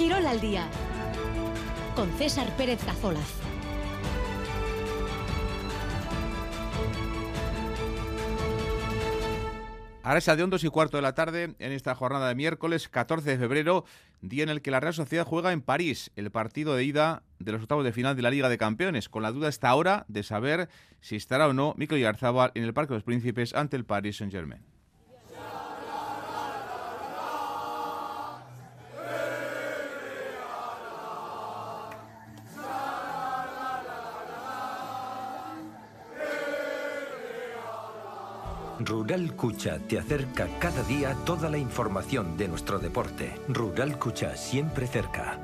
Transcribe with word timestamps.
Quirol 0.00 0.26
al 0.26 0.40
día 0.40 0.66
con 1.94 2.10
César 2.12 2.48
Pérez 2.56 2.82
Cazolaz. 2.82 3.20
Ahora 10.02 10.18
es 10.18 10.24
de 10.24 10.36
2 10.36 10.64
y 10.64 10.68
cuarto 10.68 10.96
de 10.96 11.02
la 11.02 11.14
tarde 11.14 11.54
en 11.58 11.72
esta 11.72 11.94
jornada 11.94 12.28
de 12.28 12.34
miércoles 12.34 12.88
14 12.88 13.28
de 13.28 13.36
febrero, 13.36 13.84
día 14.22 14.42
en 14.42 14.48
el 14.48 14.62
que 14.62 14.70
la 14.70 14.80
Real 14.80 14.94
Sociedad 14.94 15.26
juega 15.26 15.52
en 15.52 15.60
París 15.60 16.10
el 16.16 16.30
partido 16.30 16.74
de 16.74 16.84
ida 16.84 17.22
de 17.38 17.52
los 17.52 17.60
octavos 17.60 17.84
de 17.84 17.92
final 17.92 18.16
de 18.16 18.22
la 18.22 18.30
Liga 18.30 18.48
de 18.48 18.56
Campeones, 18.56 19.10
con 19.10 19.22
la 19.22 19.32
duda 19.32 19.48
hasta 19.48 19.68
ahora 19.68 20.06
de 20.08 20.22
saber 20.22 20.70
si 21.02 21.16
estará 21.16 21.46
o 21.46 21.52
no 21.52 21.74
Mikel 21.76 22.00
Yarzábal 22.00 22.52
en 22.54 22.64
el 22.64 22.72
Parque 22.72 22.94
de 22.94 23.00
los 23.00 23.04
Príncipes 23.04 23.52
ante 23.54 23.76
el 23.76 23.84
Paris 23.84 24.16
Saint-Germain. 24.16 24.69
Rural 38.82 39.36
Cucha 39.36 39.78
te 39.78 39.98
acerca 39.98 40.48
cada 40.58 40.82
día 40.84 41.14
toda 41.26 41.50
la 41.50 41.58
información 41.58 42.38
de 42.38 42.48
nuestro 42.48 42.78
deporte. 42.78 43.30
Rural 43.46 43.98
Cucha 43.98 44.34
siempre 44.38 44.86
cerca. 44.86 45.38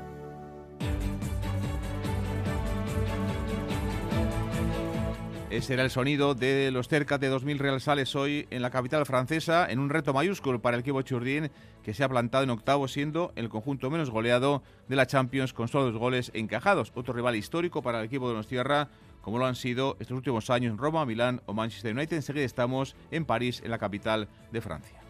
Ese 5.51 5.73
era 5.75 5.83
el 5.83 5.91
sonido 5.91 6.33
de 6.33 6.71
los 6.71 6.87
cerca 6.87 7.19
de 7.19 7.31
2.000 7.31 7.57
Real 7.59 7.79
Sales 7.79 8.15
hoy 8.15 8.47
en 8.49 8.63
la 8.63 8.71
capital 8.71 9.05
francesa, 9.05 9.67
en 9.69 9.79
un 9.79 9.89
reto 9.89 10.13
mayúsculo 10.13 10.59
para 10.59 10.75
el 10.75 10.81
equipo 10.81 11.03
Churdín, 11.03 11.51
que 11.83 11.93
se 11.93 12.03
ha 12.03 12.09
plantado 12.09 12.43
en 12.43 12.49
octavo, 12.49 12.87
siendo 12.87 13.33
el 13.35 13.49
conjunto 13.49 13.91
menos 13.91 14.09
goleado 14.09 14.63
de 14.87 14.95
la 14.95 15.05
Champions 15.05 15.53
con 15.53 15.67
solo 15.67 15.85
dos 15.85 15.97
goles 15.97 16.31
encajados. 16.33 16.91
Otro 16.95 17.13
rival 17.13 17.35
histórico 17.35 17.83
para 17.83 17.99
el 17.99 18.05
equipo 18.05 18.27
de 18.29 18.35
los 18.35 18.47
Tierra, 18.47 18.89
como 19.27 19.39
lo 19.39 19.45
han 19.45 19.55
sido 19.55 19.97
estos 19.99 20.15
últimos 20.15 20.49
años 20.49 20.71
en 20.71 20.77
Roma, 20.77 21.05
Milán 21.05 21.41
o 21.47 21.53
Manchester 21.53 21.93
United. 21.93 22.15
Enseguida 22.15 22.45
estamos 22.45 22.95
en 23.11 23.25
París, 23.25 23.61
en 23.61 23.71
la 23.71 23.77
capital 23.77 24.29
de 24.53 24.61
Francia. 24.61 25.01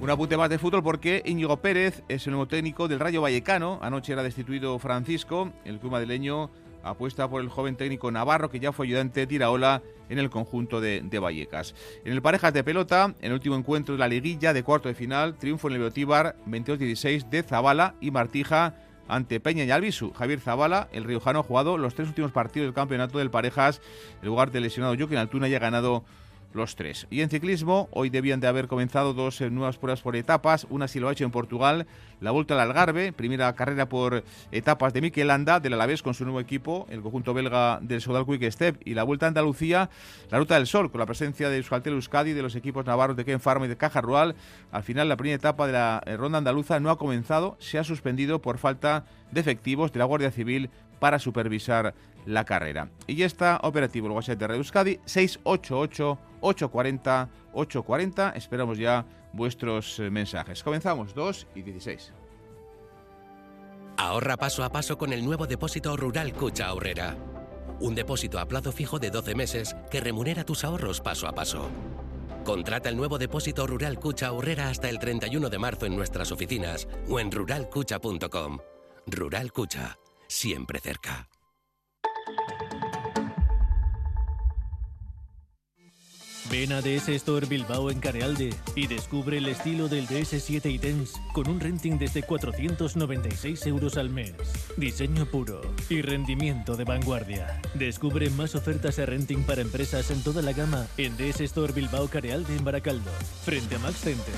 Un 0.00 0.08
apunte 0.08 0.36
más 0.36 0.48
de 0.48 0.58
fútbol 0.58 0.84
porque 0.84 1.24
Íñigo 1.26 1.56
Pérez 1.56 2.04
es 2.06 2.24
el 2.28 2.34
nuevo 2.34 2.46
técnico 2.46 2.86
del 2.86 3.00
Rayo 3.00 3.20
Vallecano. 3.20 3.80
Anoche 3.82 4.12
era 4.12 4.22
destituido 4.22 4.78
Francisco. 4.78 5.50
El 5.64 5.80
club 5.80 5.90
madrileño 5.90 6.52
apuesta 6.84 7.28
por 7.28 7.42
el 7.42 7.48
joven 7.48 7.74
técnico 7.74 8.12
navarro 8.12 8.48
que 8.48 8.60
ya 8.60 8.70
fue 8.70 8.86
ayudante 8.86 9.18
de 9.18 9.26
Tiraola 9.26 9.82
en 10.08 10.20
el 10.20 10.30
conjunto 10.30 10.80
de, 10.80 11.18
Vallecas. 11.18 11.74
En 12.04 12.12
el 12.12 12.22
parejas 12.22 12.54
de 12.54 12.62
pelota, 12.62 13.16
en 13.18 13.26
el 13.26 13.32
último 13.32 13.56
encuentro 13.56 13.96
de 13.96 13.98
la 13.98 14.06
liguilla 14.06 14.52
de 14.52 14.62
cuarto 14.62 14.88
de 14.88 14.94
final, 14.94 15.36
triunfo 15.36 15.66
en 15.66 15.74
el 15.74 15.80
Beotíbar 15.80 16.36
22-16 16.46 17.28
de 17.28 17.42
Zabala 17.42 17.96
y 18.00 18.12
Martija 18.12 18.76
ante 19.08 19.40
Peña 19.40 19.64
y 19.64 19.70
Albisu. 19.70 20.12
Javier 20.12 20.40
Zavala, 20.40 20.88
el 20.92 21.04
riojano, 21.04 21.40
ha 21.40 21.42
jugado 21.42 21.78
los 21.78 21.94
tres 21.94 22.08
últimos 22.08 22.30
partidos 22.30 22.66
del 22.66 22.74
campeonato 22.74 23.18
del 23.18 23.30
Parejas. 23.30 23.80
En 24.22 24.28
lugar 24.28 24.52
del 24.52 24.62
lesionado 24.62 24.94
Joaquín 24.96 25.18
Altuna 25.18 25.48
ya 25.48 25.56
ha 25.56 25.60
ganado 25.60 26.04
los 26.52 26.76
tres. 26.76 27.06
Y 27.10 27.20
en 27.20 27.28
ciclismo, 27.28 27.88
hoy 27.92 28.10
debían 28.10 28.40
de 28.40 28.46
haber 28.46 28.68
comenzado 28.68 29.12
dos 29.12 29.40
eh, 29.40 29.50
nuevas 29.50 29.76
pruebas 29.76 30.00
por 30.00 30.16
etapas. 30.16 30.66
Una 30.70 30.88
sí 30.88 30.98
lo 30.98 31.08
ha 31.08 31.12
hecho 31.12 31.24
en 31.24 31.30
Portugal, 31.30 31.86
la 32.20 32.30
Vuelta 32.30 32.54
al 32.54 32.60
Algarve, 32.60 33.12
primera 33.12 33.54
carrera 33.54 33.88
por 33.88 34.24
etapas 34.50 34.92
de 34.92 35.00
Mikel 35.00 35.28
Landa, 35.28 35.60
del 35.60 35.74
Alavés 35.74 36.02
con 36.02 36.14
su 36.14 36.24
nuevo 36.24 36.40
equipo, 36.40 36.86
el 36.90 37.02
conjunto 37.02 37.34
belga 37.34 37.78
del 37.82 38.00
Sodal 38.00 38.26
Quick 38.26 38.50
Step. 38.50 38.80
Y 38.84 38.94
la 38.94 39.02
Vuelta 39.02 39.26
a 39.26 39.28
Andalucía, 39.28 39.90
la 40.30 40.38
Ruta 40.38 40.54
del 40.54 40.66
Sol, 40.66 40.90
con 40.90 41.00
la 41.00 41.06
presencia 41.06 41.48
de 41.50 41.58
Euskaltel 41.58 41.94
Euskadi, 41.94 42.32
de 42.32 42.42
los 42.42 42.56
equipos 42.56 42.86
navarros 42.86 43.16
de 43.16 43.24
Ken 43.24 43.40
Farm 43.40 43.64
y 43.64 43.68
de 43.68 43.76
Caja 43.76 44.00
Rural. 44.00 44.34
Al 44.72 44.82
final, 44.82 45.08
la 45.08 45.16
primera 45.16 45.36
etapa 45.36 45.66
de 45.66 45.72
la 45.74 46.02
eh, 46.06 46.16
ronda 46.16 46.38
andaluza 46.38 46.80
no 46.80 46.90
ha 46.90 46.98
comenzado, 46.98 47.56
se 47.60 47.78
ha 47.78 47.84
suspendido 47.84 48.40
por 48.40 48.58
falta 48.58 49.04
de 49.30 49.40
efectivos 49.40 49.92
de 49.92 49.98
la 49.98 50.06
Guardia 50.06 50.30
Civil 50.30 50.70
para 50.98 51.18
supervisar 51.18 51.94
la 52.28 52.44
carrera. 52.44 52.90
Y 53.06 53.16
ya 53.16 53.26
está 53.26 53.58
operativo 53.62 54.06
el 54.06 54.12
WhatsApp 54.12 54.38
de 54.38 54.46
Radio 54.46 54.60
Euskadi 54.60 55.00
688 55.06 56.18
840 56.40 57.28
840. 57.52 58.30
Esperamos 58.36 58.78
ya 58.78 59.06
vuestros 59.32 59.98
eh, 59.98 60.10
mensajes. 60.10 60.62
Comenzamos 60.62 61.14
2 61.14 61.46
y 61.54 61.62
16. 61.62 62.12
Ahorra 63.96 64.36
paso 64.36 64.62
a 64.62 64.70
paso 64.70 64.96
con 64.98 65.12
el 65.12 65.24
nuevo 65.24 65.46
depósito 65.46 65.96
rural 65.96 66.32
Cucha 66.34 66.66
Ahorrera. 66.66 67.16
Un 67.80 67.94
depósito 67.94 68.38
a 68.38 68.46
plazo 68.46 68.72
fijo 68.72 68.98
de 68.98 69.10
12 69.10 69.34
meses 69.34 69.76
que 69.90 70.00
remunera 70.00 70.44
tus 70.44 70.64
ahorros 70.64 71.00
paso 71.00 71.26
a 71.28 71.32
paso. 71.32 71.70
Contrata 72.44 72.90
el 72.90 72.96
nuevo 72.96 73.18
depósito 73.18 73.66
rural 73.66 73.98
Cucha 73.98 74.28
Ahorrera 74.28 74.68
hasta 74.68 74.88
el 74.90 74.98
31 74.98 75.48
de 75.48 75.58
marzo 75.58 75.86
en 75.86 75.96
nuestras 75.96 76.30
oficinas 76.30 76.88
o 77.08 77.18
en 77.20 77.32
ruralcucha.com. 77.32 78.58
Rural 79.06 79.52
Cucha, 79.52 79.98
siempre 80.28 80.78
cerca. 80.78 81.28
Ven 86.50 86.72
a 86.72 86.80
DS 86.80 87.08
Store 87.10 87.44
Bilbao 87.46 87.90
en 87.90 88.00
Carealde 88.00 88.54
y 88.74 88.86
descubre 88.86 89.36
el 89.36 89.48
estilo 89.48 89.86
del 89.86 90.08
DS7 90.08 90.70
y 90.70 90.78
con 91.34 91.46
un 91.46 91.60
renting 91.60 91.98
desde 91.98 92.22
496 92.22 93.66
euros 93.66 93.98
al 93.98 94.08
mes. 94.08 94.32
Diseño 94.78 95.26
puro 95.26 95.60
y 95.90 96.00
rendimiento 96.00 96.74
de 96.74 96.84
vanguardia. 96.84 97.60
Descubre 97.74 98.30
más 98.30 98.54
ofertas 98.54 98.96
de 98.96 99.04
renting 99.04 99.44
para 99.44 99.60
empresas 99.60 100.10
en 100.10 100.22
toda 100.22 100.40
la 100.40 100.54
gama 100.54 100.86
en 100.96 101.18
DS 101.18 101.40
Store 101.42 101.74
Bilbao 101.74 102.08
Carealde 102.08 102.56
en 102.56 102.64
Baracaldo, 102.64 103.10
frente 103.44 103.74
a 103.74 103.78
Max 103.80 103.96
Center. 103.98 104.34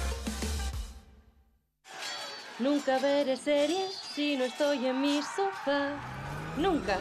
Nunca 2.58 2.98
veré 2.98 3.36
series 3.36 3.94
si 4.14 4.36
no 4.36 4.44
estoy 4.44 4.84
en 4.84 5.00
mi 5.00 5.20
sofá. 5.22 5.94
Nunca 6.58 6.98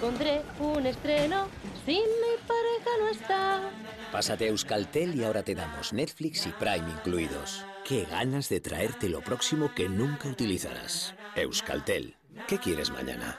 pondré 0.00 0.42
un 0.58 0.86
estreno 0.86 1.46
si 1.84 1.92
mi 1.92 2.34
pareja 2.46 2.90
no 3.00 3.08
está. 3.08 3.70
Pásate 4.12 4.46
a 4.46 4.48
Euskaltel 4.48 5.14
y 5.14 5.24
ahora 5.24 5.42
te 5.42 5.54
damos 5.54 5.92
Netflix 5.92 6.46
y 6.46 6.50
Prime 6.50 6.90
incluidos. 6.90 7.64
Qué 7.84 8.04
ganas 8.04 8.48
de 8.48 8.60
traerte 8.60 9.08
lo 9.08 9.20
próximo 9.20 9.72
que 9.74 9.88
nunca 9.88 10.28
utilizarás. 10.28 11.14
Euskaltel, 11.34 12.16
¿qué 12.46 12.58
quieres 12.58 12.90
mañana? 12.90 13.38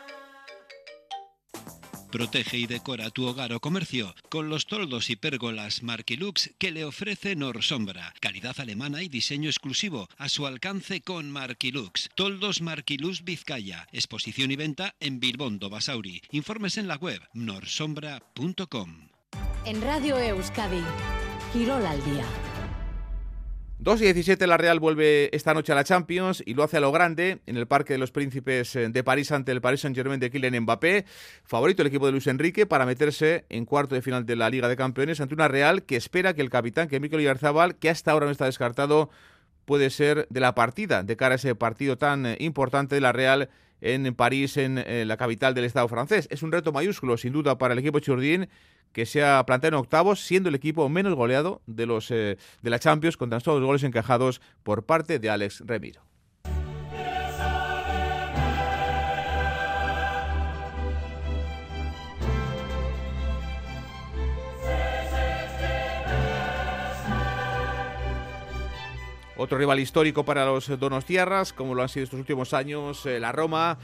Protege 2.11 2.57
y 2.57 2.65
decora 2.65 3.09
tu 3.11 3.25
hogar 3.25 3.53
o 3.53 3.59
comercio 3.59 4.15
con 4.29 4.49
los 4.49 4.65
toldos 4.65 5.09
y 5.09 5.15
pérgolas 5.15 5.83
Marquilux 5.83 6.51
que 6.57 6.71
le 6.71 6.85
ofrece 6.85 7.35
Norsombra. 7.35 8.13
Calidad 8.19 8.59
alemana 8.59 9.03
y 9.03 9.09
diseño 9.09 9.49
exclusivo 9.49 10.09
a 10.17 10.29
su 10.29 10.47
alcance 10.47 11.01
con 11.01 11.29
Marquilux. 11.29 12.09
Toldos 12.15 12.61
Marquilux 12.61 13.23
Vizcaya. 13.23 13.87
Exposición 13.91 14.51
y 14.51 14.55
venta 14.55 14.95
en 14.99 15.19
Bilbondo 15.19 15.69
Basauri. 15.69 16.21
Informes 16.31 16.77
en 16.77 16.87
la 16.87 16.95
web 16.95 17.21
norsombra.com. 17.33 19.09
En 19.65 19.81
Radio 19.81 20.17
Euskadi, 20.17 20.83
Girol 21.53 21.85
al 21.85 22.03
día. 22.05 22.25
2 23.81 24.01
y 24.01 24.03
17 24.03 24.45
la 24.45 24.57
Real 24.57 24.81
vuelve 24.81 25.33
esta 25.33 25.53
noche 25.53 25.71
a 25.71 25.75
la 25.75 25.85
Champions 25.85 26.43
y 26.45 26.53
lo 26.53 26.63
hace 26.63 26.75
a 26.75 26.79
lo 26.81 26.91
grande 26.91 27.39
en 27.45 27.55
el 27.55 27.65
Parque 27.65 27.93
de 27.93 27.99
los 27.99 28.11
Príncipes 28.11 28.75
eh, 28.75 28.89
de 28.89 29.03
París 29.05 29.31
ante 29.31 29.53
el 29.53 29.61
Paris 29.61 29.79
Saint-Germain 29.79 30.19
de 30.19 30.29
Kylian 30.29 30.63
Mbappé, 30.63 31.05
favorito 31.45 31.81
el 31.81 31.87
equipo 31.87 32.05
de 32.05 32.11
Luis 32.11 32.27
Enrique 32.27 32.65
para 32.65 32.85
meterse 32.85 33.45
en 33.47 33.63
cuarto 33.63 33.95
de 33.95 34.01
final 34.01 34.25
de 34.25 34.35
la 34.35 34.49
Liga 34.49 34.67
de 34.67 34.75
Campeones 34.75 35.21
ante 35.21 35.33
una 35.33 35.47
Real 35.47 35.83
que 35.83 35.95
espera 35.95 36.33
que 36.33 36.41
el 36.41 36.49
capitán, 36.49 36.89
que 36.89 36.99
Mikel 36.99 37.19
Oyarzabal, 37.19 37.77
que 37.77 37.89
hasta 37.89 38.11
ahora 38.11 38.25
no 38.25 38.33
está 38.33 38.47
descartado, 38.47 39.09
puede 39.63 39.89
ser 39.91 40.27
de 40.29 40.41
la 40.41 40.55
partida 40.55 41.01
de 41.01 41.15
cara 41.15 41.35
a 41.35 41.37
ese 41.37 41.55
partido 41.55 41.97
tan 41.97 42.25
eh, 42.25 42.35
importante 42.41 42.95
de 42.95 43.01
la 43.01 43.13
Real 43.13 43.49
en 43.81 44.13
París, 44.15 44.57
en 44.57 44.77
eh, 44.77 45.05
la 45.05 45.17
capital 45.17 45.53
del 45.53 45.65
Estado 45.65 45.87
francés. 45.87 46.27
Es 46.31 46.43
un 46.43 46.51
reto 46.51 46.71
mayúsculo, 46.71 47.17
sin 47.17 47.33
duda, 47.33 47.57
para 47.57 47.73
el 47.73 47.79
equipo 47.79 47.99
churdín 47.99 48.49
que 48.91 49.05
se 49.05 49.23
ha 49.23 49.45
planteado 49.45 49.77
en 49.77 49.81
octavos, 49.81 50.21
siendo 50.21 50.49
el 50.49 50.55
equipo 50.55 50.89
menos 50.89 51.13
goleado 51.13 51.61
de, 51.67 51.85
los, 51.85 52.09
eh, 52.11 52.37
de 52.61 52.69
la 52.69 52.79
Champions, 52.79 53.17
con 53.17 53.29
tan 53.29 53.41
solo 53.41 53.59
dos 53.59 53.67
goles 53.67 53.83
encajados 53.83 54.41
por 54.63 54.83
parte 54.83 55.19
de 55.19 55.29
Alex 55.29 55.61
Remiro. 55.65 56.08
Otro 69.41 69.57
rival 69.57 69.79
histórico 69.79 70.25
para 70.25 70.45
los 70.45 70.67
donostiarras, 70.77 71.53
como 71.53 71.73
lo 71.73 71.81
han 71.81 71.87
sido 71.87 72.03
estos 72.03 72.19
últimos 72.19 72.53
años, 72.53 73.05
eh, 73.05 73.21
la 73.21 73.31
Roma 73.31 73.77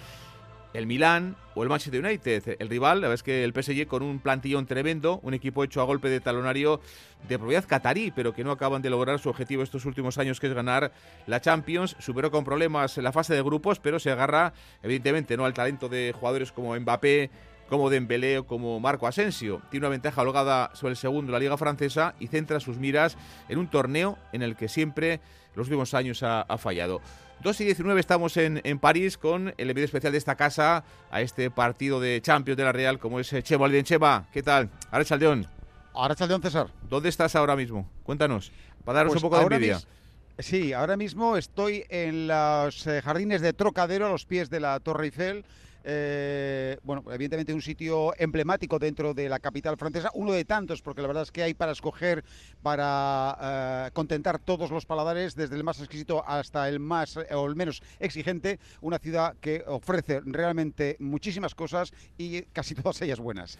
el 0.74 0.86
Milán 0.86 1.38
o 1.54 1.64
el 1.64 1.70
Manchester 1.70 2.04
United. 2.04 2.58
El 2.60 2.68
rival, 2.68 3.00
la 3.00 3.08
verdad 3.08 3.14
es 3.14 3.24
que 3.24 3.46
el 3.46 3.54
PSG 3.54 3.88
con 3.88 4.04
un 4.04 4.20
plantillón 4.20 4.66
tremendo, 4.66 5.22
un 5.24 5.34
equipo 5.34 5.64
hecho 5.64 5.80
a 5.80 5.86
golpe 5.86 6.10
de 6.10 6.20
talonario 6.20 6.82
de 7.30 7.40
propiedad 7.40 7.64
catarí, 7.66 8.12
pero 8.12 8.34
que 8.34 8.44
no 8.44 8.52
acaban 8.52 8.82
de 8.82 8.90
lograr 8.90 9.18
su 9.20 9.30
objetivo 9.30 9.64
estos 9.64 9.86
últimos 9.86 10.18
años, 10.18 10.42
que 10.42 10.48
es 10.48 10.54
ganar 10.54 10.92
la 11.26 11.40
Champions. 11.40 11.96
Superó 12.00 12.32
con 12.32 12.44
problemas 12.44 12.98
la 12.98 13.14
fase 13.14 13.34
de 13.34 13.42
grupos, 13.42 13.80
pero 13.80 13.98
se 13.98 14.12
agarra, 14.12 14.52
evidentemente, 14.84 15.38
no 15.38 15.46
al 15.46 15.54
talento 15.54 15.88
de 15.88 16.14
jugadores 16.20 16.52
como 16.52 16.78
Mbappé 16.78 17.32
como 17.70 17.90
Dembélé 17.90 18.40
o 18.40 18.46
como 18.46 18.80
Marco 18.80 19.08
Asensio. 19.08 19.62
Tiene 19.70 19.86
una 19.86 19.92
ventaja 19.92 20.22
holgada 20.22 20.72
sobre 20.76 20.92
el 20.92 20.98
segundo 20.98 21.32
la 21.32 21.40
Liga 21.40 21.58
Francesa 21.58 22.16
y 22.20 22.28
centra 22.28 22.60
sus 22.60 22.78
miras 22.78 23.18
en 23.50 23.58
un 23.58 23.68
torneo 23.68 24.18
en 24.34 24.42
el 24.42 24.56
que 24.56 24.68
siempre 24.68 25.20
los 25.56 25.68
últimos 25.68 25.94
años 25.94 26.22
ha, 26.24 26.58
fallado. 26.58 27.02
2 27.42 27.62
y 27.62 27.66
19 27.66 28.00
estamos 28.00 28.38
en, 28.38 28.80
París 28.80 29.18
con 29.18 29.54
el 29.58 29.70
envío 29.70 29.86
especial 29.86 30.12
de 30.12 30.18
esta 30.18 30.36
casa 30.36 30.84
a 31.12 31.22
este 31.22 31.52
partido 31.52 32.00
de 32.00 32.22
Champions 32.22 32.58
de 32.58 32.64
la 32.64 32.72
Real 32.72 33.00
como 33.00 33.20
es 33.20 33.34
Chema 33.44 33.66
Alden. 33.66 33.84
Chema, 33.84 34.28
¿qué 34.32 34.42
tal? 34.42 34.70
Ahora 34.92 35.06
Chaldeón. 35.06 35.48
Ahora 35.94 36.16
Chaldeón, 36.16 36.42
César. 36.42 36.68
¿Dónde 36.90 37.10
estás 37.10 37.36
ahora 37.36 37.56
mismo? 37.56 37.90
Cuéntanos, 38.04 38.52
para 38.84 38.98
darnos 38.98 39.14
pues 39.14 39.24
un 39.24 39.30
poco 39.30 39.40
de 39.40 39.56
envidia. 39.56 39.80
Sí, 40.40 40.74
ahora 40.74 40.98
mismo 40.98 41.38
estoy 41.38 41.86
en 41.88 42.28
los 42.28 42.86
eh, 42.88 43.02
jardines 43.02 43.40
de 43.40 43.54
Trocadero, 43.54 44.08
a 44.08 44.10
los 44.10 44.26
pies 44.26 44.50
de 44.50 44.60
la 44.60 44.80
Torre 44.82 45.06
Eiffel. 45.06 45.46
Eh, 45.88 46.78
bueno, 46.82 47.04
evidentemente 47.12 47.54
un 47.54 47.62
sitio 47.62 48.14
emblemático 48.18 48.80
dentro 48.80 49.14
de 49.14 49.30
la 49.30 49.40
capital 49.40 49.78
francesa, 49.78 50.10
uno 50.16 50.32
de 50.32 50.44
tantos, 50.44 50.82
porque 50.82 51.02
la 51.02 51.08
verdad 51.08 51.24
es 51.24 51.32
que 51.32 51.44
hay 51.44 51.54
para 51.54 51.74
escoger, 51.74 52.26
para 52.64 53.38
eh, 53.88 53.92
contentar 53.94 54.40
todos 54.40 54.72
los 54.72 54.88
paladares, 54.88 55.36
desde 55.36 55.56
el 55.56 55.64
más 55.64 55.80
exquisito 55.80 56.28
hasta 56.28 56.68
el 56.68 56.80
más 56.80 57.18
o 57.18 57.46
el 57.46 57.56
menos 57.56 57.84
exigente, 58.00 58.60
una 58.82 58.98
ciudad 58.98 59.36
que 59.40 59.64
ofrece 59.68 60.22
realmente 60.26 60.98
muchísimas 61.00 61.54
cosas 61.54 61.94
y 62.18 62.42
casi 62.44 62.74
todas 62.76 63.00
ellas 63.04 63.20
buenas. 63.20 63.60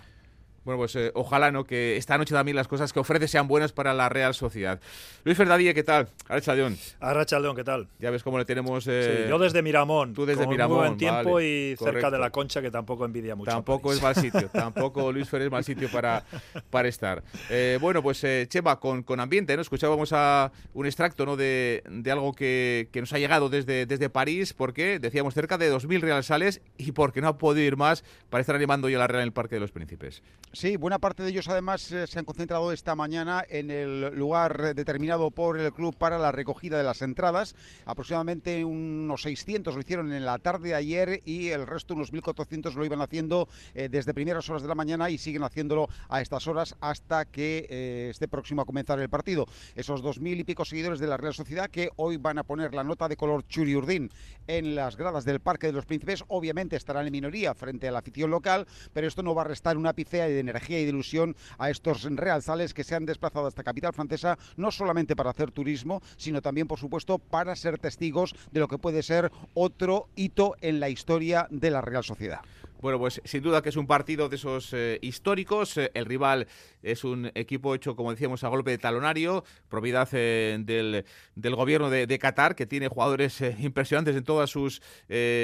Bueno, 0.66 0.80
pues 0.80 0.96
eh, 0.96 1.12
ojalá 1.14 1.52
no 1.52 1.64
que 1.64 1.96
esta 1.96 2.18
noche 2.18 2.34
también 2.34 2.56
las 2.56 2.68
cosas 2.68 2.92
que 2.92 3.00
ofrece 3.00 3.28
sean 3.28 3.48
buenas 3.48 3.72
para 3.72 3.94
la 3.94 4.10
Real 4.10 4.34
Sociedad. 4.34 4.82
Luis 5.24 5.38
Ferdadille, 5.38 5.76
¿qué 5.76 5.84
tal? 5.84 6.10
Arrachaldeón. 6.28 6.76
Arrachaldeón, 7.00 7.56
¿qué 7.56 7.64
tal? 7.64 7.88
Ya 8.00 8.10
ves 8.10 8.24
cómo 8.24 8.40
le 8.40 8.46
tenemos... 8.46 8.88
Eh, 8.88 9.28
yo 9.30 9.38
desde 9.38 9.62
Miramón. 9.62 10.16
Tú 10.16 10.26
desde 10.26 10.48
Miramón, 10.48 10.78
buen 10.80 10.98
tiempo 10.98 11.40
y 11.40 11.76
cerca 11.78 12.10
de 12.10 12.18
la 12.18 12.32
Concha, 12.32 12.64
que 12.64 12.72
tampoco 12.72 13.06
envidia 13.06 13.36
mucho. 13.36 13.52
Tampoco 13.52 13.94
es 13.94 14.02
mal 14.02 14.16
sitio, 14.16 14.50
tampoco 14.54 15.12
Luis 15.12 15.30
Fer 15.30 15.44
es 15.44 15.52
mal 15.52 15.64
sitio 15.64 15.88
para, 15.92 16.26
para 16.72 16.88
estar. 16.88 17.22
Eh, 17.52 17.78
bueno, 17.80 18.02
pues 18.02 18.26
Chema, 18.48 18.80
con, 18.80 19.04
con 19.04 19.20
ambiente, 19.20 19.56
¿no? 19.56 19.62
Escuchábamos 19.62 20.14
a 20.14 20.52
un 20.74 20.88
extracto 20.88 21.28
¿no? 21.28 21.36
de, 21.38 21.84
de 21.88 22.12
algo 22.12 22.34
que, 22.34 22.90
que, 22.92 23.02
nos 23.02 23.14
ha 23.14 23.20
llegado 23.20 23.50
desde, 23.50 23.86
desde 23.86 24.10
París, 24.10 24.54
porque 24.54 24.98
decíamos 24.98 25.36
cerca 25.36 25.60
de 25.60 25.72
2.000 25.72 26.00
realsales 26.02 26.62
y 26.80 26.92
porque 26.94 27.22
no 27.22 27.28
ha 27.28 27.38
podido 27.38 27.68
ir 27.68 27.78
más 27.78 28.04
para 28.32 28.42
estar 28.42 28.56
animando 28.56 28.90
ya 28.90 28.98
la 28.98 29.06
Real 29.06 29.22
en 29.22 29.28
el 29.28 29.34
Parque 29.34 29.58
de 29.58 29.62
los 29.62 29.72
Príncipes. 29.72 30.24
Sí, 30.56 30.78
buena 30.78 31.00
parte 31.00 31.22
de 31.22 31.32
ellos 31.32 31.50
además 31.50 31.92
eh, 31.92 32.08
se 32.08 32.18
han 32.18 32.24
concentrado 32.24 32.72
esta 32.72 32.96
mañana 32.96 33.44
en 33.50 33.70
el 33.70 34.16
lugar 34.16 34.74
determinado 34.74 35.30
por 35.30 35.60
el 35.60 35.74
club 35.74 35.94
para 35.98 36.18
la 36.18 36.32
recogida 36.32 36.78
de 36.78 36.84
las 36.86 37.02
entradas. 37.02 37.56
Aproximadamente 37.86 38.64
unos 38.64 39.24
600 39.24 39.76
lo 39.76 39.82
hicieron 39.82 40.14
en 40.14 40.24
la 40.24 40.38
tarde 40.40 40.70
de 40.70 40.76
ayer 40.76 41.22
y 41.26 41.50
el 41.50 41.68
resto, 41.68 41.94
unos 41.94 42.14
1.400, 42.14 42.74
lo 42.74 42.86
iban 42.86 43.02
haciendo 43.02 43.50
eh, 43.74 43.90
desde 43.92 44.14
primeras 44.14 44.50
horas 44.50 44.62
de 44.62 44.70
la 44.70 44.76
mañana 44.76 45.10
y 45.10 45.18
siguen 45.18 45.44
haciéndolo 45.44 45.90
a 46.08 46.22
estas 46.22 46.48
horas 46.48 46.78
hasta 46.80 47.26
que 47.26 47.68
eh, 47.70 48.08
esté 48.12 48.30
próximo 48.30 48.62
a 48.62 48.66
comenzar 48.66 48.98
el 49.02 49.10
partido. 49.10 49.48
Esos 49.76 50.02
2.000 50.02 50.40
y 50.40 50.44
pico 50.46 50.64
seguidores 50.64 51.00
de 51.00 51.08
la 51.08 51.18
Real 51.18 51.34
Sociedad 51.34 51.70
que 51.70 51.90
hoy 51.98 52.16
van 52.16 52.38
a 52.38 52.44
poner 52.44 52.74
la 52.74 52.86
nota 52.86 53.10
de 53.10 53.18
color 53.18 53.46
churiurdín 53.46 54.10
en 54.48 54.74
las 54.74 54.96
gradas 54.96 55.26
del 55.26 55.42
Parque 55.42 55.68
de 55.68 55.74
los 55.74 55.86
Príncipes, 55.86 56.24
obviamente 56.30 56.78
estarán 56.78 57.08
en 57.08 57.12
minoría 57.12 57.54
frente 57.56 57.90
a 57.90 57.92
la 57.92 58.00
afición 58.00 58.32
local, 58.32 58.66
pero 58.94 59.06
esto 59.06 59.22
no 59.22 59.36
va 59.36 59.42
a 59.42 59.46
restar 59.46 59.76
una 59.76 59.92
picea 59.92 60.28
de 60.28 60.45
energía 60.50 60.80
y 60.80 60.84
de 60.84 60.90
ilusión 60.90 61.36
a 61.58 61.70
estos 61.70 62.04
realzales 62.04 62.74
que 62.74 62.84
se 62.84 62.96
han 62.96 63.06
desplazado 63.06 63.48
hasta 63.48 63.64
capital 63.64 63.94
francesa, 63.94 64.38
no 64.58 64.72
solamente 64.72 65.16
para 65.16 65.32
hacer 65.32 65.52
turismo, 65.52 66.02
sino 66.18 66.42
también, 66.42 66.68
por 66.68 66.80
supuesto, 66.80 67.20
para 67.20 67.56
ser 67.56 67.78
testigos 67.78 68.36
de 68.52 68.60
lo 68.60 68.68
que 68.68 68.78
puede 68.78 69.04
ser 69.04 69.32
otro 69.54 70.08
hito 70.16 70.56
en 70.62 70.80
la 70.80 70.90
historia 70.90 71.48
de 71.50 71.72
la 71.72 71.82
Real 71.82 72.04
Sociedad. 72.04 72.42
Bueno, 72.86 73.00
pues 73.00 73.20
sin 73.26 73.42
duda 73.42 73.64
que 73.64 73.70
es 73.70 73.78
un 73.78 73.88
partido 73.88 74.30
de 74.30 74.36
esos 74.36 74.72
eh, 74.72 75.00
históricos. 75.02 75.76
Eh, 75.78 75.90
el 75.96 76.06
rival 76.06 76.46
es 76.84 77.04
un 77.04 77.32
equipo 77.34 77.74
hecho, 77.74 77.96
como 77.96 78.12
decíamos, 78.12 78.44
a 78.44 78.48
golpe 78.48 78.70
de 78.70 78.78
talonario, 78.78 79.44
propiedad 79.70 80.08
eh, 80.12 80.56
del, 80.60 81.04
del, 81.34 81.56
gobierno 81.56 81.90
de, 81.90 82.20
Qatar, 82.20 82.54
que 82.56 82.68
tiene 82.68 82.88
jugadores 82.88 83.42
impresionantes 83.58 84.16
en 84.16 84.24
todas 84.24 84.52
sus, 84.52 84.84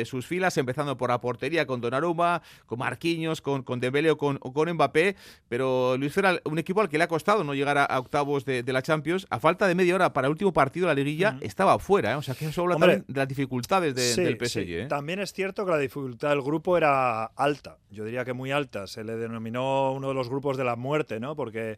sus 0.05 0.27
filas, 0.27 0.55
empezando 0.57 0.97
por 0.97 1.09
la 1.09 1.19
portería 1.19 1.65
con 1.65 1.81
Donnarumma, 1.81 2.43
con 2.67 2.77
Marquinhos, 2.77 3.41
con, 3.41 3.63
con 3.63 3.79
Dembélé 3.79 4.11
o 4.11 4.17
con, 4.19 4.37
con 4.37 4.71
Mbappé. 4.71 5.15
Pero 5.49 5.97
Luis 5.97 6.13
Fera, 6.13 6.39
un 6.45 6.59
equipo 6.59 6.81
al 6.81 6.89
que 6.89 6.99
le 6.99 7.05
ha 7.05 7.07
costado 7.07 7.43
no 7.43 7.55
llegar 7.55 7.79
a, 7.79 7.99
octavos 7.99 8.45
de, 8.45 8.63
la 8.67 8.83
Champions. 8.83 9.25
A 9.31 9.39
falta 9.39 9.67
de 9.67 9.73
media 9.73 9.95
hora 9.95 10.13
para 10.13 10.27
el 10.27 10.31
último 10.31 10.53
partido 10.53 10.87
de 10.87 10.93
la 10.93 11.01
liguilla, 11.01 11.39
estaba 11.41 11.79
fuera. 11.79 12.19
O 12.19 12.21
sea, 12.21 12.35
que 12.35 12.45
eso 12.45 12.61
habla 12.61 12.75
también 12.75 13.03
de 13.07 13.17
las 13.19 13.27
dificultades 13.27 13.95
del 13.95 14.37
PSG. 14.37 14.87
También 14.87 15.19
es 15.19 15.33
cierto 15.33 15.65
que 15.65 15.71
la 15.71 15.79
dificultad 15.79 16.29
del 16.29 16.43
grupo 16.43 16.77
era 16.77 17.30
alta, 17.35 17.77
yo 17.89 18.05
diría 18.05 18.25
que 18.25 18.33
muy 18.33 18.51
alta. 18.51 18.87
Se 18.87 19.03
le 19.03 19.15
denominó 19.15 19.91
uno 19.93 20.09
de 20.09 20.13
los 20.13 20.29
grupos 20.29 20.57
de 20.57 20.63
la 20.63 20.75
muerte, 20.75 21.19
¿no? 21.19 21.35
Porque 21.35 21.77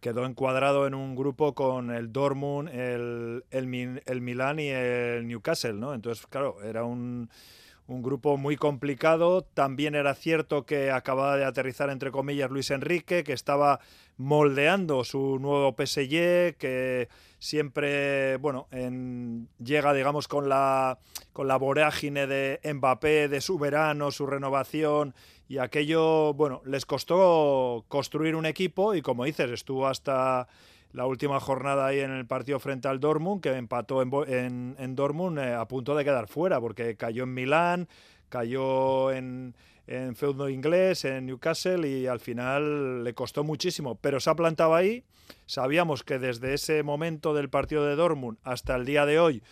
quedó 0.00 0.26
encuadrado 0.26 0.86
en 0.86 0.94
un 0.94 1.16
grupo 1.16 1.54
con 1.54 1.90
el 1.90 2.12
Dortmund, 2.12 2.68
el, 2.68 3.44
el, 3.50 4.02
el 4.04 4.20
Milán 4.20 4.60
y 4.60 4.68
el 4.68 5.26
Newcastle, 5.26 5.74
¿no? 5.74 5.94
Entonces, 5.94 6.26
claro, 6.26 6.62
era 6.62 6.84
un, 6.84 7.30
un 7.86 8.02
grupo 8.02 8.36
muy 8.36 8.56
complicado. 8.56 9.42
También 9.42 9.94
era 9.94 10.14
cierto 10.14 10.64
que 10.64 10.90
acababa 10.90 11.36
de 11.36 11.44
aterrizar, 11.44 11.90
entre 11.90 12.10
comillas, 12.10 12.50
Luis 12.50 12.70
Enrique, 12.70 13.24
que 13.24 13.32
estaba 13.32 13.80
moldeando 14.16 15.04
su 15.04 15.38
nuevo 15.38 15.74
PSG, 15.74 16.56
que 16.56 17.08
siempre, 17.44 18.38
bueno, 18.38 18.68
llega, 19.62 19.92
digamos, 19.92 20.28
con 20.28 20.48
la, 20.48 20.98
con 21.34 21.46
la 21.46 21.58
vorágine 21.58 22.26
de 22.26 22.58
Mbappé, 22.64 23.28
de 23.28 23.42
su 23.42 23.58
verano, 23.58 24.10
su 24.10 24.26
renovación, 24.26 25.14
y 25.46 25.58
aquello, 25.58 26.32
bueno, 26.32 26.62
les 26.64 26.86
costó 26.86 27.84
construir 27.88 28.34
un 28.34 28.46
equipo 28.46 28.94
y 28.94 29.02
como 29.02 29.26
dices, 29.26 29.50
estuvo 29.50 29.86
hasta 29.86 30.48
la 30.92 31.04
última 31.04 31.38
jornada 31.38 31.86
ahí 31.86 32.00
en 32.00 32.12
el 32.12 32.26
partido 32.26 32.58
frente 32.60 32.88
al 32.88 32.98
Dortmund, 32.98 33.42
que 33.42 33.50
empató 33.50 34.00
en, 34.00 34.74
en, 34.78 34.96
Dortmund 34.96 35.38
eh, 35.38 35.52
a 35.52 35.68
punto 35.68 35.94
de 35.94 36.04
quedar 36.04 36.28
fuera, 36.28 36.62
porque 36.62 36.96
cayó 36.96 37.24
en 37.24 37.34
Milán, 37.34 37.88
cayó 38.30 39.12
en, 39.12 39.54
en 39.86 40.16
feudo 40.16 40.48
inglés, 40.48 41.04
en 41.04 41.26
Newcastle, 41.26 41.86
y 41.88 42.06
al 42.06 42.20
final 42.20 43.04
le 43.04 43.14
costó 43.14 43.44
muchísimo, 43.44 43.96
pero 43.96 44.20
se 44.20 44.30
ha 44.30 44.34
plantado 44.34 44.74
ahí. 44.74 45.04
Sabíamos 45.46 46.04
que 46.04 46.18
desde 46.18 46.54
ese 46.54 46.82
momento 46.82 47.34
del 47.34 47.50
partido 47.50 47.84
de 47.86 47.96
Dortmund 47.96 48.38
hasta 48.42 48.76
el 48.76 48.84
día 48.84 49.06
de 49.06 49.18
hoy, 49.18 49.42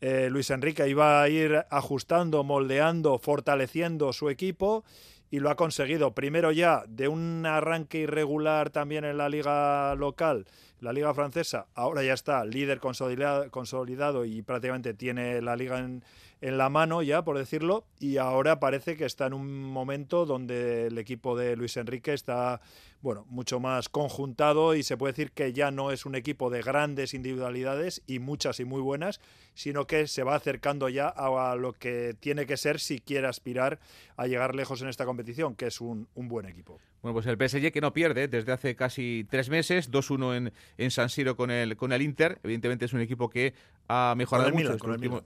eh, 0.00 0.28
Luis 0.30 0.50
Enrique 0.50 0.88
iba 0.88 1.22
a 1.22 1.28
ir 1.28 1.64
ajustando, 1.70 2.44
moldeando, 2.44 3.18
fortaleciendo 3.18 4.12
su 4.12 4.28
equipo 4.28 4.84
y 5.30 5.40
lo 5.40 5.50
ha 5.50 5.56
conseguido. 5.56 6.14
Primero 6.14 6.52
ya 6.52 6.84
de 6.86 7.08
un 7.08 7.44
arranque 7.46 7.98
irregular 7.98 8.70
también 8.70 9.04
en 9.04 9.16
la 9.16 9.28
liga 9.28 9.94
local, 9.94 10.46
la 10.80 10.92
liga 10.92 11.14
francesa, 11.14 11.66
ahora 11.74 12.02
ya 12.02 12.12
está 12.12 12.44
líder 12.44 12.78
consolidado, 12.78 13.50
consolidado 13.50 14.24
y 14.24 14.42
prácticamente 14.42 14.92
tiene 14.92 15.40
la 15.40 15.56
liga 15.56 15.78
en, 15.78 16.04
en 16.40 16.58
la 16.58 16.68
mano 16.68 17.02
ya, 17.02 17.24
por 17.24 17.38
decirlo, 17.38 17.84
y 17.98 18.18
ahora 18.18 18.60
parece 18.60 18.96
que 18.96 19.06
está 19.06 19.26
en 19.26 19.32
un 19.32 19.64
momento 19.64 20.26
donde 20.26 20.88
el 20.88 20.98
equipo 20.98 21.36
de 21.36 21.56
Luis 21.56 21.76
Enrique 21.76 22.12
está, 22.12 22.60
bueno, 23.00 23.24
mucho 23.28 23.58
más 23.58 23.88
conjuntado 23.88 24.74
y 24.74 24.82
se 24.82 24.96
puede 24.96 25.12
decir 25.12 25.32
que 25.32 25.52
ya 25.52 25.70
no 25.70 25.92
es 25.92 26.04
un 26.04 26.14
equipo 26.14 26.50
de 26.50 26.62
grandes 26.62 27.14
individualidades 27.14 28.02
y 28.06 28.18
muchas 28.18 28.60
y 28.60 28.64
muy 28.64 28.82
buenas, 28.82 29.20
sino 29.54 29.86
que 29.86 30.06
se 30.06 30.24
va 30.24 30.34
acercando 30.34 30.88
ya 30.88 31.08
a 31.08 31.56
lo 31.56 31.72
que 31.72 32.14
tiene 32.20 32.46
que 32.46 32.56
ser 32.56 32.80
si 32.80 33.00
quiere 33.00 33.26
aspirar 33.26 33.78
a 34.16 34.26
llegar 34.26 34.54
lejos 34.54 34.82
en 34.82 34.88
esta 34.88 35.06
competición, 35.06 35.56
que 35.56 35.66
es 35.66 35.80
un, 35.80 36.08
un 36.14 36.28
buen 36.28 36.46
equipo. 36.46 36.78
Bueno, 37.06 37.14
pues 37.14 37.26
el 37.26 37.36
PSG 37.36 37.70
que 37.70 37.80
no 37.80 37.92
pierde 37.92 38.26
desde 38.26 38.50
hace 38.50 38.74
casi 38.74 39.24
tres 39.30 39.48
meses, 39.48 39.92
2-1 39.92 40.36
en, 40.36 40.52
en 40.76 40.90
San 40.90 41.08
Siro 41.08 41.36
con 41.36 41.52
el, 41.52 41.76
con 41.76 41.92
el 41.92 42.02
Inter. 42.02 42.40
Evidentemente 42.42 42.86
es 42.86 42.92
un 42.94 43.00
equipo 43.00 43.30
que 43.30 43.54
ha 43.86 44.14
mejorado 44.16 44.50
mucho 44.50 44.76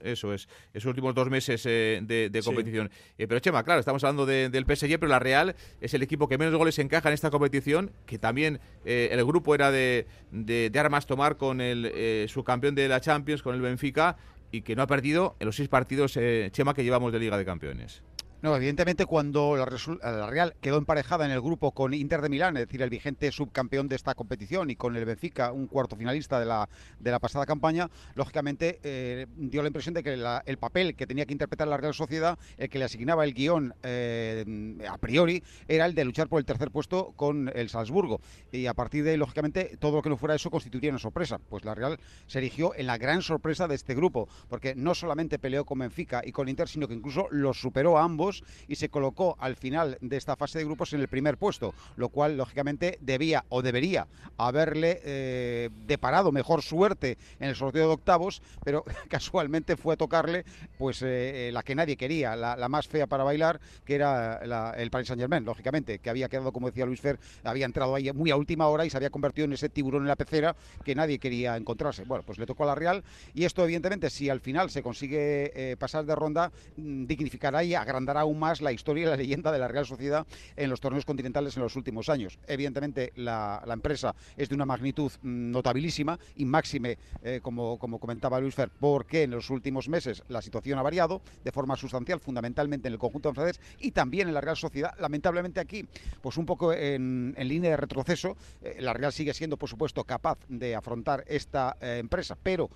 eso 0.01 0.31
es, 0.31 0.47
esos 0.75 0.93
últimos 1.01 1.15
dos 1.15 1.29
meses 1.29 1.63
eh, 1.65 1.99
de, 2.03 2.41
competición. 2.43 2.89
Eh, 3.17 3.27
pero 3.27 3.39
Chema, 3.39 3.63
claro, 3.63 3.79
estamos 3.79 4.03
hablando 4.03 4.25
del 4.25 4.65
PSG, 4.65 4.99
pero 4.99 5.07
la 5.07 5.19
Real 5.19 5.55
es 5.79 5.93
el 5.93 6.03
equipo 6.03 6.27
que 6.27 6.37
menos 6.37 6.53
goles 6.55 6.77
encaja 6.79 7.09
en 7.09 7.13
esta 7.13 7.31
competición, 7.31 7.91
que 8.05 8.19
también 8.19 8.59
eh, 8.85 9.09
el 9.11 9.25
grupo 9.25 9.55
era 9.55 9.71
de, 9.71 10.05
de, 10.31 10.71
armas 10.79 11.05
tomar 11.05 11.37
con 11.37 11.61
el 11.61 12.27
subcampeón 12.29 12.75
de 12.75 12.87
la 12.87 13.01
Champions, 13.01 13.41
con 13.41 13.55
el 13.55 13.61
Benfica, 13.61 14.17
y 14.51 14.61
que 14.61 14.75
no 14.75 14.83
ha 14.83 14.87
perdido 14.87 15.35
en 15.39 15.45
los 15.45 15.55
seis 15.55 15.69
partidos, 15.69 16.17
Chema, 16.51 16.73
que 16.73 16.83
llevamos 16.83 17.11
de 17.11 17.19
Liga 17.19 17.37
de 17.37 17.45
Campeones. 17.45 18.03
No, 18.41 18.55
evidentemente 18.55 19.05
cuando 19.05 19.55
la, 19.55 20.27
Real 20.27 20.55
quedó 20.61 20.79
emparejada 20.79 21.25
en 21.25 21.31
el 21.31 21.41
grupo 21.41 21.73
con 21.73 21.93
Inter 21.93 22.21
de 22.21 22.29
Milán, 22.29 22.57
es 22.57 22.65
decir, 22.65 22.81
el 22.81 22.89
vigente 22.89 23.31
subcampeón 23.31 23.87
de 23.87 23.95
esta 23.95 24.15
competición, 24.15 24.71
y 24.71 24.75
con 24.75 24.95
el 24.95 25.05
Benfica, 25.05 25.51
un 25.51 25.67
cuarto 25.67 25.95
finalista 25.95 26.39
de 26.39 26.47
la, 26.47 26.67
de 26.99 27.11
la 27.11 27.19
pasada 27.19 27.45
campaña, 27.45 27.91
lógicamente 28.15 28.79
eh, 28.81 29.27
dio 29.37 29.61
la 29.61 29.67
impresión 29.67 29.93
de 29.93 30.01
que 30.01 30.13
el 30.13 30.57
papel 30.57 30.95
que 30.95 31.05
tenía 31.05 31.27
que 31.27 31.33
interpretar 31.33 31.67
la 31.67 31.77
Real 31.77 31.93
Sociedad, 31.93 32.39
el 32.57 32.67
que 32.67 32.79
le 32.79 32.85
asignaba 32.85 33.25
el 33.25 33.35
guion 33.35 33.75
eh, 33.83 34.43
a 34.89 34.97
priori, 34.97 35.43
era 35.67 35.85
el 35.85 35.93
de 35.93 36.03
luchar 36.03 36.27
por 36.27 36.39
el 36.39 36.45
tercer 36.45 36.71
puesto 36.71 37.13
con 37.15 37.51
el 37.53 37.69
Salzburgo. 37.69 38.21
Y 38.51 38.65
a 38.65 38.73
partir 38.73 39.03
de 39.03 39.11
ahí, 39.11 39.17
lógicamente, 39.17 39.77
todo 39.77 39.97
lo 39.97 40.01
que 40.01 40.09
no 40.09 40.17
fuera 40.17 40.33
eso 40.33 40.49
constituiría 40.49 40.89
una 40.89 40.97
sorpresa. 40.97 41.37
Pues 41.37 41.63
la 41.63 41.75
Real 41.75 41.99
se 42.25 42.39
erigió 42.39 42.73
en 42.73 42.87
la 42.87 42.97
gran 42.97 43.21
sorpresa 43.21 43.67
de 43.67 43.75
este 43.75 43.93
grupo, 43.93 44.27
porque 44.49 44.73
no 44.73 44.95
solamente 44.95 45.37
peleó 45.37 45.63
con 45.63 45.77
Benfica 45.77 46.23
y 46.25 46.31
con 46.31 46.49
Inter, 46.49 46.67
sino 46.67 46.87
que 46.87 46.95
incluso 46.95 47.27
los 47.29 47.61
superó 47.61 47.99
a 47.99 48.03
ambos 48.03 48.30
y 48.67 48.75
se 48.75 48.89
colocó 48.89 49.35
al 49.39 49.55
final 49.55 49.97
de 50.01 50.17
esta 50.17 50.35
fase 50.35 50.59
de 50.59 50.65
grupos 50.65 50.93
en 50.93 51.01
el 51.01 51.07
primer 51.07 51.37
puesto, 51.37 51.73
lo 51.95 52.09
cual 52.09 52.37
lógicamente 52.37 52.97
debía 53.01 53.45
o 53.49 53.61
debería 53.61 54.07
haberle 54.37 55.01
eh, 55.03 55.69
deparado 55.85 56.31
mejor 56.31 56.61
suerte 56.61 57.17
en 57.39 57.49
el 57.49 57.55
sorteo 57.55 57.87
de 57.87 57.93
octavos, 57.93 58.41
pero 58.63 58.83
casualmente 59.09 59.75
fue 59.77 59.95
a 59.95 59.97
tocarle 59.97 60.45
pues 60.77 61.01
eh, 61.01 61.49
la 61.53 61.63
que 61.63 61.75
nadie 61.75 61.97
quería, 61.97 62.35
la, 62.35 62.69
más 62.69 62.87
fea 62.87 63.07
para 63.07 63.23
bailar, 63.23 63.59
que 63.85 63.95
era 63.95 64.39
el 64.77 64.89
Paris 64.89 65.07
Saint 65.07 65.21
Germain, 65.21 65.43
lógicamente, 65.43 65.99
que 65.99 66.09
había 66.09 66.29
quedado, 66.29 66.51
como 66.51 66.67
decía 66.67 66.85
Luis 66.85 67.01
Fer, 67.01 67.19
había 67.43 67.65
entrado 67.65 67.95
ahí 67.95 68.11
muy 68.13 68.31
a 68.31 68.35
última 68.35 68.67
hora 68.67 68.85
y 68.85 68.89
se 68.89 68.97
había 68.97 69.09
convertido 69.09 69.45
en 69.45 69.53
ese 69.53 69.69
tiburón 69.69 70.03
en 70.03 70.07
la 70.07 70.15
pecera 70.15 70.55
que 70.83 70.95
nadie 70.95 71.19
quería 71.19 71.57
encontrarse. 71.57 72.03
Bueno, 72.05 72.23
pues 72.25 72.37
le 72.37 72.45
tocó 72.45 72.63
a 72.63 72.67
la 72.67 72.75
Real 72.75 73.03
y 73.33 73.45
esto 73.45 73.63
evidentemente 73.63 74.09
si 74.09 74.29
al 74.29 74.39
final 74.39 74.69
se 74.69 74.81
consigue 74.81 75.51
eh, 75.55 75.75
pasar 75.77 76.05
de 76.05 76.15
ronda, 76.15 76.51
mm, 76.77 77.05
dignificará 77.05 77.63
y 77.63 77.75
agrandará 77.75 78.20
aún 78.21 78.39
más 78.39 78.61
la 78.61 78.71
historia 78.71 79.03
y 79.03 79.07
la 79.07 79.15
leyenda 79.15 79.51
de 79.51 79.59
la 79.59 79.67
Real 79.67 79.85
Sociedad 79.85 80.25
en 80.55 80.69
los 80.69 80.79
torneos 80.79 81.05
continentales 81.05 81.55
en 81.57 81.63
los 81.63 81.75
últimos 81.75 82.09
años. 82.09 82.39
Evidentemente 82.47 83.11
la, 83.15 83.63
empresa 83.71 84.15
es 84.37 84.49
de 84.49 84.55
una 84.55 84.65
magnitud 84.65 85.11
mm, 85.21 85.51
notabilísima 85.51 86.19
y 86.35 86.45
máxime, 86.45 86.97
eh, 87.23 87.39
como, 87.41 87.77
como 87.77 87.99
comentaba 87.99 88.39
Luis 88.39 88.55
Fer, 88.55 88.69
porque 88.79 89.23
en 89.23 89.31
los 89.31 89.49
últimos 89.49 89.89
meses 89.89 90.23
la 90.29 90.41
situación 90.41 90.79
ha 90.79 90.81
variado 90.81 91.21
de 91.43 91.51
forma 91.51 91.75
sustancial, 91.75 92.19
fundamentalmente 92.19 92.87
en 92.87 92.93
el 92.93 92.99
conjunto 92.99 93.33
francés 93.33 93.59
y 93.79 93.91
también 93.91 94.27
en 94.27 94.33
la 94.33 94.41
Real 94.41 94.57
Sociedad. 94.57 94.93
Lamentablemente 94.99 95.59
aquí, 95.59 95.85
pues 96.21 96.37
un 96.37 96.45
poco 96.45 96.73
en, 96.73 97.35
línea 97.37 97.71
de 97.71 97.77
retroceso, 97.77 98.37
eh, 98.61 98.77
la 98.79 98.93
Real 98.93 99.11
sigue 99.11 99.33
siendo, 99.33 99.57
por 99.57 99.69
supuesto, 99.69 100.03
capaz 100.03 100.37
de 100.47 100.75
afrontar 100.75 101.23
esta 101.27 101.75
empresa, 101.81 102.37
pero 102.41 102.69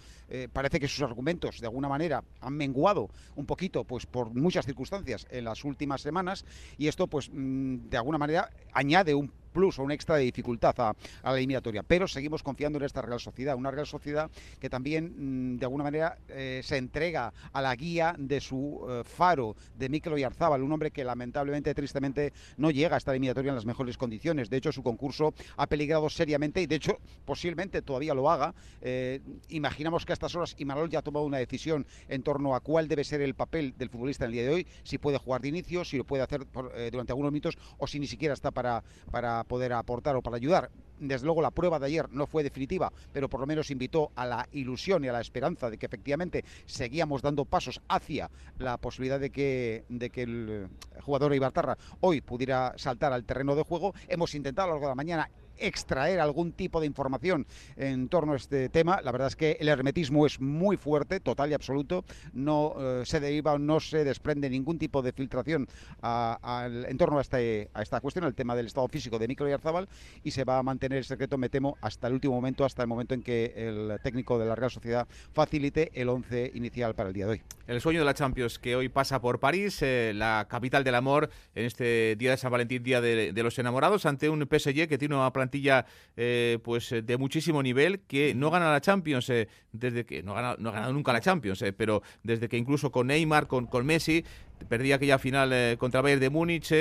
parece 0.52 0.80
que 0.80 0.88
sus 0.88 1.04
argumentos 1.04 1.60
de 1.60 1.68
alguna 1.68 1.88
manera 1.88 2.24
han 2.42 2.54
menguado 2.58 3.10
un 3.36 3.46
poquito 3.46 3.84
pues 3.84 4.06
por 4.06 4.34
muchas 4.34 4.66
circunstancias 4.66 5.28
en 5.38 5.46
las 5.46 5.64
últimas 5.64 6.02
semanas 6.02 6.46
y 6.78 6.88
esto 6.88 7.08
pues 7.08 7.30
mm, 7.32 7.90
de 7.90 7.98
alguna 7.98 8.18
manera 8.18 8.50
añade 8.74 9.14
un 9.14 9.32
plus 9.56 9.80
o 9.80 9.84
un 9.84 9.92
extra 9.92 10.18
de 10.18 10.24
dificultad 10.24 10.76
a, 10.80 10.94
la 11.24 11.38
eliminatoria. 11.38 11.82
Pero 11.82 12.08
seguimos 12.10 12.44
confiando 12.44 12.78
en 12.78 12.84
esta 12.84 13.02
Real 13.02 13.22
Sociedad, 13.22 13.56
una 13.56 13.72
Real 13.72 13.88
Sociedad 13.88 14.30
que 14.60 14.70
también 14.70 15.54
mm, 15.54 15.58
de 15.58 15.66
alguna 15.66 15.86
manera 15.86 16.18
eh, 16.28 16.60
se 16.62 16.76
entrega 16.76 17.34
a 17.54 17.62
la 17.62 17.74
guía 17.76 18.14
de 18.20 18.42
su 18.42 18.86
eh, 18.90 19.04
faro, 19.06 19.56
de 19.78 19.88
Mikel 19.88 20.12
Oyarzábal, 20.12 20.62
un 20.62 20.74
hombre 20.74 20.92
que 20.92 21.06
lamentablemente, 21.06 21.74
tristemente, 21.74 22.34
no 22.58 22.70
llega 22.70 22.96
a 22.96 22.98
esta 22.98 23.12
eliminatoria 23.12 23.50
en 23.50 23.56
las 23.56 23.66
mejores 23.66 23.98
condiciones. 23.98 24.50
De 24.50 24.58
hecho, 24.58 24.74
su 24.74 24.84
concurso 24.84 25.34
ha 25.56 25.68
peligrado 25.68 26.10
seriamente 26.10 26.62
y, 26.62 26.68
de 26.68 26.76
hecho, 26.76 26.98
posiblemente 27.24 27.82
todavía 27.82 28.14
lo 28.14 28.30
haga. 28.30 28.54
Eh, 28.82 29.22
imaginamos 29.48 30.06
que 30.06 30.12
a 30.12 30.16
estas 30.16 30.36
horas 30.36 30.56
Imanol 30.58 30.90
ya 30.90 31.00
ha 31.00 31.02
tomado 31.02 31.26
una 31.26 31.38
decisión 31.38 31.86
en 32.10 32.24
torno 32.24 32.56
a 32.56 32.60
cuál 32.60 32.90
debe 32.90 33.06
ser 33.06 33.22
el 33.22 33.36
papel 33.36 33.74
del 33.78 33.90
futbolista 33.90 34.26
en 34.26 34.32
el 34.32 34.34
día 34.34 34.44
de 34.44 34.50
hoy, 34.50 34.68
si 34.84 34.98
puede 34.98 35.18
jugar 35.18 35.40
de 35.40 35.48
inicio, 35.48 35.86
si 35.86 35.98
lo 35.98 36.04
puede 36.04 36.24
hacer 36.24 36.46
durante 36.92 37.14
algunos 37.14 37.32
minutos 37.32 37.58
o 37.78 37.88
si 37.88 38.00
ni 38.00 38.08
siquiera 38.08 38.34
está 38.34 38.52
para, 38.52 38.84
para 39.12 39.45
poder 39.48 39.74
aportar 39.74 40.16
o 40.16 40.22
para 40.22 40.38
ayudar. 40.38 40.70
Desde 41.00 41.26
luego 41.26 41.42
la 41.42 41.52
prueba 41.52 41.78
de 41.78 41.88
ayer 41.88 42.10
no 42.12 42.26
fue 42.26 42.44
definitiva, 42.44 42.92
pero 43.12 43.30
por 43.30 43.42
lo 43.42 43.46
menos 43.46 43.70
invitó 43.70 44.12
a 44.16 44.26
la 44.26 44.48
ilusión 44.54 45.04
y 45.04 45.10
a 45.10 45.14
la 45.14 45.20
esperanza 45.20 45.70
de 45.70 45.78
que 45.78 45.86
efectivamente 45.86 46.46
seguíamos 46.66 47.22
dando 47.22 47.44
pasos 47.44 47.82
hacia 47.90 48.30
la 48.60 48.78
posibilidad 48.78 49.20
de 49.20 49.30
que, 49.30 49.84
de 49.90 50.10
que 50.10 50.24
el 50.24 50.70
jugador 51.02 51.36
Ibartarra 51.36 51.78
hoy 52.00 52.22
pudiera 52.22 52.74
saltar 52.78 53.12
al 53.12 53.26
terreno 53.26 53.56
de 53.56 53.64
juego. 53.64 53.94
Hemos 54.08 54.36
intentado 54.36 54.66
a 54.66 54.68
lo 54.70 54.74
largo 54.76 54.88
de 54.88 54.92
la 54.92 54.96
mañana 54.96 55.30
extraer 55.58 56.20
algún 56.20 56.52
tipo 56.52 56.80
de 56.80 56.88
información 56.88 57.46
en 57.76 58.08
torno 58.10 58.34
a 58.34 58.36
este 58.38 58.70
tema. 58.70 59.02
La 59.04 59.12
verdad 59.12 59.28
es 59.28 59.36
que 59.36 59.58
el 59.60 59.68
hermetismo 59.68 60.26
es 60.26 60.40
muy 60.40 60.78
fuerte, 60.78 61.20
total 61.20 61.52
y 61.52 61.54
absoluto. 61.54 62.06
No 62.34 62.76
eh, 62.78 63.04
se 63.06 63.20
deriva, 63.20 63.58
no 63.58 63.80
se 63.80 64.04
desprende 64.04 64.50
ningún 64.50 64.78
tipo 64.78 65.02
de 65.02 65.12
filtración 65.12 65.68
en 66.04 66.98
torno 66.98 67.18
a, 67.18 67.22
este, 67.22 67.70
a 67.74 67.82
esta 67.82 68.00
cuestión, 68.02 68.26
el 68.26 68.36
tema 68.36 68.56
del 68.56 68.68
estado 68.68 68.88
físico 68.88 69.20
de 69.20 69.28
Micro 69.28 69.52
Arzabal, 69.54 69.88
y 70.24 70.32
se 70.32 70.44
va 70.44 70.58
a 70.58 70.64
mantener 70.64 71.00
el 71.00 71.06
secreto, 71.06 71.38
me 71.38 71.50
temo, 71.50 71.78
hasta 71.82 72.08
el 72.08 72.14
último 72.14 72.36
momento, 72.36 72.66
hasta 72.66 72.82
el 72.82 72.88
momento 72.88 73.14
en 73.14 73.22
que 73.22 73.54
el 73.56 74.00
técnico 74.02 74.38
de 74.38 74.46
la 74.46 74.56
Real 74.56 74.72
Sociedad 74.72 75.08
facilite 75.34 75.92
el 75.94 76.10
11 76.10 76.52
inicial 76.56 76.96
para 76.96 77.10
el 77.10 77.14
día 77.14 77.26
de 77.26 77.32
hoy. 77.34 77.42
El 77.68 77.82
sueño 77.82 78.00
de 78.00 78.06
la 78.06 78.14
Champions 78.14 78.60
que 78.60 78.76
hoy 78.76 78.90
pasa 78.90 79.22
por 79.22 79.40
París, 79.40 79.82
eh, 79.82 80.14
la 80.16 80.48
capital 80.50 80.84
del 80.84 80.96
amor, 80.96 81.30
en 81.56 81.66
este 81.66 82.16
día 82.18 82.32
de 82.32 82.38
San 82.38 82.52
Valentín, 82.52 82.84
día 82.84 83.02
de, 83.02 83.34
de 83.34 83.44
los 83.44 83.58
enamorados, 83.58 84.06
ante 84.06 84.30
un 84.30 84.42
PSG 84.42 84.88
que 84.88 84.98
tiene 84.98 85.16
una 85.16 85.32
plantilla 85.46 85.86
eh, 86.18 86.60
pues 86.64 86.92
eh, 86.92 87.02
de 87.02 87.18
muchísimo 87.18 87.62
nivel 87.62 88.00
que 88.00 88.34
no 88.34 88.50
gana 88.50 88.72
la 88.72 88.82
Champions 88.82 89.30
eh, 89.30 89.48
desde 89.72 90.06
que 90.06 90.24
no 90.24 90.32
ha, 90.38 90.56
ganado, 90.56 90.94
nunca 90.94 91.14
la 91.14 91.22
Champions, 91.22 91.64
pero 91.78 92.02
desde 92.24 92.48
que 92.50 92.58
incluso 92.58 92.92
con 92.92 93.08
Neymar, 93.08 93.48
con, 93.48 93.86
Messi, 93.86 94.24
perdía 94.70 94.96
aquella 94.96 95.20
final 95.20 95.78
contra 95.78 96.02
Bayern 96.02 96.22
de 96.22 96.30
Múnich 96.30 96.72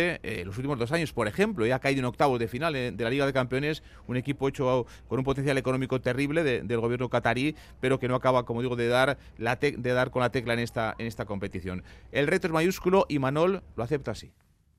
los 0.45 0.57
últimos 0.57 0.79
dos 0.79 0.93
años, 0.93 1.13
por 1.13 1.27
ejemplo, 1.27 1.67
y 1.67 1.73
ha 1.73 1.81
caído 1.81 1.99
en 1.99 2.05
octavos 2.05 2.39
de 2.39 2.47
final 2.47 2.73
de 2.73 2.97
la 2.97 3.11
Liga 3.11 3.27
de 3.27 3.33
Campeones, 3.33 3.83
un 4.07 4.17
equipo 4.17 4.49
hecho 4.49 4.87
con 5.09 5.19
un 5.19 5.25
potencial 5.25 5.59
económico 5.59 6.01
terrible 6.01 6.45
del 6.45 6.81
gobierno 6.81 7.09
catarí, 7.09 7.57
pero 7.81 7.99
que 7.99 8.07
no 8.07 8.15
acaba, 8.15 8.45
como 8.45 8.63
digo, 8.63 8.77
de 8.77 8.87
dar, 8.87 9.19
la 9.39 9.57
de 9.57 9.93
dar 9.93 10.13
con 10.13 10.23
la 10.23 10.31
tecla 10.31 10.55
en 10.55 10.61
esta, 10.61 10.95
en 10.99 11.07
esta 11.07 11.25
competición. 11.25 11.83
El 12.13 12.29
reto 12.29 12.47
es 12.47 12.53
mayúsculo 12.53 13.07
y 13.09 13.19
Manol 13.19 13.65
lo 13.75 13.83
acepta 13.83 14.13
así. 14.13 14.31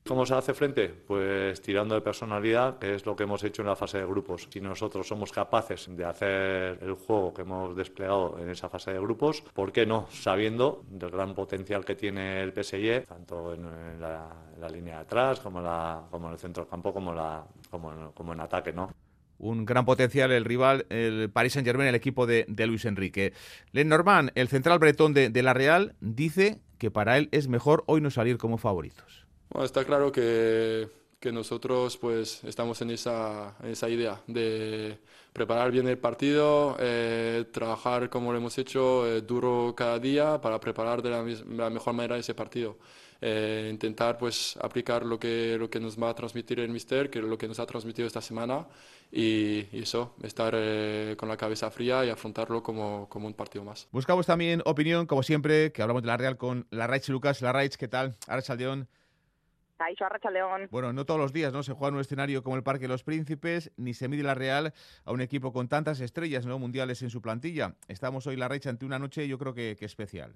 ¿Cómo 0.06 0.24
se 0.24 0.34
hace 0.34 0.54
frente? 0.54 0.88
Pues 0.88 1.60
tirando 1.60 1.96
de 1.96 2.00
personalidad, 2.00 2.78
que 2.78 2.94
es 2.94 3.04
lo 3.04 3.16
que 3.16 3.24
hemos 3.24 3.42
hecho 3.42 3.62
en 3.62 3.68
la 3.68 3.74
fase 3.74 3.98
de 3.98 4.06
grupos. 4.06 4.46
Si 4.48 4.60
nosotros 4.60 5.06
somos 5.06 5.32
capaces 5.32 5.88
de 5.88 6.04
hacer 6.04 6.78
el 6.80 6.92
juego 6.94 7.34
que 7.34 7.42
hemos 7.42 7.74
desplegado 7.74 8.38
en 8.38 8.48
esa 8.48 8.68
fase 8.68 8.92
de 8.92 9.00
grupos, 9.00 9.42
¿por 9.52 9.72
qué 9.72 9.84
no? 9.84 10.06
Sabiendo 10.10 10.84
del 10.88 11.10
gran 11.10 11.34
potencial 11.34 11.84
que 11.84 11.96
tiene 11.96 12.40
el 12.40 12.52
PSG, 12.52 13.04
tanto 13.06 13.52
en, 13.52 14.00
la, 14.00 14.28
línea 14.72 14.96
de 14.96 15.00
atrás 15.02 15.40
como, 15.40 15.58
en 15.58 16.32
el 16.32 16.38
centro 16.38 16.62
del 16.62 16.70
campo, 16.70 16.92
como, 16.92 18.32
en 18.32 18.40
ataque, 18.40 18.72
¿no? 18.72 18.90
un 19.38 19.66
gran 19.66 19.84
potencial 19.84 20.30
el 20.32 20.44
rival, 20.44 20.86
el 20.88 21.30
Paris 21.30 21.54
Saint-Germain, 21.54 21.88
el 21.88 21.94
equipo 21.94 22.26
de, 22.26 22.46
Luis 22.66 22.84
Enrique. 22.84 23.34
Lenormand, 23.72 24.30
el 24.34 24.48
central 24.48 24.78
bretón 24.78 25.12
de, 25.12 25.42
la 25.42 25.52
Real, 25.52 25.94
dice 26.00 26.60
que 26.78 26.90
para 26.90 27.18
él 27.18 27.28
es 27.32 27.48
mejor 27.48 27.82
hoy 27.86 28.00
no 28.00 28.10
salir 28.10 28.38
como 28.38 28.56
favoritos. 28.56 29.25
Bueno, 29.50 29.64
está 29.64 29.84
claro 29.84 30.10
que, 30.12 30.88
que, 31.20 31.32
nosotros 31.32 31.96
pues 31.96 32.42
estamos 32.44 32.80
en 32.82 32.90
esa, 32.90 33.56
en 33.62 33.70
esa 33.70 33.88
idea 33.88 34.20
de 34.26 34.98
preparar 35.36 35.70
bien 35.70 35.86
el 35.86 35.98
partido, 35.98 36.78
eh, 36.80 37.44
trabajar 37.52 38.08
como 38.08 38.32
lo 38.32 38.38
hemos 38.38 38.56
hecho 38.56 39.06
eh, 39.06 39.20
duro 39.20 39.74
cada 39.76 39.98
día 39.98 40.40
para 40.40 40.58
preparar 40.58 41.02
de 41.02 41.10
la, 41.10 41.68
mejor 41.68 41.92
manera 41.92 42.16
ese 42.16 42.34
partido. 42.34 42.78
Eh, 43.20 43.68
intentar 43.70 44.16
pues 44.16 44.58
aplicar 44.62 45.04
lo 45.04 45.18
que, 45.18 45.56
lo 45.58 45.68
que 45.68 45.78
nos 45.78 46.00
va 46.00 46.08
a 46.08 46.14
transmitir 46.14 46.60
el 46.60 46.70
Mister, 46.70 47.10
que 47.10 47.18
es 47.18 47.24
lo 47.24 47.36
que 47.36 47.48
nos 47.48 47.60
ha 47.60 47.66
transmitido 47.66 48.06
esta 48.06 48.22
semana 48.22 48.66
y, 49.12 49.66
eso, 49.78 50.14
estar 50.22 50.52
con 51.16 51.28
la 51.28 51.36
cabeza 51.36 51.70
fría 51.70 52.02
y 52.06 52.08
afrontarlo 52.08 52.62
como, 52.62 53.06
como, 53.10 53.26
un 53.26 53.34
partido 53.34 53.62
más. 53.62 53.88
Buscamos 53.92 54.24
también 54.24 54.62
opinión, 54.64 55.04
como 55.06 55.22
siempre, 55.22 55.70
que 55.70 55.82
hablamos 55.82 56.02
de 56.02 56.08
la 56.08 56.16
Real 56.16 56.38
con 56.38 56.66
la 56.70 56.86
Raich 56.86 57.08
Lucas. 57.10 57.42
La 57.42 57.52
Raich, 57.52 57.76
¿qué 57.76 57.88
tal? 57.88 58.16
Ahora 58.26 58.40
Saldeón. 58.40 58.88
León. 60.30 60.68
Bueno, 60.70 60.92
no 60.92 61.04
todos 61.04 61.20
los 61.20 61.32
días 61.32 61.52
no 61.52 61.62
se 61.62 61.72
juega 61.72 61.88
en 61.88 61.94
un 61.94 62.00
escenario 62.00 62.42
como 62.42 62.56
el 62.56 62.62
Parque 62.62 62.82
de 62.82 62.88
los 62.88 63.04
Príncipes, 63.04 63.72
ni 63.76 63.94
se 63.94 64.08
mide 64.08 64.22
la 64.22 64.34
Real 64.34 64.72
a 65.04 65.12
un 65.12 65.20
equipo 65.20 65.52
con 65.52 65.68
tantas 65.68 66.00
estrellas 66.00 66.46
¿no? 66.46 66.58
mundiales 66.58 67.02
en 67.02 67.10
su 67.10 67.22
plantilla. 67.22 67.74
Estamos 67.88 68.26
hoy 68.26 68.36
la 68.36 68.48
Recha 68.48 68.70
ante 68.70 68.84
una 68.84 68.98
noche 68.98 69.28
yo 69.28 69.38
creo 69.38 69.54
que, 69.54 69.76
especial. 69.80 70.34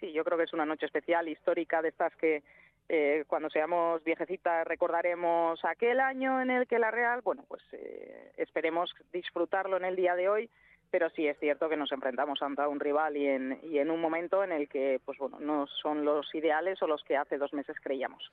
Sí, 0.00 0.12
yo 0.12 0.24
creo 0.24 0.36
que 0.36 0.44
es 0.44 0.52
una 0.52 0.66
noche 0.66 0.86
especial, 0.86 1.28
histórica, 1.28 1.80
de 1.80 1.88
estas 1.88 2.14
que 2.16 2.42
eh, 2.88 3.24
cuando 3.26 3.50
seamos 3.50 4.02
viejecitas 4.04 4.66
recordaremos 4.66 5.64
aquel 5.64 6.00
año 6.00 6.40
en 6.40 6.50
el 6.50 6.66
que 6.66 6.78
la 6.78 6.90
Real, 6.90 7.20
bueno, 7.22 7.44
pues 7.48 7.62
eh, 7.72 8.32
esperemos 8.36 8.94
disfrutarlo 9.12 9.76
en 9.76 9.84
el 9.84 9.96
día 9.96 10.14
de 10.14 10.28
hoy 10.28 10.50
pero 10.96 11.10
sí 11.10 11.26
es 11.26 11.38
cierto 11.38 11.68
que 11.68 11.76
nos 11.76 11.92
enfrentamos 11.92 12.40
ante 12.40 12.66
un 12.66 12.80
rival 12.80 13.18
y 13.18 13.26
en, 13.26 13.60
y 13.64 13.76
en 13.76 13.90
un 13.90 14.00
momento 14.00 14.42
en 14.42 14.50
el 14.50 14.66
que 14.66 14.98
pues 15.04 15.18
bueno 15.18 15.38
no 15.40 15.66
son 15.82 16.06
los 16.06 16.34
ideales 16.34 16.80
o 16.80 16.86
los 16.86 17.04
que 17.04 17.18
hace 17.18 17.36
dos 17.36 17.52
meses 17.52 17.76
creíamos. 17.82 18.32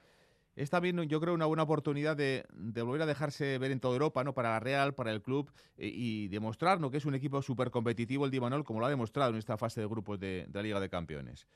Es 0.56 0.70
también, 0.70 0.98
yo 1.10 1.20
creo, 1.20 1.34
una 1.34 1.46
buena 1.46 1.64
oportunidad 1.64 2.16
de, 2.16 2.46
volver 2.54 3.02
a 3.02 3.06
dejarse 3.06 3.58
ver 3.58 3.72
en 3.72 3.82
toda 3.82 3.96
Europa, 3.96 4.24
¿no? 4.24 4.34
Para 4.34 4.52
la 4.52 4.62
Real, 4.62 4.94
para 4.94 5.12
el 5.12 5.22
club, 5.22 5.52
eh, 5.78 5.92
y, 5.94 6.30
demostrar 6.30 6.80
que 6.90 6.98
es 6.98 7.06
un 7.06 7.16
equipo 7.16 7.42
súper 7.42 7.70
competitivo 7.70 8.24
el 8.24 8.32
Dimanol, 8.32 8.64
como 8.64 8.80
lo 8.80 8.86
ha 8.86 8.90
demostrado 8.90 9.32
en 9.32 9.40
esta 9.40 9.58
fase 9.58 9.82
de 9.82 9.88
grupos 9.88 10.18
de 10.18 10.48
la 10.54 10.62
Liga 10.62 10.80
de 10.80 10.88
Campeones. 10.88 11.48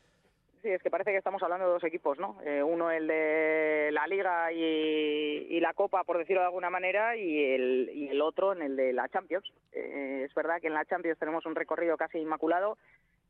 Sí, 0.67 0.73
es 0.73 0.83
que 0.83 0.91
parece 0.91 1.11
que 1.11 1.17
estamos 1.17 1.41
hablando 1.41 1.65
de 1.65 1.71
dos 1.71 1.83
equipos, 1.85 2.19
¿no? 2.19 2.41
Eh, 2.43 2.61
uno 2.61 2.91
el 2.91 3.07
de 3.07 3.89
la 3.93 4.05
Liga 4.05 4.51
y, 4.51 5.57
la 5.61 5.73
Copa, 5.73 6.03
por 6.03 6.17
decirlo 6.17 6.41
de 6.41 6.47
alguna 6.47 6.69
manera, 6.69 7.15
y 7.15 7.41
el, 7.53 7.89
y 7.93 8.09
el 8.09 8.21
otro 8.21 8.51
en 8.51 8.61
el 8.61 8.75
de 8.75 8.91
la 8.91 9.07
Champions. 9.07 9.49
Eh, 9.71 10.23
es 10.25 10.35
verdad 10.35 10.59
que 10.59 10.67
en 10.67 10.73
la 10.73 10.83
Champions 10.83 11.17
tenemos 11.19 11.45
un 11.45 11.55
recorrido 11.55 11.95
casi 11.95 12.17
inmaculado, 12.17 12.77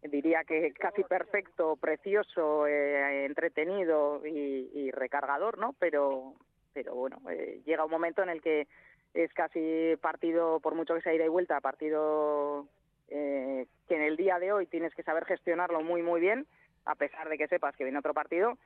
diría 0.01 0.45
que 0.45 0.73
casi 0.73 1.03
perfecto, 1.03 1.75
precioso, 1.75 2.65
eh, 2.65 3.25
entretenido 3.25 4.25
y, 4.25 4.89
recargador, 4.89 5.59
¿no? 5.59 5.75
Pero, 5.77 6.33
pero 6.73 6.95
bueno, 6.95 7.21
llega 7.67 7.85
un 7.85 7.91
momento 7.91 8.23
en 8.23 8.29
el 8.29 8.41
que 8.41 8.65
es 9.13 9.31
casi 9.33 9.95
partido, 10.01 10.59
por 10.59 10.73
mucho 10.73 10.95
que 10.95 11.01
sea 11.01 11.13
ida 11.13 11.25
y 11.25 11.29
vuelta, 11.29 11.61
partido 11.61 12.65
que 13.07 13.67
en 13.89 14.01
el 14.01 14.17
día 14.17 14.39
de 14.39 14.51
hoy 14.51 14.65
tienes 14.65 14.95
que 14.95 15.03
saber 15.03 15.25
gestionarlo 15.25 15.83
muy, 15.83 16.01
muy 16.01 16.19
bien 16.19 16.47
a 16.87 16.95
pesar 16.95 17.29
de 17.29 17.37
que 17.37 17.47
sepas 17.47 17.75
que 17.75 17.83
viene 17.83 17.99
otro 17.99 18.13
partido 18.13 18.57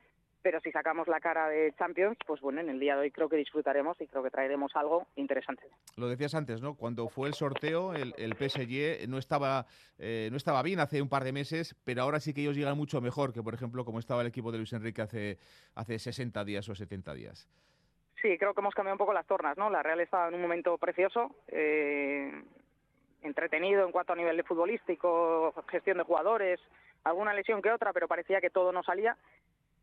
pero 0.42 0.60
si 0.60 0.70
sacamos 0.72 1.08
la 1.08 1.20
cara 1.20 1.48
de 1.48 1.72
Champions, 1.78 2.18
pues 2.26 2.40
bueno, 2.40 2.60
en 2.60 2.68
el 2.68 2.80
día 2.80 2.96
de 2.96 3.02
hoy 3.02 3.10
creo 3.10 3.28
que 3.28 3.36
disfrutaremos 3.36 3.98
y 4.00 4.06
creo 4.06 4.22
que 4.22 4.30
traeremos 4.30 4.74
algo 4.74 5.06
interesante. 5.16 5.62
Lo 5.96 6.08
decías 6.08 6.34
antes, 6.34 6.60
¿no? 6.60 6.74
Cuando 6.74 7.08
fue 7.08 7.28
el 7.28 7.34
sorteo, 7.34 7.94
el, 7.94 8.12
el 8.18 8.34
PSG 8.34 9.08
no 9.08 9.18
estaba, 9.18 9.66
eh, 9.98 10.28
no 10.30 10.36
estaba 10.36 10.62
bien 10.62 10.80
hace 10.80 11.00
un 11.00 11.08
par 11.08 11.24
de 11.24 11.32
meses, 11.32 11.76
pero 11.84 12.02
ahora 12.02 12.20
sí 12.20 12.34
que 12.34 12.42
ellos 12.42 12.56
llegan 12.56 12.76
mucho 12.76 13.00
mejor 13.00 13.32
que, 13.32 13.42
por 13.42 13.54
ejemplo, 13.54 13.84
como 13.84 14.00
estaba 14.00 14.22
el 14.22 14.28
equipo 14.28 14.50
de 14.52 14.58
Luis 14.58 14.72
Enrique 14.72 15.00
hace, 15.00 15.38
hace 15.74 15.98
60 15.98 16.44
días 16.44 16.68
o 16.68 16.74
70 16.74 17.14
días. 17.14 17.48
Sí, 18.20 18.36
creo 18.38 18.54
que 18.54 18.60
hemos 18.60 18.74
cambiado 18.74 18.94
un 18.94 18.98
poco 18.98 19.12
las 19.12 19.26
tornas, 19.26 19.56
¿no? 19.56 19.70
La 19.70 19.82
Real 19.82 20.00
estaba 20.00 20.28
en 20.28 20.34
un 20.34 20.42
momento 20.42 20.78
precioso, 20.78 21.34
eh, 21.48 22.30
entretenido 23.22 23.84
en 23.84 23.92
cuanto 23.92 24.12
a 24.12 24.16
nivel 24.16 24.36
de 24.36 24.44
futbolístico, 24.44 25.52
gestión 25.68 25.98
de 25.98 26.04
jugadores, 26.04 26.60
alguna 27.04 27.34
lesión 27.34 27.62
que 27.62 27.70
otra, 27.70 27.92
pero 27.92 28.08
parecía 28.08 28.40
que 28.40 28.50
todo 28.50 28.72
no 28.72 28.82
salía 28.82 29.16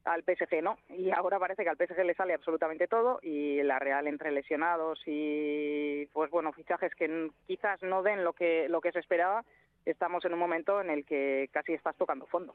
al 0.05 0.23
PSG 0.23 0.63
no. 0.63 0.77
Y 0.89 1.11
ahora 1.11 1.39
parece 1.39 1.63
que 1.63 1.69
al 1.69 1.77
PSG 1.77 2.03
le 2.03 2.15
sale 2.15 2.33
absolutamente 2.33 2.87
todo 2.87 3.19
y 3.21 3.61
la 3.63 3.79
Real 3.79 4.07
entre 4.07 4.31
lesionados 4.31 5.01
y 5.05 6.05
pues 6.13 6.31
bueno, 6.31 6.53
fichajes 6.53 6.93
que 6.95 7.29
quizás 7.47 7.81
no 7.83 8.03
den 8.03 8.23
lo 8.23 8.33
que 8.33 8.67
lo 8.69 8.81
que 8.81 8.91
se 8.91 8.99
esperaba, 8.99 9.43
estamos 9.85 10.23
en 10.25 10.33
un 10.33 10.39
momento 10.39 10.81
en 10.81 10.89
el 10.89 11.05
que 11.05 11.49
casi 11.51 11.73
estás 11.73 11.95
tocando 11.95 12.25
fondo. 12.27 12.53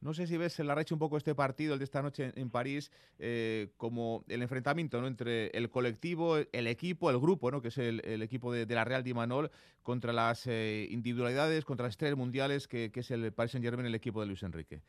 No 0.00 0.14
sé 0.14 0.26
si 0.26 0.38
ves 0.38 0.58
la 0.60 0.74
recha 0.74 0.94
un 0.94 0.98
poco 0.98 1.18
este 1.18 1.34
partido, 1.34 1.74
el 1.74 1.78
de 1.78 1.84
esta 1.84 2.00
noche 2.00 2.32
en 2.34 2.50
París, 2.50 2.90
eh, 3.18 3.68
como 3.76 4.24
el 4.28 4.40
enfrentamiento 4.40 5.00
¿no? 5.00 5.06
entre 5.06 5.48
el 5.48 5.68
colectivo, 5.68 6.38
el 6.38 6.66
equipo, 6.66 7.10
el 7.10 7.18
grupo, 7.18 7.50
¿no? 7.50 7.60
que 7.60 7.68
es 7.68 7.76
el, 7.76 8.22
equipo 8.22 8.50
de, 8.50 8.66
la 8.74 8.84
Real 8.84 9.04
Manol, 9.14 9.50
contra 9.82 10.14
las 10.14 10.46
eh, 10.46 10.86
individualidades, 10.90 11.66
contra 11.66 11.84
las 11.84 11.92
estrellas 11.92 12.16
mundiales, 12.16 12.66
que, 12.66 12.90
que 12.90 13.00
es 13.00 13.10
el 13.10 13.30
Paris 13.32 13.52
Saint-Germain, 13.52 13.86
el 13.86 13.94
equipo 13.94 14.20
de 14.20 14.26
Luis 14.26 14.42
Enrique. 14.42 14.80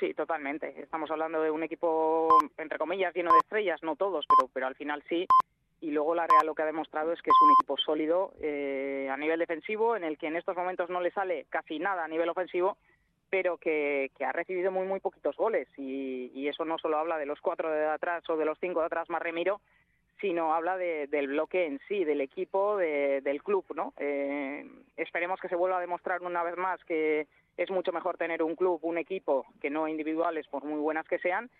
Sí, 0.00 0.14
totalmente. 0.14 0.74
Estamos 0.80 1.10
hablando 1.10 1.40
de 1.40 1.50
un 1.50 1.62
equipo, 1.62 2.28
entre 2.58 2.78
comillas, 2.78 3.14
lleno 3.14 3.32
de 3.32 3.38
estrellas, 3.38 3.82
no 3.82 3.94
todos, 3.94 4.26
pero, 4.26 4.50
pero 4.52 4.66
al 4.66 4.74
final 4.74 5.02
sí. 5.08 5.26
Y 5.80 5.90
luego 5.90 6.14
la 6.14 6.26
Real 6.26 6.46
lo 6.46 6.54
que 6.54 6.62
ha 6.62 6.66
demostrado 6.66 7.12
es 7.12 7.20
que 7.20 7.30
es 7.30 7.36
un 7.42 7.52
equipo 7.52 7.76
sólido 7.76 8.32
eh, 8.40 9.08
a 9.10 9.16
nivel 9.16 9.38
defensivo, 9.38 9.96
en 9.96 10.04
el 10.04 10.16
que 10.16 10.28
en 10.28 10.36
estos 10.36 10.56
momentos 10.56 10.88
no 10.88 11.00
le 11.00 11.10
sale 11.10 11.46
casi 11.50 11.78
nada 11.78 12.04
a 12.04 12.08
nivel 12.08 12.28
ofensivo, 12.28 12.78
pero 13.34 13.56
que, 13.56 14.12
ha 14.24 14.30
recibido 14.30 14.70
muy, 14.70 14.86
muy 14.86 15.00
poquitos 15.00 15.36
goles. 15.36 15.66
Y, 15.76 16.46
eso 16.46 16.64
no 16.64 16.78
solo 16.78 16.98
habla 16.98 17.18
de 17.18 17.26
los 17.26 17.40
cuatro 17.40 17.68
de 17.68 17.84
atrás 17.84 18.22
o 18.30 18.36
de 18.36 18.44
los 18.44 18.56
cinco 18.60 18.78
de 18.78 18.86
atrás 18.86 19.10
más 19.10 19.20
Remiro, 19.20 19.60
sino 20.20 20.54
habla 20.54 20.76
del 20.76 21.26
bloque 21.26 21.66
en 21.66 21.80
sí, 21.88 22.04
del 22.04 22.20
equipo, 22.20 22.76
del 22.76 23.42
club, 23.42 23.64
¿no? 23.74 23.92
Eh, 23.98 24.64
esperemos 24.96 25.40
que 25.40 25.48
se 25.48 25.56
vuelva 25.56 25.78
a 25.78 25.80
demostrar 25.80 26.22
una 26.22 26.44
vez 26.44 26.56
más 26.56 26.84
que 26.84 27.26
es 27.56 27.70
mucho 27.72 27.90
mejor 27.90 28.16
tener 28.18 28.40
un 28.40 28.54
club, 28.54 28.78
un 28.82 28.98
equipo, 28.98 29.46
que 29.60 29.68
no 29.68 29.88
individuales, 29.88 30.46
por 30.46 30.62
muy 30.62 30.78
buenas 30.78 31.08
que 31.08 31.18
sean, 31.18 31.50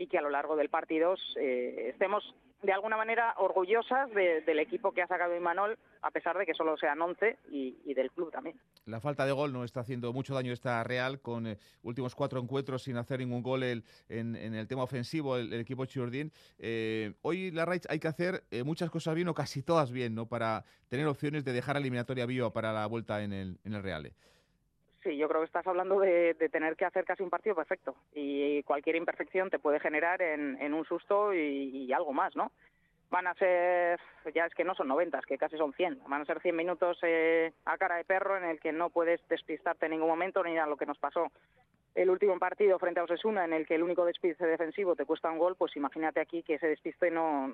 y 0.00 0.06
que 0.06 0.16
a 0.16 0.22
lo 0.22 0.30
largo 0.30 0.56
del 0.56 0.70
partido 0.70 1.14
eh, 1.36 1.90
estemos 1.90 2.24
de 2.62 2.72
alguna 2.72 2.96
manera 2.96 3.34
orgullosas 3.36 4.10
del 4.14 4.58
equipo 4.58 4.92
que 4.92 5.02
ha 5.02 5.06
sacado 5.06 5.36
Imanol, 5.36 5.78
a 6.00 6.10
pesar 6.10 6.38
de 6.38 6.46
que 6.46 6.54
solo 6.54 6.76
sean 6.78 7.00
11 7.00 7.38
y, 7.50 7.94
del 7.94 8.10
club 8.10 8.30
también. 8.30 8.56
La 8.86 9.00
falta 9.00 9.26
de 9.26 9.32
gol 9.32 9.52
no 9.52 9.62
está 9.62 9.80
haciendo 9.80 10.12
mucho 10.14 10.34
daño 10.34 10.52
esta 10.52 10.82
Real, 10.84 11.20
con 11.20 11.46
eh, 11.46 11.58
últimos 11.82 12.14
cuatro 12.14 12.40
encuentros 12.40 12.82
sin 12.82 12.96
hacer 12.96 13.20
ningún 13.20 13.42
gol 13.42 13.62
en, 13.62 13.84
el 14.08 14.66
tema 14.68 14.82
ofensivo, 14.82 15.36
el, 15.36 15.52
equipo 15.52 15.84
Churdín. 15.84 16.32
Eh, 16.58 17.12
hoy 17.20 17.50
la 17.50 17.66
Raids 17.66 17.86
hay 17.90 17.98
que 17.98 18.08
hacer 18.08 18.42
eh, 18.50 18.62
muchas 18.62 18.90
cosas 18.90 19.14
bien 19.14 19.28
o 19.28 19.34
casi 19.34 19.62
todas 19.62 19.92
bien, 19.92 20.14
¿no? 20.14 20.26
Para 20.26 20.64
tener 20.88 21.06
opciones 21.06 21.44
de 21.44 21.52
dejar 21.52 21.76
eliminatoria 21.76 22.24
viva 22.24 22.52
para 22.52 22.72
la 22.72 22.86
vuelta 22.86 23.22
en 23.22 23.34
el, 23.34 23.58
en 23.64 23.74
el 23.74 23.82
Real. 23.82 24.12
Sí, 25.02 25.16
yo 25.16 25.28
creo 25.28 25.40
que 25.40 25.46
estás 25.46 25.66
hablando 25.66 25.98
de, 25.98 26.34
tener 26.52 26.76
que 26.76 26.84
hacer 26.84 27.04
casi 27.04 27.22
un 27.22 27.30
partido 27.30 27.54
perfecto. 27.54 27.96
Y 28.14 28.62
cualquier 28.64 28.96
imperfección 28.96 29.48
te 29.48 29.58
puede 29.58 29.80
generar 29.80 30.20
en, 30.20 30.74
un 30.74 30.84
susto 30.84 31.32
y, 31.32 31.90
algo 31.92 32.12
más, 32.12 32.36
¿no? 32.36 32.52
Van 33.10 33.26
a 33.26 33.34
ser, 33.34 33.98
ya 34.34 34.46
es 34.46 34.54
que 34.54 34.62
no 34.62 34.74
son 34.74 34.86
90, 34.88 35.20
que 35.26 35.38
casi 35.38 35.56
son 35.56 35.72
100, 35.72 36.02
van 36.06 36.22
a 36.22 36.24
ser 36.24 36.40
100 36.40 36.54
minutos 36.54 36.96
eh, 37.02 37.52
a 37.64 37.76
cara 37.76 37.96
de 37.96 38.04
perro 38.04 38.36
en 38.36 38.44
el 38.44 38.60
que 38.60 38.70
no 38.70 38.90
puedes 38.90 39.26
despistarte 39.28 39.86
en 39.86 39.92
ningún 39.92 40.08
momento 40.08 40.44
ni 40.44 40.56
a 40.56 40.66
lo 40.66 40.76
que 40.76 40.86
nos 40.86 40.98
pasó 40.98 41.32
el 41.94 42.10
último 42.10 42.38
partido 42.38 42.78
frente 42.78 43.00
a 43.00 43.04
Osesuna 43.04 43.44
en 43.44 43.52
el 43.52 43.66
que 43.66 43.74
el 43.74 43.82
único 43.82 44.04
despiste 44.04 44.46
defensivo 44.46 44.94
te 44.94 45.04
cuesta 45.04 45.30
un 45.30 45.38
gol, 45.38 45.56
pues 45.56 45.74
imagínate 45.76 46.20
aquí 46.20 46.42
que 46.42 46.54
ese 46.54 46.68
despiste 46.68 47.10
no, 47.10 47.52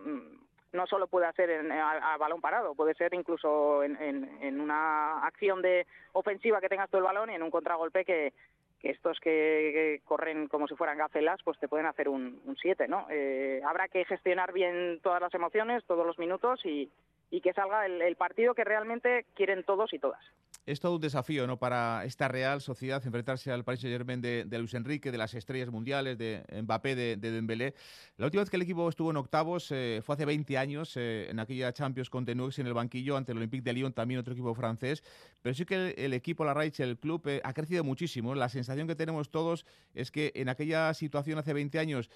no 0.73 0.87
solo 0.87 1.07
puede 1.07 1.33
ser 1.33 1.71
a, 1.73 2.17
balón 2.19 2.41
parado, 2.41 2.75
puede 2.75 2.95
ser 2.95 3.15
incluso 3.15 3.83
en, 3.83 3.97
en, 4.41 4.61
una 4.61 5.27
acción 5.27 5.63
de 5.63 5.87
ofensiva 6.13 6.61
que 6.61 6.69
tengas 6.69 6.91
tú 6.91 6.99
el 6.99 7.05
balón 7.05 7.31
y 7.31 7.35
en 7.35 7.43
un 7.43 7.51
contragolpe 7.51 8.05
que, 8.05 8.33
que 8.81 8.91
estos 8.91 9.19
que, 9.21 10.01
corren 10.05 10.49
como 10.49 10.69
si 10.69 10.75
fueran 10.75 10.99
gacelas, 10.99 11.41
pues 11.43 11.59
te 11.59 11.69
pueden 11.69 11.87
hacer 11.87 12.09
un 12.09 12.57
7, 12.61 12.89
¿no? 12.89 13.07
Eh, 13.11 13.63
habrá 13.65 13.89
que 13.89 14.05
gestionar 14.05 14.53
bien 14.53 15.01
todas 15.03 15.21
las 15.21 15.33
emociones, 15.35 15.85
todos 15.85 16.07
los 16.07 16.19
minutos 16.19 16.61
y, 16.65 16.91
y 17.31 17.41
que 17.41 17.53
salga 17.53 17.87
el 17.87 18.17
partido 18.17 18.55
que 18.55 18.65
realmente 18.65 19.27
quieren 19.35 19.65
todos 19.65 19.93
y 19.93 19.99
todas 19.99 20.21
es 20.67 20.81
todo 20.81 20.97
un 20.97 21.01
desafío 21.01 21.47
¿no? 21.47 21.59
para 21.59 22.05
esta 22.05 22.27
Real 22.27 22.61
Sociedad 22.61 23.01
enfrentarse 23.07 23.53
al 23.53 23.63
Paris 23.63 23.81
Saint-Germain 23.81 24.21
de, 24.21 24.59
Luis 24.59 24.75
Enrique, 24.75 25.13
de 25.13 25.19
las 25.19 25.33
estrellas 25.35 25.71
mundiales, 25.71 26.19
de 26.19 26.43
Mbappé, 26.63 26.97
de, 26.97 27.17
Dembélé. 27.17 27.75
La 28.17 28.27
última 28.27 28.43
vez 28.43 28.51
que 28.51 28.57
el 28.57 28.63
equipo 28.63 28.89
estuvo 28.89 29.11
en 29.11 29.17
octavos 29.17 29.71
eh, 29.71 30.01
fue 30.05 30.17
hace 30.17 30.25
20 30.25 30.59
años, 30.59 30.97
eh, 30.97 31.29
en 31.31 31.39
aquella 31.39 31.73
Champions 31.73 32.11
con 32.11 32.25
Tenuix 32.25 32.59
en 32.59 32.67
el 32.67 32.75
banquillo 32.75 33.17
ante 33.17 33.31
el 33.31 33.39
Olympique 33.39 33.63
de 33.63 33.73
Lyon, 33.75 33.93
también 33.93 34.19
otro 34.19 34.33
equipo 34.33 34.55
francés. 34.55 35.05
Pero 35.41 35.55
sí 35.55 35.65
que 35.65 35.95
el, 35.97 36.13
equipo, 36.13 36.45
la 36.45 36.53
Raiche, 36.53 36.83
el 36.83 36.99
club, 36.99 37.23
eh, 37.29 37.41
ha 37.45 37.53
crecido 37.53 37.85
muchísimo. 37.85 38.35
La 38.35 38.49
sensación 38.49 38.89
que 38.89 38.97
tenemos 38.97 39.31
todos 39.31 39.67
es 39.95 40.11
que 40.11 40.33
en 40.35 40.49
aquella 40.49 40.93
situación 40.95 41.39
hace 41.39 41.53
20 41.53 41.79
años, 41.79 42.11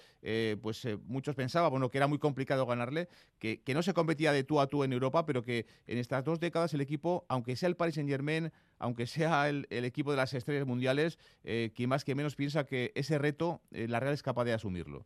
pues 0.61 0.87
muchos 1.05 1.35
pensaban 1.35 1.71
bueno, 1.71 1.89
que 1.89 1.97
era 1.97 2.07
muy 2.07 2.19
complicado 2.19 2.65
ganarle, 2.65 3.07
que, 3.39 3.61
que 3.61 3.73
no 3.73 3.81
se 3.81 3.93
competía 3.93 4.33
de 4.33 4.43
tú 4.43 4.59
a 4.59 4.67
tú 4.67 4.83
en 4.83 4.91
Europa, 4.91 5.10
pero 5.25 5.43
que 5.43 5.65
en 5.87 5.97
estas 5.97 6.23
dos 6.23 6.39
décadas 6.39 6.73
el 6.73 6.81
equipo, 6.81 7.25
aunque 7.29 7.55
sea 7.55 7.69
el 7.69 7.75
Paris 7.75 7.95
Saint-Germain, 7.95 8.51
aunque 8.79 9.05
sea 9.05 9.49
el, 9.49 9.67
equipo 9.69 10.11
de 10.11 10.17
las 10.17 10.33
estrellas 10.33 10.65
mundiales, 10.65 11.19
eh, 11.43 11.71
quien 11.75 11.89
más 11.89 12.03
que 12.03 12.15
menos 12.15 12.35
piensa 12.35 12.65
que 12.65 12.91
ese 12.95 13.17
reto 13.17 13.61
eh, 13.71 13.87
la 13.87 13.99
Real 13.99 14.13
es 14.13 14.23
capaz 14.23 14.45
de 14.45 14.53
asumirlo. 14.53 15.05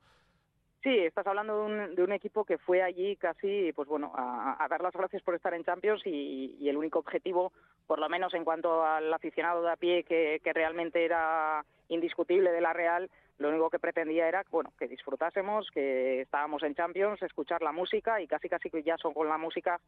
Sí, 0.84 1.00
estás 1.00 1.26
hablando 1.26 1.68
de 1.68 2.04
un, 2.04 2.12
equipo 2.12 2.46
que 2.46 2.60
fue 2.60 2.84
allí 2.84 3.16
casi, 3.16 3.74
pues 3.74 3.88
bueno, 3.88 4.12
a, 4.16 4.68
dar 4.70 4.82
las 4.82 4.94
gracias 4.94 5.24
por 5.24 5.34
estar 5.34 5.52
en 5.56 5.64
Champions 5.64 6.04
y, 6.06 6.70
el 6.70 6.78
único 6.78 7.00
objetivo, 7.00 7.52
por 7.88 7.98
lo 7.98 8.08
menos 8.08 8.36
en 8.36 8.44
cuanto 8.44 8.86
al 8.86 9.12
aficionado 9.12 9.64
de 9.64 9.72
a 9.72 9.78
pie, 9.78 10.04
que, 10.04 10.40
que 10.44 10.54
realmente 10.54 11.04
era 11.04 11.66
indiscutible 11.90 12.52
de 12.52 12.62
la 12.62 12.72
Real, 12.72 13.10
lo 13.38 13.50
único 13.50 13.70
que 13.70 13.80
pretendía 13.80 14.28
era 14.28 14.44
bueno 14.50 14.72
que 14.78 14.88
disfrutásemos, 14.88 15.70
que 15.72 16.22
estábamos 16.22 16.64
en 16.64 16.76
Champions, 16.76 17.22
escuchar 17.22 17.62
la 17.62 17.72
música 17.72 18.22
y 18.22 18.28
casi 18.28 18.50
casi 18.50 18.70
que 18.70 18.84
ya 18.84 18.98
son 18.98 19.14
con 19.14 19.28
la 19.28 19.38
música 19.38 19.80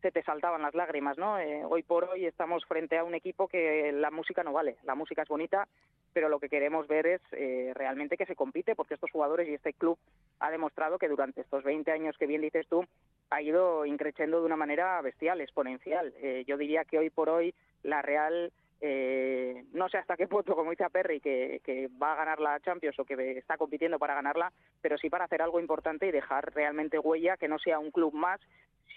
se 0.00 0.10
te 0.10 0.22
saltaban 0.22 0.62
las 0.62 0.74
lágrimas, 0.74 1.18
¿no? 1.18 1.38
Eh, 1.38 1.62
hoy 1.68 1.82
por 1.82 2.04
hoy 2.04 2.24
estamos 2.24 2.64
frente 2.64 2.96
a 2.96 3.04
un 3.04 3.14
equipo 3.14 3.48
que 3.48 3.92
la 3.92 4.10
música 4.10 4.42
no 4.42 4.52
vale, 4.52 4.76
la 4.84 4.94
música 4.94 5.22
es 5.22 5.28
bonita, 5.28 5.68
pero 6.12 6.28
lo 6.28 6.40
que 6.40 6.48
queremos 6.48 6.88
ver 6.88 7.06
es 7.06 7.20
eh, 7.32 7.72
realmente 7.74 8.16
que 8.16 8.26
se 8.26 8.36
compite, 8.36 8.74
porque 8.74 8.94
estos 8.94 9.10
jugadores 9.10 9.48
y 9.48 9.54
este 9.54 9.74
club 9.74 9.98
ha 10.38 10.50
demostrado 10.50 10.98
que 10.98 11.08
durante 11.08 11.42
estos 11.42 11.62
20 11.64 11.90
años 11.92 12.16
que 12.18 12.26
bien 12.26 12.40
dices 12.40 12.66
tú, 12.66 12.84
ha 13.30 13.42
ido 13.42 13.84
increciendo 13.86 14.40
de 14.40 14.46
una 14.46 14.56
manera 14.56 15.00
bestial, 15.02 15.40
exponencial. 15.40 16.12
Eh, 16.22 16.44
yo 16.46 16.56
diría 16.56 16.84
que 16.84 16.98
hoy 16.98 17.10
por 17.10 17.28
hoy 17.28 17.54
la 17.82 18.02
Real 18.02 18.52
eh, 18.82 19.64
no 19.72 19.88
sé 19.90 19.98
hasta 19.98 20.16
qué 20.16 20.26
punto, 20.26 20.54
como 20.54 20.70
dice 20.70 20.88
Perry, 20.90 21.20
que, 21.20 21.90
va 22.02 22.12
a 22.12 22.16
ganar 22.16 22.40
la 22.40 22.60
Champions 22.60 22.98
o 22.98 23.04
que 23.04 23.38
está 23.38 23.58
compitiendo 23.58 23.98
para 23.98 24.14
ganarla, 24.14 24.52
pero 24.80 24.96
sí 24.96 25.10
para 25.10 25.26
hacer 25.26 25.42
algo 25.42 25.60
importante 25.60 26.06
y 26.06 26.12
dejar 26.12 26.54
realmente 26.54 26.98
huella, 26.98 27.36
que 27.36 27.48
no 27.48 27.58
sea 27.58 27.78
un 27.78 27.90
club 27.90 28.14
más, 28.14 28.40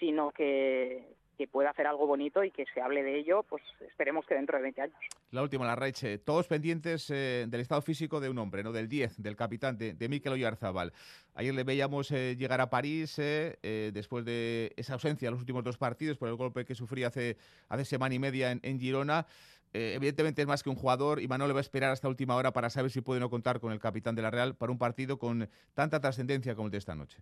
sino 0.00 0.30
que, 0.30 1.14
pueda 1.52 1.68
hacer 1.68 1.86
algo 1.86 2.06
bonito 2.06 2.42
y 2.42 2.50
que 2.50 2.64
se 2.72 2.80
hable 2.80 3.02
de 3.02 3.18
ello, 3.18 3.42
pues 3.42 3.62
esperemos 3.86 4.24
que 4.24 4.34
dentro 4.34 4.56
de 4.56 4.62
20 4.62 4.80
años. 4.80 4.96
La 5.30 5.42
última, 5.42 5.66
la 5.66 5.76
Raiche. 5.76 6.16
Todos 6.16 6.48
pendientes 6.48 7.10
eh, 7.10 7.44
del 7.46 7.60
estado 7.60 7.82
físico 7.82 8.18
de 8.18 8.30
un 8.30 8.38
hombre, 8.38 8.62
¿no? 8.62 8.72
Del 8.72 8.88
10, 8.88 9.22
del 9.22 9.36
capitán, 9.36 9.76
de, 9.76 9.92
de 9.92 10.08
Mikel 10.08 10.32
Oyarzabal. 10.32 10.94
Ayer 11.34 11.52
le 11.52 11.64
veíamos 11.64 12.10
eh, 12.12 12.34
llegar 12.38 12.62
a 12.62 12.70
París 12.70 13.16
después 13.16 14.24
de 14.24 14.72
esa 14.76 14.94
ausencia 14.94 15.28
en 15.28 15.32
los 15.32 15.40
últimos 15.40 15.64
dos 15.64 15.76
partidos 15.76 16.16
por 16.16 16.30
el 16.30 16.36
golpe 16.36 16.64
que 16.64 16.74
sufría 16.74 17.08
hace, 17.08 17.36
hace 17.68 17.84
semana 17.84 18.14
y 18.14 18.18
media 18.18 18.50
en, 18.50 18.80
Girona. 18.80 19.26
Evidentemente 19.74 20.40
es 20.40 20.48
más 20.48 20.62
que 20.62 20.70
un 20.70 20.76
jugador 20.76 21.20
y 21.20 21.28
Manuel 21.28 21.48
le 21.48 21.54
va 21.54 21.60
a 21.60 21.62
esperar 21.62 21.90
hasta 21.90 22.08
última 22.08 22.36
hora 22.36 22.52
para 22.52 22.70
saber 22.70 22.90
si 22.90 23.00
puede 23.00 23.20
no 23.20 23.28
contar 23.28 23.60
con 23.60 23.72
el 23.72 23.80
capitán 23.80 24.14
de 24.14 24.22
la 24.22 24.30
Real 24.30 24.54
para 24.54 24.72
un 24.72 24.78
partido 24.78 25.18
con 25.18 25.48
tanta 25.74 26.00
trascendencia 26.00 26.54
como 26.54 26.68
el 26.68 26.72
de 26.72 26.78
esta 26.78 26.94
noche. 26.94 27.18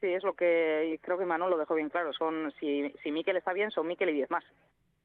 Sí, 0.00 0.08
es 0.08 0.22
lo 0.22 0.34
que 0.34 0.98
creo 1.02 1.18
que 1.18 1.24
Manuel 1.24 1.50
lo 1.50 1.58
dejó 1.58 1.74
bien 1.74 1.88
claro. 1.88 2.12
Son 2.12 2.52
si, 2.60 2.92
si 3.02 3.10
Miquel 3.10 3.36
está 3.36 3.52
bien, 3.52 3.70
son 3.70 3.86
Miquel 3.86 4.10
y 4.10 4.14
diez 4.14 4.30
más. 4.30 4.44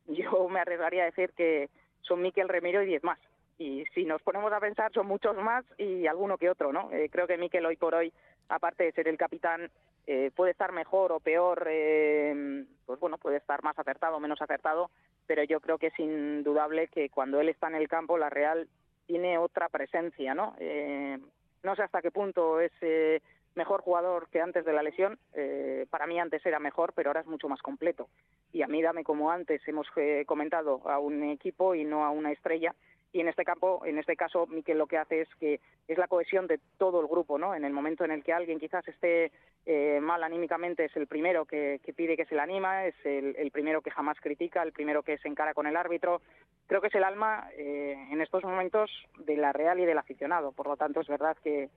Yo 0.08 0.50
me 0.50 0.60
arriesgaría 0.60 1.04
a 1.04 1.06
decir 1.06 1.32
que 1.36 1.70
son 2.02 2.22
Miquel 2.22 2.50
Remiro 2.50 2.84
y 2.84 2.88
diez 2.88 3.04
más. 3.04 3.20
Y 3.58 3.86
si 3.94 4.06
nos 4.06 4.22
ponemos 4.22 4.52
a 4.52 4.60
pensar, 4.60 4.92
son 4.92 5.08
muchos 5.08 5.38
más 5.38 5.64
y 5.78 6.08
alguno 6.08 6.38
que 6.38 6.50
otro, 6.50 6.74
¿no? 6.74 6.92
Eh, 6.92 7.10
creo 7.12 7.28
que 7.28 7.38
Miquel 7.38 7.66
hoy 7.66 7.78
por 7.78 7.94
hoy, 7.96 8.12
aparte 8.52 8.84
de 8.84 8.92
ser 8.92 9.08
el 9.08 9.18
capitán, 9.18 9.70
eh, 10.08 10.32
puede 10.36 10.52
estar 10.52 10.72
mejor 10.72 11.12
o 11.12 11.20
peor, 11.20 11.68
eh, 11.70 12.66
pues 12.86 13.00
bueno, 13.00 13.18
puede 13.18 13.38
estar 13.38 13.64
más 13.64 13.78
acertado 13.78 14.18
o 14.18 14.20
menos 14.20 14.42
acertado, 14.42 14.90
pero 15.28 15.44
yo 15.44 15.60
creo 15.60 15.78
que 15.78 15.88
es 15.88 16.00
indudable 16.00 16.88
que 16.88 17.10
cuando 17.10 17.40
él 17.40 17.50
está 17.50 17.68
en 17.68 17.76
el 17.76 17.88
campo, 17.88 18.18
la 18.18 18.30
Real 18.30 18.68
tiene 19.06 19.38
otra 19.38 19.70
presencia, 19.70 20.34
¿no? 20.34 20.56
No 21.64 21.76
sé 21.76 21.84
hasta 21.84 22.02
qué 22.02 22.12
punto 22.12 22.60
es 22.60 22.72
eh, 22.82 23.22
mejor 23.56 23.82
jugador 23.82 24.28
que 24.30 24.42
antes 24.42 24.66
de 24.66 24.74
la 24.74 24.84
lesión. 24.84 25.20
Eh, 25.34 25.86
para 25.90 26.08
mí 26.08 26.20
antes 26.20 26.44
era 26.46 26.60
mejor, 26.60 26.94
pero 26.94 27.10
ahora 27.10 27.22
es 27.22 27.28
mucho 27.28 27.48
más 27.48 27.62
completo. 27.62 28.08
Y 28.52 28.64
a 28.64 28.68
mí 28.68 28.82
dame 28.82 29.04
como 29.04 29.32
antes 29.32 29.62
hemos 29.68 29.88
eh, 29.96 30.24
comentado 30.26 30.82
a 30.90 31.00
un 31.00 31.24
equipo 31.24 31.76
y 31.76 31.84
no 31.84 32.04
a 32.04 32.10
una 32.10 32.32
estrella. 32.32 32.74
Y 33.14 33.20
en 33.20 33.28
este 33.28 33.44
campo, 33.44 33.86
en 33.86 33.98
este 33.98 34.16
caso, 34.16 34.48
Miquel 34.48 34.78
lo 34.78 34.88
que 34.88 34.98
hace 34.98 35.22
es 35.22 35.28
que 35.40 35.60
es 35.88 35.98
la 35.98 36.08
cohesión 36.08 36.48
de 36.48 36.60
todo 36.78 37.02
el 37.02 37.08
grupo, 37.08 37.38
¿no? 37.38 37.54
En 37.54 37.66
el 37.66 37.74
momento 37.74 38.06
en 38.06 38.12
el 38.12 38.24
que 38.24 38.32
alguien 38.32 38.60
quizás 38.60 38.88
esté 38.88 39.32
eh, 39.66 40.00
mal 40.02 40.24
anímicamente 40.24 40.86
es 40.86 40.96
el 40.96 41.08
primero 41.08 41.46
que, 41.46 41.82
pide 41.96 42.16
que 42.16 42.26
se 42.26 42.36
le 42.36 42.42
anima, 42.42 42.86
es 42.86 42.96
el, 43.04 43.52
primero 43.52 43.82
que 43.82 43.92
jamás 43.92 44.18
critica, 44.22 44.64
el 44.64 44.72
primero 44.72 45.04
que 45.04 45.18
se 45.18 45.28
encara 45.28 45.54
con 45.54 45.68
el 45.68 45.76
árbitro. 45.76 46.22
Creo 46.68 46.80
que 46.80 46.88
es 46.88 46.96
el 46.96 47.04
alma 47.04 47.50
en 47.58 48.22
estos 48.22 48.44
momentos 48.44 48.90
de 49.18 49.36
la 49.36 49.52
Real 49.52 49.80
y 49.80 49.86
del 49.86 49.98
aficionado. 49.98 50.54
Por 50.54 50.68
lo 50.68 50.78
tanto, 50.78 51.02
es 51.02 51.08
verdad 51.08 51.36
que, 51.44 51.70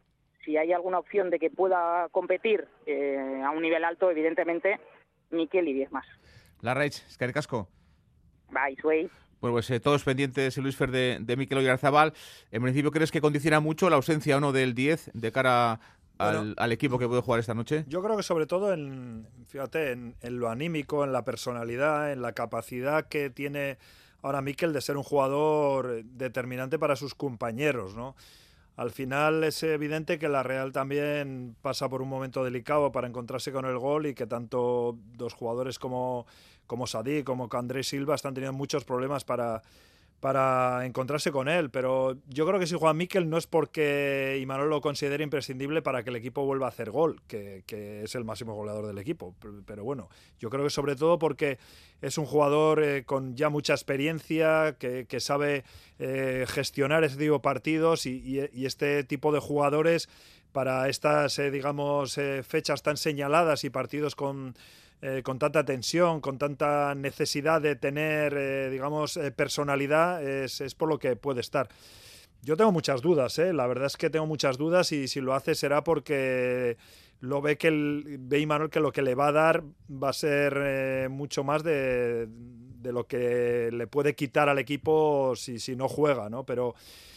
si 0.45 0.57
hay 0.57 0.73
alguna 0.73 0.99
opción 0.99 1.31
de 1.31 1.39
que 1.39 1.51
pueda 1.51 2.09
competir 2.11 2.67
eh, 2.87 3.43
a 3.45 3.51
un 3.51 3.63
nivel 3.63 3.85
alto, 3.85 4.11
evidentemente, 4.11 4.79
Miquel 5.31 5.69
y 5.69 5.73
10 5.73 5.93
más. 5.93 6.07
La 6.61 6.75
Reich, 6.75 7.03
es 7.07 7.19
Casco. 7.33 7.69
Bye, 8.51 8.77
Sway. 8.77 9.11
Bueno, 9.45 9.57
pues 9.57 9.69
eh, 9.69 9.79
todos 9.79 10.03
pendientes, 10.05 10.57
Luis 10.57 10.75
Fer, 10.75 10.91
de, 10.91 11.19
de 11.21 11.37
Miquel 11.37 11.59
Oyarzabal. 11.59 12.15
En 12.51 12.63
principio, 12.63 12.91
¿crees 12.91 13.11
que 13.11 13.21
condiciona 13.21 13.61
mucho 13.61 13.91
la 13.91 13.97
ausencia 13.97 14.39
o 14.39 14.41
no 14.41 14.53
del 14.53 14.75
10 14.75 15.11
de 15.13 15.33
cara 15.33 15.81
al, 16.17 16.73
equipo 16.73 16.99
que 16.99 17.07
puede 17.07 17.21
jugar 17.21 17.41
esta 17.41 17.53
noche? 17.53 17.85
Yo 17.87 18.03
creo 18.03 18.17
que 18.17 18.23
sobre 18.23 18.47
todo 18.47 18.73
en, 18.73 19.29
fíjate, 19.49 19.93
en, 19.93 20.17
en, 20.23 20.39
lo 20.39 20.49
anímico, 20.49 21.05
en 21.05 21.13
la 21.13 21.27
personalidad, 21.27 22.11
en 22.11 22.23
la 22.23 22.33
capacidad 22.33 23.07
que 23.07 23.29
tiene 23.29 23.77
ahora 24.23 24.41
Miquel 24.41 24.73
de 24.73 24.81
ser 24.81 24.97
un 24.97 25.03
jugador 25.03 26.03
determinante 26.05 26.79
para 26.79 26.97
sus 26.97 27.15
compañeros, 27.15 27.95
¿no? 27.95 28.17
Al 28.77 28.93
final 28.93 29.45
es 29.45 29.63
evidente 29.63 30.19
que 30.19 30.29
la 30.29 30.43
Real 30.43 30.73
también 30.73 31.55
pasa 31.61 31.91
por 31.91 32.01
un 32.01 32.09
momento 32.09 32.43
delicado 32.43 32.91
para 32.93 33.07
encontrarse 33.07 33.53
con 33.53 33.67
el 33.67 33.79
gol 33.79 34.07
y 34.07 34.15
que 34.15 34.27
tanto 34.27 34.99
dos 35.17 35.35
jugadores 35.35 35.79
como, 35.79 36.27
como 36.67 36.87
Sadí 36.87 37.23
como 37.23 37.49
Andrés 37.53 37.89
Silva 37.89 38.15
están 38.15 38.35
teniendo 38.35 38.57
muchos 38.57 38.85
problemas 38.85 39.25
para, 39.25 39.63
para 40.25 40.87
encontrarse 40.87 41.31
con 41.31 41.49
él. 41.49 41.69
Pero 41.69 42.17
yo 42.29 42.47
creo 42.47 42.59
que 42.59 42.67
si 42.67 42.75
juega 42.75 42.95
Miquel 42.95 43.29
no 43.29 43.37
es 43.37 43.47
porque 43.47 44.39
Imanol 44.41 44.71
lo 44.71 44.81
considere 44.81 45.23
imprescindible 45.23 45.83
para 45.83 46.03
que 46.03 46.09
el 46.09 46.17
equipo 46.17 46.47
vuelva 46.47 46.65
a 46.65 46.71
hacer 46.71 46.91
gol, 46.91 47.21
que, 47.27 47.63
es 48.03 48.15
el 48.15 48.25
máximo 48.25 48.55
goleador 48.55 48.87
del 48.87 48.97
equipo. 48.97 49.35
Pero, 49.67 49.85
bueno, 49.85 50.09
yo 50.39 50.49
creo 50.49 50.65
que 50.65 50.71
sobre 50.71 50.97
todo 50.97 51.19
porque 51.19 51.59
es 52.01 52.17
un 52.17 52.25
jugador 52.25 52.83
eh, 52.83 53.05
con 53.05 53.37
ya 53.37 53.51
mucha 53.51 53.75
experiencia, 53.75 54.77
que, 54.79 55.07
sabe 55.21 55.65
eh, 55.99 56.47
gestionar 56.49 57.05
ese 57.05 57.19
tipo 57.19 57.35
de 57.35 57.41
partidos 57.41 58.07
y, 58.07 58.39
este 58.65 59.05
tipo 59.05 59.31
de 59.31 59.41
jugadores 59.41 60.09
para 60.53 60.89
estas, 60.89 61.39
eh, 61.39 61.51
digamos, 61.51 62.19
fechas 62.49 62.83
tan 62.83 62.97
señaladas 62.97 63.65
y 63.65 63.69
partidos 63.69 64.15
con 64.15 64.55
eh, 65.03 65.23
con 65.23 65.39
tanta 65.39 65.65
tensión, 65.65 66.21
con 66.21 66.39
tanta 66.39 66.95
necesidad 66.95 67.61
de 67.61 67.77
tener, 67.77 68.35
eh, 68.37 68.71
digamos, 68.71 69.17
eh, 69.17 69.31
personalidad, 69.31 70.23
es, 70.23 70.75
por 70.75 70.89
lo 70.89 70.99
que 70.99 71.17
puede 71.17 71.41
estar. 71.41 71.69
Yo 72.43 72.57
tengo 72.57 72.73
muchas 72.73 73.01
dudas, 73.01 73.39
la 73.39 73.67
verdad 73.67 73.87
es 73.87 73.97
que 73.97 74.11
tengo 74.11 74.27
muchas 74.27 74.59
dudas 74.59 74.93
y 74.93 75.09
si 75.09 75.21
lo 75.21 75.35
hace 75.35 75.55
será 75.55 75.83
porque 75.83 76.77
lo 77.21 77.41
ve 77.41 77.57
que 77.57 77.69
el, 77.69 78.19
ve 78.21 78.41
Imanol 78.41 78.69
que 78.69 78.81
lo 78.81 78.93
que 78.93 79.01
le 79.01 79.15
va 79.15 79.29
a 79.29 79.33
dar 79.33 79.65
va 79.91 80.11
a 80.11 80.13
ser 80.13 81.09
mucho 81.09 81.43
más 81.43 81.63
de, 81.63 82.29
lo 82.83 83.07
que 83.07 83.71
le 83.73 83.87
puede 83.87 84.15
quitar 84.15 84.51
al 84.51 84.59
equipo 84.59 85.35
si, 85.37 85.59
si 85.59 85.75
no 85.75 85.89
juega, 85.89 86.29
¿no? 86.29 86.45
Pero 86.45 86.75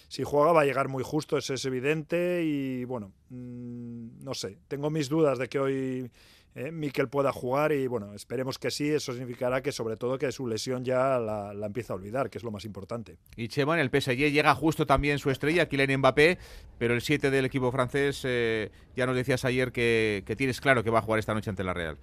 si 0.07 0.23
juega 0.23 0.53
va 0.53 0.61
a 0.61 0.65
llegar 0.65 0.87
muy 0.87 1.03
justo, 1.03 1.37
eso 1.37 1.53
es 1.53 1.65
evidente 1.65 2.43
y 2.43 2.85
bueno, 2.85 3.11
mm, 3.29 4.23
no 4.23 4.33
sé, 4.33 4.57
tengo 4.67 4.89
mis 4.89 5.09
dudas 5.09 5.37
de 5.37 5.49
que 5.49 5.59
hoy 5.59 6.11
eh, 6.57 6.71
Miquel 6.71 7.07
pueda 7.07 7.31
jugar 7.31 7.71
y 7.71 7.85
bueno, 7.85 8.15
esperemos 8.15 8.57
que 8.57 8.71
sí, 8.71 8.89
eso 8.89 9.13
significará 9.13 9.61
que 9.61 9.71
sobre 9.71 9.95
todo 9.95 10.17
que 10.17 10.31
su 10.31 10.47
lesión 10.47 10.83
ya 10.83 11.19
la, 11.19 11.53
empieza 11.63 11.93
a 11.93 11.97
olvidar, 11.97 12.31
que 12.31 12.39
es 12.39 12.43
lo 12.43 12.49
más 12.49 12.65
importante. 12.65 13.19
Y 13.35 13.47
Chema, 13.47 13.79
en 13.79 13.81
el 13.81 13.89
PSG 13.89 14.31
llega 14.31 14.55
justo 14.55 14.87
también 14.87 15.19
su 15.19 15.29
estrella, 15.29 15.67
Kylian 15.67 15.99
Mbappé, 15.99 16.39
pero 16.79 16.95
el 16.95 17.01
7 17.01 17.29
del 17.29 17.45
equipo 17.45 17.71
francés, 17.71 18.21
eh, 18.23 18.71
ya 18.95 19.05
nos 19.05 19.15
decías 19.15 19.45
ayer 19.45 19.71
que, 19.71 20.23
que 20.25 20.35
tienes 20.35 20.59
claro 20.59 20.83
que 20.83 20.89
va 20.89 20.97
a 20.97 21.03
jugar 21.03 21.19
esta 21.19 21.35
noche 21.35 21.51
ante 21.51 21.63
la 21.63 21.73
Real. 21.73 21.97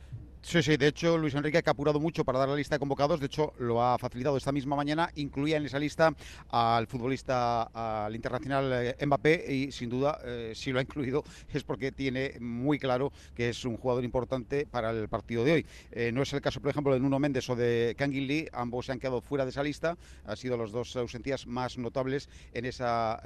Sí, 0.46 0.62
sí, 0.62 0.76
de 0.76 0.88
hecho 0.88 1.16
Luis 1.16 1.34
Enrique 1.34 1.62
ha 1.64 1.70
apurado 1.70 1.98
mucho 1.98 2.22
para 2.22 2.38
dar 2.38 2.50
la 2.50 2.54
lista 2.54 2.74
de 2.74 2.78
convocados, 2.78 3.18
de 3.18 3.26
hecho 3.26 3.54
lo 3.58 3.82
ha 3.82 3.96
facilitado 3.96 4.36
esta 4.36 4.52
misma 4.52 4.76
mañana, 4.76 5.10
incluía 5.14 5.56
en 5.56 5.64
esa 5.64 5.78
lista 5.78 6.14
al 6.50 6.86
futbolista, 6.86 7.62
al 7.62 8.14
internacional 8.14 8.70
eh, 8.70 9.06
Mbappé 9.06 9.46
y 9.50 9.72
sin 9.72 9.88
duda 9.88 10.20
eh, 10.22 10.52
si 10.54 10.70
lo 10.70 10.80
ha 10.80 10.82
incluido 10.82 11.24
es 11.50 11.64
porque 11.64 11.92
tiene 11.92 12.34
muy 12.40 12.78
claro 12.78 13.10
que 13.34 13.48
es 13.48 13.64
un 13.64 13.78
jugador 13.78 14.04
importante 14.04 14.66
para 14.66 14.90
el 14.90 15.08
partido 15.08 15.44
de 15.44 15.52
hoy. 15.52 15.66
Eh, 15.90 16.12
no 16.12 16.20
es 16.20 16.32
el 16.34 16.42
caso, 16.42 16.60
por 16.60 16.70
ejemplo, 16.70 16.92
de 16.92 17.00
Nuno 17.00 17.18
Méndez 17.18 17.48
o 17.48 17.56
de 17.56 17.94
Kangin 17.96 18.26
Lee, 18.26 18.48
ambos 18.52 18.84
se 18.84 18.92
han 18.92 19.00
quedado 19.00 19.22
fuera 19.22 19.44
de 19.44 19.50
esa 19.50 19.62
lista, 19.62 19.96
han 20.26 20.36
sido 20.36 20.58
los 20.58 20.72
dos 20.72 20.94
ausentías 20.94 21.46
más 21.46 21.78
notables 21.78 22.28
en 22.52 22.66
esa 22.66 23.18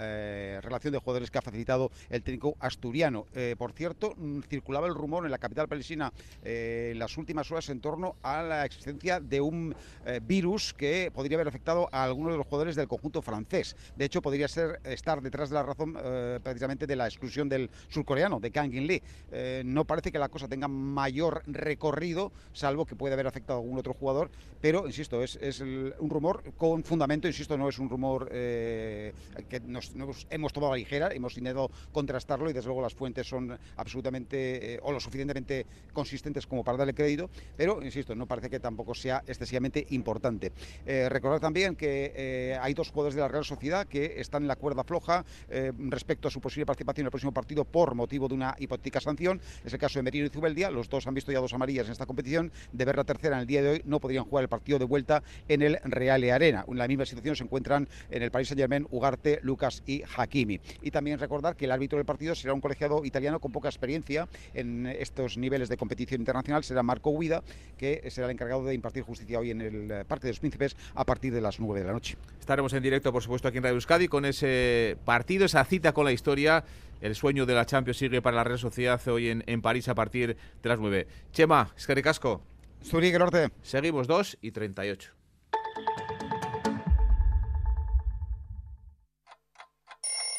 relación 0.62 0.92
de 0.92 1.00
jugadores 1.00 1.33
que 1.33 1.38
ha 1.38 1.42
facilitado 1.42 1.90
el 2.11 2.22
técnico 2.22 2.57
asturiano. 2.61 3.26
por 3.59 3.72
cierto, 3.72 4.14
circulaba 4.48 4.87
el 4.87 4.94
rumor 4.94 5.24
en 5.24 5.33
la 5.33 5.38
capital 5.38 5.66
palestina, 5.66 6.12
la 6.44 7.07
últimas 7.16 7.50
horas 7.50 7.68
en 7.68 7.80
torno 7.80 8.16
a 8.22 8.42
la 8.42 8.64
existencia 8.64 9.20
de 9.20 9.40
un 9.40 9.74
eh, 10.04 10.20
virus 10.22 10.74
que 10.74 11.10
podría 11.14 11.36
haber 11.36 11.48
afectado 11.48 11.88
a 11.92 12.04
algunos 12.04 12.32
de 12.32 12.38
los 12.38 12.46
jugadores 12.46 12.76
del 12.76 12.88
conjunto 12.88 13.22
francés. 13.22 13.76
De 13.96 14.04
hecho, 14.04 14.22
podría 14.22 14.48
ser 14.48 14.80
estar 14.84 15.20
detrás 15.22 15.48
de 15.50 15.54
la 15.54 15.62
razón 15.62 15.96
eh, 16.02 16.40
precisamente 16.42 16.86
de 16.86 16.96
la 16.96 17.06
exclusión 17.06 17.48
del 17.48 17.70
surcoreano, 17.88 18.40
de 18.40 18.50
Kang 18.50 18.74
In 18.74 18.86
Lee. 18.86 19.02
Eh, 19.30 19.62
no 19.64 19.84
parece 19.84 20.12
que 20.12 20.18
la 20.18 20.28
cosa 20.28 20.48
tenga 20.48 20.68
mayor 20.68 21.42
recorrido, 21.46 22.32
salvo 22.52 22.84
que 22.84 22.96
puede 22.96 23.14
haber 23.14 23.26
afectado 23.26 23.58
a 23.58 23.62
algún 23.62 23.78
otro 23.78 23.94
jugador, 23.94 24.30
pero, 24.60 24.86
insisto, 24.86 25.22
es, 25.22 25.60
un 25.60 26.10
rumor 26.10 26.42
con 26.56 26.82
fundamento, 26.82 27.28
insisto, 27.28 27.56
no 27.56 27.68
es 27.68 27.78
un 27.78 27.88
rumor 27.88 28.28
que 28.28 29.62
nos, 29.64 29.92
hemos 30.30 30.52
tomado 30.52 30.72
a 30.72 30.76
ligera, 30.76 31.10
hemos 31.12 31.36
intentado 31.36 31.70
contrastarlo 31.92 32.50
y 32.50 32.52
desde 32.52 32.66
luego 32.66 32.82
las 32.82 32.94
fuentes 32.94 33.26
son 33.26 33.56
absolutamente 33.76 34.80
o 34.82 34.92
lo 34.92 34.98
suficientemente 34.98 35.66
consistentes 35.92 36.46
como 36.46 36.64
para 36.64 36.78
darle 36.78 36.94
crédito, 36.98 37.30
pero 37.56 37.80
insisto, 37.80 38.14
no 38.16 38.26
parece 38.26 38.50
que 38.50 38.58
tampoco 38.58 38.92
sea 38.92 39.22
excesivamente 39.24 39.87
importante. 39.90 40.52
Eh, 40.84 41.08
recordar 41.08 41.38
también 41.38 41.76
que 41.76 42.12
eh, 42.14 42.58
hay 42.61 42.74
dos 42.74 42.90
jugadores 42.90 43.14
de 43.14 43.20
la 43.20 43.28
Real 43.28 43.44
Sociedad 43.44 43.87
que 43.87 44.20
están 44.20 44.42
en 44.42 44.48
la 44.48 44.56
cuerda 44.56 44.82
floja 44.82 45.24
eh, 45.48 45.72
respecto 45.78 46.26
a 46.26 46.30
su 46.30 46.40
posible 46.40 46.66
participación 46.66 47.04
en 47.04 47.06
el 47.06 47.11
próximo 47.12 47.32
partido 47.32 47.64
por 47.64 47.94
motivo 47.94 48.26
de 48.26 48.34
una 48.34 48.56
hipotética 48.58 49.00
sanción. 49.00 49.40
Es 49.64 49.72
el 49.72 49.78
caso 49.78 50.00
de 50.00 50.02
Merino 50.02 50.26
y 50.26 50.30
Zubeldia, 50.30 50.70
los 50.70 50.88
dos 50.88 51.06
han 51.06 51.14
visto 51.14 51.30
ya 51.30 51.38
dos 51.38 51.54
amarillas 51.54 51.87
en 51.87 51.92
esta 51.92 52.06
competición. 52.06 52.50
De 52.72 52.84
ver 52.84 52.96
la 52.96 53.04
tercera 53.04 53.37
en 53.37 53.42
el 53.42 53.46
día 53.46 53.62
de 53.62 53.70
hoy, 53.70 53.82
no 53.84 54.00
podrían 54.00 54.24
jugar 54.24 54.42
el 54.42 54.48
partido 54.48 54.80
de 54.80 54.84
vuelta 54.84 55.22
en 55.46 55.62
el 55.62 55.78
Real 55.84 56.28
Arena. 56.30 56.64
En 56.66 56.78
la 56.78 56.88
misma 56.88 57.06
situación 57.06 57.37
se 57.37 57.44
encuentran 57.44 57.88
en 58.11 58.22
el 58.22 58.32
Paris 58.32 58.48
Saint 58.48 58.61
Germain 58.61 58.87
Ugarte, 58.90 59.38
Lucas 59.42 59.84
y 59.87 60.02
Hakimi. 60.16 60.61
Y 60.82 60.90
también 60.90 61.20
recordar 61.20 61.54
que 61.54 61.66
el 61.66 61.70
árbitro 61.70 61.98
del 61.98 62.06
partido 62.06 62.34
será 62.34 62.54
un 62.54 62.61
colegiado 62.61 63.04
italiano 63.04 63.38
con 63.38 63.52
poca 63.52 63.68
experiencia 63.68 64.28
en 64.54 64.87
estos 64.87 65.37
niveles 65.37 65.68
de 65.68 65.76
competición 65.76 66.20
internacional, 66.20 66.64
será 66.64 66.82
Marco 66.88 67.11
Huida, 67.11 67.42
que 67.77 68.11
será 68.11 68.27
el 68.27 68.33
encargado 68.33 68.64
de 68.64 68.74
impartir 68.74 69.03
justicia 69.03 69.38
hoy 69.38 69.51
en 69.51 69.61
el 69.61 69.90
eh, 69.90 70.05
Parque 70.07 70.27
de 70.27 70.33
los 70.33 70.40
Príncipes 70.40 70.74
a 70.94 71.05
partir 71.05 71.33
de 71.35 71.40
las 71.42 71.61
9 71.61 71.81
de 71.81 71.87
la 71.87 71.92
noche. 71.92 72.16
Estaremos 72.40 72.72
en 72.72 72.83
directo, 72.83 73.12
por 73.12 73.22
supuesto, 73.22 73.46
aquí 73.46 73.59
en 73.59 73.64
Radio 73.64 73.77
Euskadi 73.77 74.09
con 74.09 74.24
ese 74.24 74.96
partido, 75.05 75.44
esa 75.44 75.64
cita 75.64 75.92
con 75.92 76.07
la 76.07 76.12
historia. 76.12 76.64
El 77.01 77.14
sueño 77.14 77.46
de 77.46 77.55
la 77.55 77.66
Champions 77.66 77.98
sigue 77.98 78.22
para 78.22 78.37
la 78.38 78.44
Real 78.44 78.59
Sociedad 78.59 79.07
hoy 79.07 79.29
en, 79.29 79.62
París 79.62 79.88
a 79.88 79.94
partir 79.94 80.37
de 80.62 80.68
las 80.68 80.79
9. 80.81 81.07
Chema, 81.33 81.72
Escaricasco. 81.77 82.42
Zurich, 82.83 83.16
Norte. 83.18 83.51
Seguimos 83.62 84.07
2 84.07 84.38
y 84.40 84.51
38. 84.51 85.12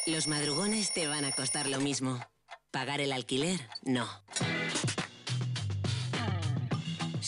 Los 0.06 0.26
madrugones 0.26 0.92
te 0.92 1.06
van 1.06 1.24
a 1.24 1.30
costar 1.30 1.68
lo 1.68 1.78
mismo. 1.78 2.18
Pagar 2.72 3.00
el 3.00 3.12
alquiler, 3.12 3.60
no. 3.82 4.08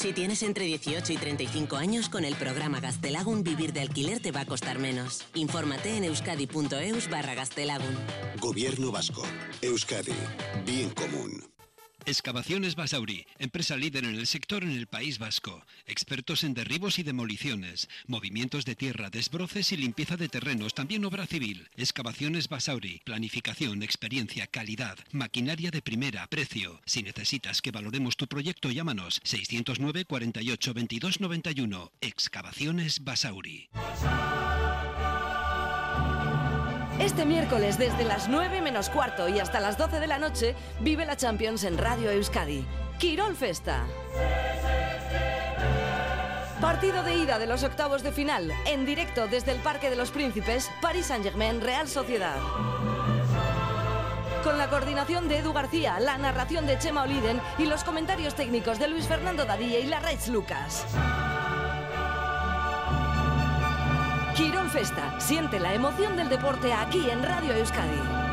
Si 0.02 0.12
tienes 0.12 0.42
entre 0.42 0.64
18 0.64 1.12
y 1.12 1.16
35 1.16 1.76
años, 1.76 2.08
con 2.08 2.24
el 2.24 2.34
programa 2.34 2.80
Gastelagun 2.80 3.44
vivir 3.44 3.72
de 3.72 3.82
alquiler 3.82 4.18
te 4.18 4.32
va 4.32 4.40
a 4.40 4.46
costar 4.46 4.80
menos. 4.80 5.22
Infórmate 5.34 5.96
en 5.96 6.02
euskadi.eus 6.02 7.08
barra. 7.08 7.36
Gobierno 8.40 8.90
Vasco. 8.90 9.22
Euskadi. 9.62 10.10
Bien 10.66 10.90
común. 10.90 11.31
Excavaciones 12.04 12.74
Basauri, 12.74 13.26
empresa 13.38 13.76
líder 13.76 14.04
en 14.04 14.16
el 14.16 14.26
sector 14.26 14.64
en 14.64 14.72
el 14.72 14.86
País 14.86 15.18
Vasco. 15.18 15.64
Expertos 15.86 16.42
en 16.42 16.52
derribos 16.52 16.98
y 16.98 17.04
demoliciones, 17.04 17.88
movimientos 18.06 18.64
de 18.64 18.74
tierra, 18.74 19.08
desbroces 19.08 19.70
y 19.72 19.76
limpieza 19.76 20.16
de 20.16 20.28
terrenos, 20.28 20.74
también 20.74 21.04
obra 21.04 21.26
civil. 21.26 21.68
Excavaciones 21.76 22.48
Basauri, 22.48 23.00
planificación, 23.04 23.82
experiencia, 23.82 24.48
calidad, 24.48 24.98
maquinaria 25.12 25.70
de 25.70 25.82
primera, 25.82 26.26
precio. 26.26 26.80
Si 26.86 27.02
necesitas 27.02 27.62
que 27.62 27.70
valoremos 27.70 28.16
tu 28.16 28.26
proyecto, 28.26 28.70
llámanos 28.70 29.20
609 29.22 30.04
48 30.04 30.74
22 30.74 31.20
91. 31.20 31.92
Excavaciones 32.00 33.04
Basauri. 33.04 33.68
Este 37.02 37.26
miércoles 37.26 37.78
desde 37.78 38.04
las 38.04 38.28
9 38.28 38.60
menos 38.60 38.88
cuarto 38.88 39.28
y 39.28 39.40
hasta 39.40 39.58
las 39.58 39.76
12 39.76 39.98
de 39.98 40.06
la 40.06 40.20
noche 40.20 40.54
vive 40.78 41.04
la 41.04 41.16
Champions 41.16 41.64
en 41.64 41.76
Radio 41.76 42.12
Euskadi. 42.12 42.64
Quirol 43.00 43.34
Festa. 43.34 43.84
Partido 46.60 47.02
de 47.02 47.16
ida 47.16 47.40
de 47.40 47.48
los 47.48 47.64
octavos 47.64 48.04
de 48.04 48.12
final, 48.12 48.52
en 48.66 48.86
directo 48.86 49.26
desde 49.26 49.50
el 49.50 49.58
Parque 49.58 49.90
de 49.90 49.96
los 49.96 50.12
Príncipes, 50.12 50.70
Paris 50.80 51.06
Saint-Germain, 51.06 51.60
Real 51.60 51.88
Sociedad. 51.88 52.36
Con 54.44 54.56
la 54.56 54.70
coordinación 54.70 55.28
de 55.28 55.38
Edu 55.38 55.52
García, 55.52 55.98
la 55.98 56.18
narración 56.18 56.68
de 56.68 56.78
Chema 56.78 57.02
Oliden 57.02 57.40
y 57.58 57.66
los 57.66 57.82
comentarios 57.82 58.36
técnicos 58.36 58.78
de 58.78 58.86
Luis 58.86 59.08
Fernando 59.08 59.44
Dadilla 59.44 59.80
y 59.80 59.86
la 59.86 59.98
Raiz 59.98 60.28
Lucas. 60.28 60.86
Quirol 64.34 64.70
Festa, 64.70 65.14
siente 65.20 65.60
la 65.60 65.74
emoción 65.74 66.16
del 66.16 66.30
deporte 66.30 66.72
aquí 66.72 67.10
en 67.10 67.22
Radio 67.22 67.52
Euskadi. 67.52 68.31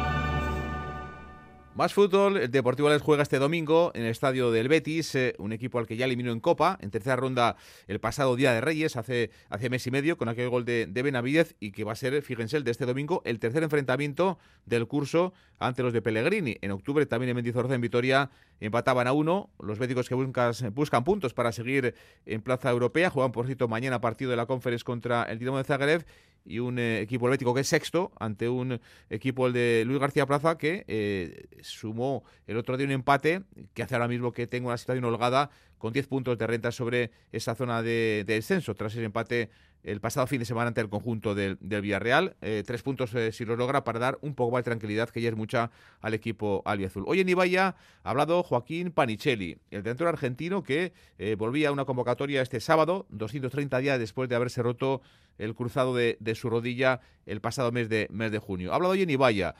Más 1.75 1.93
fútbol, 1.93 2.36
el 2.38 2.51
Deportivo 2.51 2.89
Les 2.89 3.01
juega 3.01 3.23
este 3.23 3.38
domingo 3.38 3.91
en 3.93 4.01
el 4.01 4.10
estadio 4.10 4.51
del 4.51 4.67
Betis, 4.67 5.15
eh, 5.15 5.36
un 5.38 5.53
equipo 5.53 5.77
al 5.79 5.88
que 5.88 5.95
ya 5.95 6.05
eliminó 6.05 6.32
en 6.32 6.39
Copa, 6.39 6.77
en 6.82 6.89
tercera 6.89 7.15
ronda 7.15 7.55
el 7.88 7.99
pasado 7.99 8.36
Día 8.36 8.51
de 8.51 8.60
Reyes, 8.60 8.97
hace, 8.97 9.29
hace 9.49 9.69
mes 9.69 9.86
y 9.88 9.91
medio, 9.91 10.17
con 10.17 10.27
aquel 10.27 10.49
gol 10.49 10.65
de, 10.65 10.88
de 10.88 11.03
Benavidez, 11.03 11.55
y 11.60 11.71
que 11.71 11.84
va 11.86 11.93
a 11.93 11.95
ser, 11.95 12.21
fíjense, 12.21 12.58
el 12.58 12.63
de 12.63 12.71
este 12.71 12.86
domingo, 12.86 13.21
el 13.23 13.39
tercer 13.39 13.63
enfrentamiento 13.63 14.39
del 14.65 14.88
curso 14.88 15.32
ante 15.60 15.84
los 15.84 15.93
de 15.93 16.01
Pellegrini. 16.01 16.58
En 16.62 16.71
octubre 16.71 17.05
también 17.05 17.29
en 17.29 17.36
Mendizorroza, 17.36 17.75
en 17.75 17.82
Vitoria, 17.82 18.32
empataban 18.60 19.08
a 19.08 19.13
uno. 19.13 19.49
Los 19.60 19.79
béticos 19.79 20.10
que 20.10 20.15
buscan, 20.15 20.53
buscan 20.73 21.03
puntos 21.03 21.34
para 21.34 21.51
seguir 21.51 21.95
en 22.25 22.41
plaza 22.41 22.71
europea, 22.71 23.10
juegan, 23.10 23.32
por 23.32 23.45
cierto, 23.45 23.67
mañana 23.67 24.01
partido 24.01 24.32
de 24.32 24.38
la 24.38 24.47
Conference 24.47 24.84
contra 24.84 25.23
el 25.23 25.39
Dinamo 25.39 25.60
de 25.60 25.63
Zagreb, 25.63 26.05
y 26.49 26.59
un 26.59 26.79
eh, 26.79 26.99
equipo 27.01 27.27
helvético 27.27 27.53
que 27.53 27.62
es 27.62 27.67
sexto 27.67 28.12
ante 28.19 28.49
un 28.49 28.81
equipo 29.09 29.47
el 29.47 29.53
de 29.53 29.83
Luis 29.85 29.99
García 29.99 30.25
Plaza 30.25 30.57
que 30.57 30.83
eh, 30.88 31.45
sumó 31.62 32.23
el 32.47 32.57
otro 32.57 32.75
día 32.75 32.88
un 32.88 32.91
empate 32.91 33.43
que 33.75 33.83
hace 33.83 33.93
ahora 33.93 34.07
mismo 34.07 34.31
que 34.31 34.47
tenga 34.47 34.67
una 34.67 34.77
situación 34.77 35.05
holgada 35.05 35.51
con 35.77 35.93
10 35.93 36.07
puntos 36.07 36.38
de 36.38 36.47
renta 36.47 36.71
sobre 36.71 37.12
esa 37.31 37.53
zona 37.53 37.83
de, 37.83 38.23
de 38.25 38.33
descenso 38.33 38.73
tras 38.73 38.95
el 38.95 39.03
empate 39.05 39.51
el 39.83 40.01
pasado 40.01 40.27
fin 40.27 40.39
de 40.39 40.45
semana 40.45 40.69
ante 40.69 40.81
el 40.81 40.89
conjunto 40.89 41.35
del, 41.35 41.57
del 41.61 41.81
Villarreal. 41.81 42.35
Eh, 42.41 42.63
tres 42.65 42.83
puntos 42.83 43.13
eh, 43.15 43.31
si 43.31 43.45
lo 43.45 43.55
logra 43.55 43.83
para 43.83 43.99
dar 43.99 44.17
un 44.21 44.35
poco 44.35 44.51
más 44.51 44.59
de 44.59 44.63
tranquilidad, 44.63 45.09
que 45.09 45.21
ya 45.21 45.29
es 45.29 45.35
mucha 45.35 45.71
al 46.01 46.13
equipo 46.13 46.61
albiazul. 46.65 47.03
Hoy 47.07 47.21
en 47.21 47.29
Ibaya 47.29 47.75
ha 48.03 48.09
hablado 48.09 48.43
Joaquín 48.43 48.91
Panichelli, 48.91 49.57
el 49.71 49.83
delantero 49.83 50.09
argentino 50.09 50.63
que 50.63 50.93
eh, 51.17 51.35
volvía 51.35 51.69
a 51.69 51.71
una 51.71 51.85
convocatoria 51.85 52.41
este 52.41 52.59
sábado, 52.59 53.05
230 53.09 53.79
días 53.79 53.99
después 53.99 54.29
de 54.29 54.35
haberse 54.35 54.61
roto 54.61 55.01
el 55.37 55.55
cruzado 55.55 55.95
de, 55.95 56.17
de 56.19 56.35
su 56.35 56.49
rodilla 56.49 56.99
el 57.25 57.41
pasado 57.41 57.71
mes 57.71 57.89
de, 57.89 58.07
mes 58.11 58.31
de 58.31 58.39
junio. 58.39 58.71
Ha 58.71 58.75
hablado 58.75 58.93
hoy 58.93 59.03
en 59.03 59.09
Ibaya. 59.09 59.55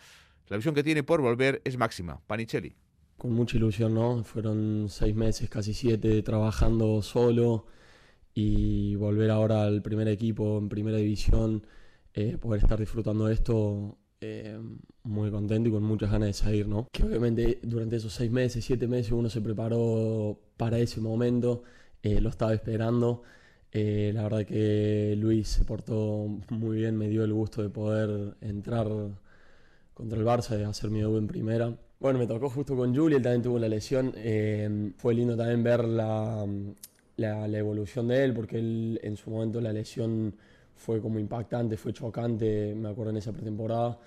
La 0.48 0.58
visión 0.58 0.74
que 0.74 0.84
tiene 0.84 1.04
por 1.04 1.22
volver 1.22 1.62
es 1.64 1.78
máxima. 1.78 2.22
Panichelli. 2.28 2.76
Con 3.18 3.34
mucha 3.34 3.58
ilusión, 3.58 3.94
¿no? 3.94 4.24
Fueron 4.24 4.88
seis 4.90 5.14
meses, 5.14 5.50
casi 5.50 5.74
siete, 5.74 6.22
trabajando 6.24 7.02
solo 7.02 7.66
y 8.40 8.96
volver 8.96 9.32
ahora 9.32 9.64
al 9.64 9.82
primer 9.82 10.08
equipo 10.08 10.58
en 10.58 10.70
primera 10.70 10.98
división, 10.98 11.66
eh, 12.14 12.38
poder 12.38 12.62
estar 12.64 12.80
disfrutando 12.80 13.26
de 13.26 13.34
esto, 13.34 13.98
eh, 14.22 14.58
muy 15.04 15.30
contento 15.30 15.68
y 15.68 15.72
con 15.74 15.84
muchas 15.84 16.10
ganas 16.10 16.28
de 16.28 16.34
salir, 16.34 16.68
¿no? 16.68 16.88
Que 16.92 17.04
obviamente 17.04 17.60
durante 17.64 17.98
esos 17.98 18.14
seis 18.14 18.32
meses, 18.32 18.64
siete 18.64 18.88
meses 18.88 19.12
uno 19.12 19.30
se 19.30 19.42
preparó 19.42 20.40
para 20.56 20.80
ese 20.80 21.02
momento, 21.02 21.64
eh, 22.02 22.22
lo 22.22 22.30
estaba 22.30 22.54
esperando. 22.54 23.24
La 23.72 24.24
verdad 24.24 24.46
que 24.46 25.16
Luis 25.18 25.50
se 25.50 25.64
portó 25.64 26.40
muy 26.50 26.78
bien, 26.78 26.98
me 26.98 27.08
dio 27.10 27.24
el 27.24 27.34
gusto 27.34 27.62
de 27.62 27.70
poder 27.70 28.36
entrar 28.42 28.88
contra 29.94 30.18
el 30.18 30.26
Barça, 30.26 30.58
de 30.58 30.66
hacer 30.66 30.90
mi 30.90 31.00
debut 31.02 31.20
en 31.20 31.28
primera. 31.28 31.78
Bueno, 32.00 32.18
me 32.20 32.26
tocó 32.26 32.50
justo 32.50 32.76
con 32.76 32.96
Juli, 32.96 33.16
él 33.18 33.22
también 33.22 33.44
tuvo 33.44 33.60
la 33.60 33.68
lesión. 33.68 34.14
Fue 34.98 35.14
lindo 35.14 35.38
también 35.38 35.62
ver 35.62 35.86
la, 35.86 36.48
la, 37.20 37.48
la, 37.48 37.58
evolución 37.58 38.08
de 38.08 38.24
él, 38.24 38.34
porque 38.34 38.60
él 38.60 39.00
en 39.04 39.18
su 39.18 39.30
momento 39.30 39.62
la 39.62 39.74
lesión 39.74 40.36
fue 40.76 41.02
como 41.02 41.20
impactante, 41.20 41.78
fue 41.78 41.94
chocante, 41.94 42.74
me 42.76 42.90
acuerdo 42.90 43.12
en 43.12 43.18
esa 43.18 43.34
pretemporada. 43.34 44.00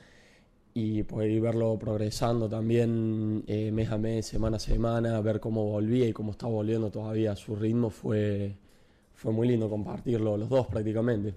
Y 0.75 1.03
poder 1.03 1.31
ir 1.31 1.43
verlo 1.43 1.79
progresando 1.79 2.49
también 2.49 3.45
eh, 3.47 3.71
mes 3.71 3.91
a 3.91 3.99
mes, 3.99 4.27
semana 4.27 4.57
a 4.57 4.61
semana, 4.61 5.21
ver 5.21 5.39
cómo 5.39 5.67
volvía 5.67 6.09
y 6.09 6.15
cómo 6.15 6.33
está 6.33 6.47
volviendo 6.47 6.91
todavía 6.91 7.33
a 7.33 7.37
su 7.37 7.55
ritmo, 7.55 7.91
fue, 7.91 8.57
fue 9.15 9.33
muy 9.33 9.49
lindo 9.49 9.69
compartirlo 9.69 10.37
los 10.39 10.49
dos 10.49 10.67
prácticamente. 10.69 11.35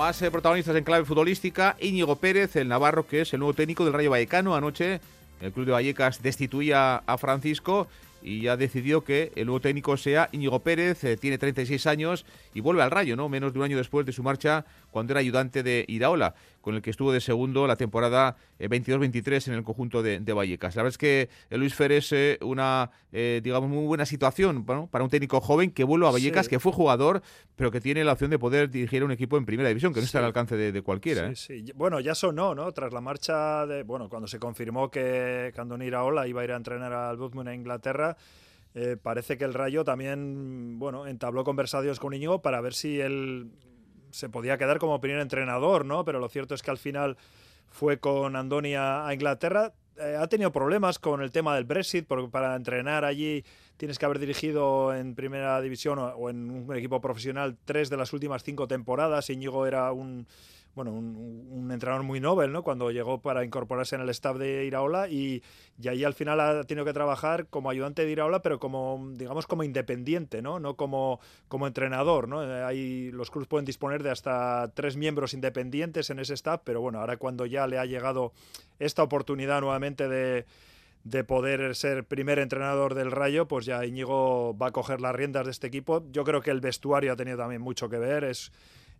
Más 0.00 0.22
eh, 0.22 0.30
protagonistas 0.30 0.74
en 0.76 0.82
clave 0.82 1.04
futbolística, 1.04 1.76
Íñigo 1.78 2.16
Pérez, 2.16 2.56
el 2.56 2.68
navarro 2.68 3.06
que 3.06 3.20
es 3.20 3.34
el 3.34 3.40
nuevo 3.40 3.52
técnico 3.52 3.84
del 3.84 3.92
Rayo 3.92 4.08
Vallecano. 4.08 4.56
Anoche 4.56 4.98
el 5.42 5.52
club 5.52 5.66
de 5.66 5.72
Vallecas 5.72 6.22
destituía 6.22 7.02
a 7.04 7.18
Francisco 7.18 7.86
y 8.22 8.40
ya 8.40 8.56
decidió 8.56 9.04
que 9.04 9.30
el 9.36 9.44
nuevo 9.44 9.60
técnico 9.60 9.98
sea 9.98 10.30
Íñigo 10.32 10.60
Pérez, 10.60 11.04
eh, 11.04 11.18
tiene 11.18 11.36
36 11.36 11.86
años 11.86 12.24
y 12.54 12.60
vuelve 12.60 12.82
al 12.82 12.90
Rayo, 12.90 13.14
¿no? 13.14 13.28
Menos 13.28 13.52
de 13.52 13.58
un 13.58 13.66
año 13.66 13.76
después 13.76 14.06
de 14.06 14.12
su 14.12 14.22
marcha 14.22 14.64
cuando 14.90 15.12
era 15.12 15.20
ayudante 15.20 15.62
de 15.62 15.84
Iraola, 15.86 16.34
con 16.60 16.74
el 16.74 16.82
que 16.82 16.90
estuvo 16.90 17.12
de 17.12 17.20
segundo 17.20 17.66
la 17.66 17.76
temporada 17.76 18.36
eh, 18.58 18.68
22-23 18.68 19.48
en 19.48 19.54
el 19.54 19.64
conjunto 19.64 20.02
de, 20.02 20.20
de, 20.20 20.32
Vallecas. 20.32 20.76
La 20.76 20.82
verdad 20.82 20.94
es 20.94 20.98
que 20.98 21.28
eh, 21.50 21.56
Luis 21.56 21.74
Fer 21.74 21.92
es 21.92 22.12
eh, 22.12 22.38
una, 22.42 22.90
digamos, 23.12 23.68
muy 23.68 23.86
buena 23.86 24.06
situación 24.06 24.64
¿no? 24.66 24.86
para 24.86 25.04
un 25.04 25.10
técnico 25.10 25.40
joven 25.40 25.70
que 25.70 25.84
vuelve 25.84 26.06
a 26.06 26.10
Vallecas, 26.10 26.46
sí. 26.46 26.50
que 26.50 26.58
fue 26.58 26.72
jugador, 26.72 27.22
pero 27.56 27.70
que 27.70 27.80
tiene 27.80 28.04
la 28.04 28.12
opción 28.12 28.30
de 28.30 28.38
poder 28.38 28.70
dirigir 28.70 29.02
a 29.02 29.04
un 29.04 29.12
equipo 29.12 29.36
en 29.36 29.46
primera 29.46 29.68
división, 29.68 29.92
que 29.92 30.00
no 30.00 30.02
sí. 30.02 30.06
está 30.06 30.18
al 30.18 30.26
alcance 30.26 30.56
de, 30.56 30.72
de 30.72 30.82
cualquiera. 30.82 31.34
Sí, 31.34 31.64
Bueno, 31.74 32.00
ya 32.00 32.14
sonó, 32.14 32.54
¿no? 32.54 32.70
Tras 32.72 32.92
la 32.92 33.00
marcha 33.00 33.66
de, 33.66 33.82
bueno, 33.82 34.08
cuando 34.08 34.28
se 34.28 34.38
confirmó 34.38 34.90
que 34.90 35.52
Andoni 35.56 35.86
Iraola 35.86 36.26
iba 36.26 36.40
a 36.40 36.44
ir 36.44 36.52
a 36.52 36.56
entrenar 36.56 36.92
al 36.92 37.16
Bournemouth 37.16 37.48
en 37.48 37.54
Inglaterra, 37.54 38.16
eh, 38.74 38.96
parece 39.00 39.36
que 39.36 39.44
el 39.44 39.54
Rayo 39.54 39.84
también, 39.84 40.78
bueno, 40.78 41.06
entabló 41.06 41.42
conversaciones 41.42 41.98
con 41.98 42.14
Íñigo 42.14 42.40
para 42.40 42.60
ver 42.60 42.74
si 42.74 43.00
él 43.00 43.50
se 44.10 44.28
podía 44.28 44.58
quedar 44.58 44.78
como 44.78 45.00
primer 45.00 45.20
entrenador, 45.20 45.84
¿no? 45.84 46.04
Pero 46.04 46.18
lo 46.18 46.28
cierto 46.28 46.54
es 46.54 46.62
que 46.62 46.70
al 46.70 46.78
final 46.78 47.16
fue 47.68 47.98
con 47.98 48.36
Andoni 48.36 48.74
a, 48.74 49.08
Inglaterra. 49.12 49.72
Eh, 49.98 50.16
ha 50.18 50.26
tenido 50.28 50.50
problemas 50.52 50.98
con 50.98 51.22
el 51.22 51.30
tema 51.30 51.54
del 51.54 51.64
Brexit, 51.64 52.06
porque 52.06 52.28
para 52.28 52.56
entrenar 52.56 53.04
allí 53.04 53.44
tienes 53.76 53.98
que 53.98 54.04
haber 54.04 54.18
dirigido 54.18 54.94
en 54.94 55.14
primera 55.14 55.60
división 55.60 55.98
o, 55.98 56.08
o 56.08 56.30
en 56.30 56.50
un 56.50 56.76
equipo 56.76 57.00
profesional 57.00 57.56
tres 57.64 57.90
de 57.90 57.96
las 57.96 58.12
últimas 58.12 58.42
cinco 58.42 58.66
temporadas. 58.66 59.30
Íñigo 59.30 59.66
era 59.66 59.92
un 59.92 60.26
bueno, 60.74 60.92
un, 60.92 61.46
un, 61.50 61.70
entrenador 61.72 62.04
muy 62.04 62.20
novel, 62.20 62.52
¿no? 62.52 62.62
Cuando 62.62 62.90
llegó 62.90 63.20
para 63.20 63.44
incorporarse 63.44 63.96
en 63.96 64.02
el 64.02 64.08
staff 64.10 64.36
de 64.36 64.64
Iraola 64.64 65.08
y, 65.08 65.42
y 65.80 65.88
ahí 65.88 66.04
al 66.04 66.14
final 66.14 66.40
ha 66.40 66.64
tenido 66.64 66.84
que 66.84 66.92
trabajar 66.92 67.46
como 67.48 67.70
ayudante 67.70 68.04
de 68.04 68.10
Iraola, 68.12 68.42
pero 68.42 68.58
como, 68.58 69.10
digamos, 69.14 69.46
como 69.46 69.64
independiente, 69.64 70.42
¿no? 70.42 70.60
No 70.60 70.76
como, 70.76 71.20
como 71.48 71.66
entrenador, 71.66 72.28
¿no? 72.28 72.40
Ahí 72.40 73.10
los 73.10 73.30
clubes 73.30 73.48
pueden 73.48 73.64
disponer 73.64 74.02
de 74.02 74.10
hasta 74.10 74.70
tres 74.74 74.96
miembros 74.96 75.34
independientes 75.34 76.10
en 76.10 76.18
ese 76.18 76.34
staff, 76.34 76.60
pero 76.64 76.80
bueno, 76.80 77.00
ahora 77.00 77.16
cuando 77.16 77.46
ya 77.46 77.66
le 77.66 77.78
ha 77.78 77.84
llegado 77.84 78.32
esta 78.78 79.02
oportunidad 79.02 79.60
nuevamente 79.60 80.08
de 80.08 80.46
de 81.04 81.24
poder 81.24 81.74
ser 81.74 82.04
primer 82.04 82.38
entrenador 82.38 82.94
del 82.94 83.10
Rayo, 83.10 83.48
pues 83.48 83.64
ya 83.64 83.84
Íñigo 83.84 84.56
va 84.56 84.68
a 84.68 84.70
coger 84.70 85.00
las 85.00 85.14
riendas 85.14 85.46
de 85.46 85.52
este 85.52 85.66
equipo. 85.66 86.04
Yo 86.10 86.24
creo 86.24 86.42
que 86.42 86.50
el 86.50 86.60
vestuario 86.60 87.12
ha 87.12 87.16
tenido 87.16 87.38
también 87.38 87.62
mucho 87.62 87.88
que 87.88 87.98
ver, 87.98 88.24
es 88.24 88.52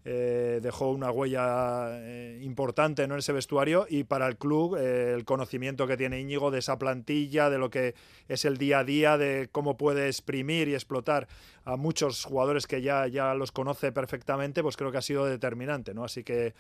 eh, 0.05 0.61
dejó 0.63 0.91
una 0.91 1.11
huella 1.11 1.89
eh, 1.91 2.39
importante 2.43 3.07
¿no? 3.07 3.15
en 3.15 3.19
ese 3.19 3.35
vestuario 3.35 3.87
y 3.89 4.05
para 4.05 4.27
el 4.29 4.39
club 4.39 4.77
eh, 4.77 5.13
el 5.15 5.27
conocimiento 5.27 5.87
que 5.87 5.99
tiene 5.99 6.19
Íñigo 6.19 6.51
de 6.51 6.61
esa 6.61 6.79
plantilla, 6.79 7.51
de 7.51 7.59
lo 7.59 7.69
que 7.69 7.95
es 8.27 8.47
el 8.47 8.57
día 8.57 8.79
a 8.79 8.85
día, 8.85 9.19
de 9.19 9.51
cómo 9.53 9.77
puede 9.77 10.07
exprimir 10.07 10.69
y 10.69 10.75
explotar 10.75 11.29
a 11.65 11.77
muchos 11.77 12.25
jugadores 12.25 12.67
que 12.67 12.81
ya, 12.81 13.07
ya 13.09 13.35
los 13.35 13.53
conoce 13.53 13.93
perfectamente, 13.93 14.63
pues 14.63 14.79
creo 14.79 14.91
que 14.91 14.99
ha 14.99 15.03
sido 15.03 15.27
determinante. 15.27 15.93
¿no? 15.93 16.05
Así 16.05 16.25
que 16.25 16.55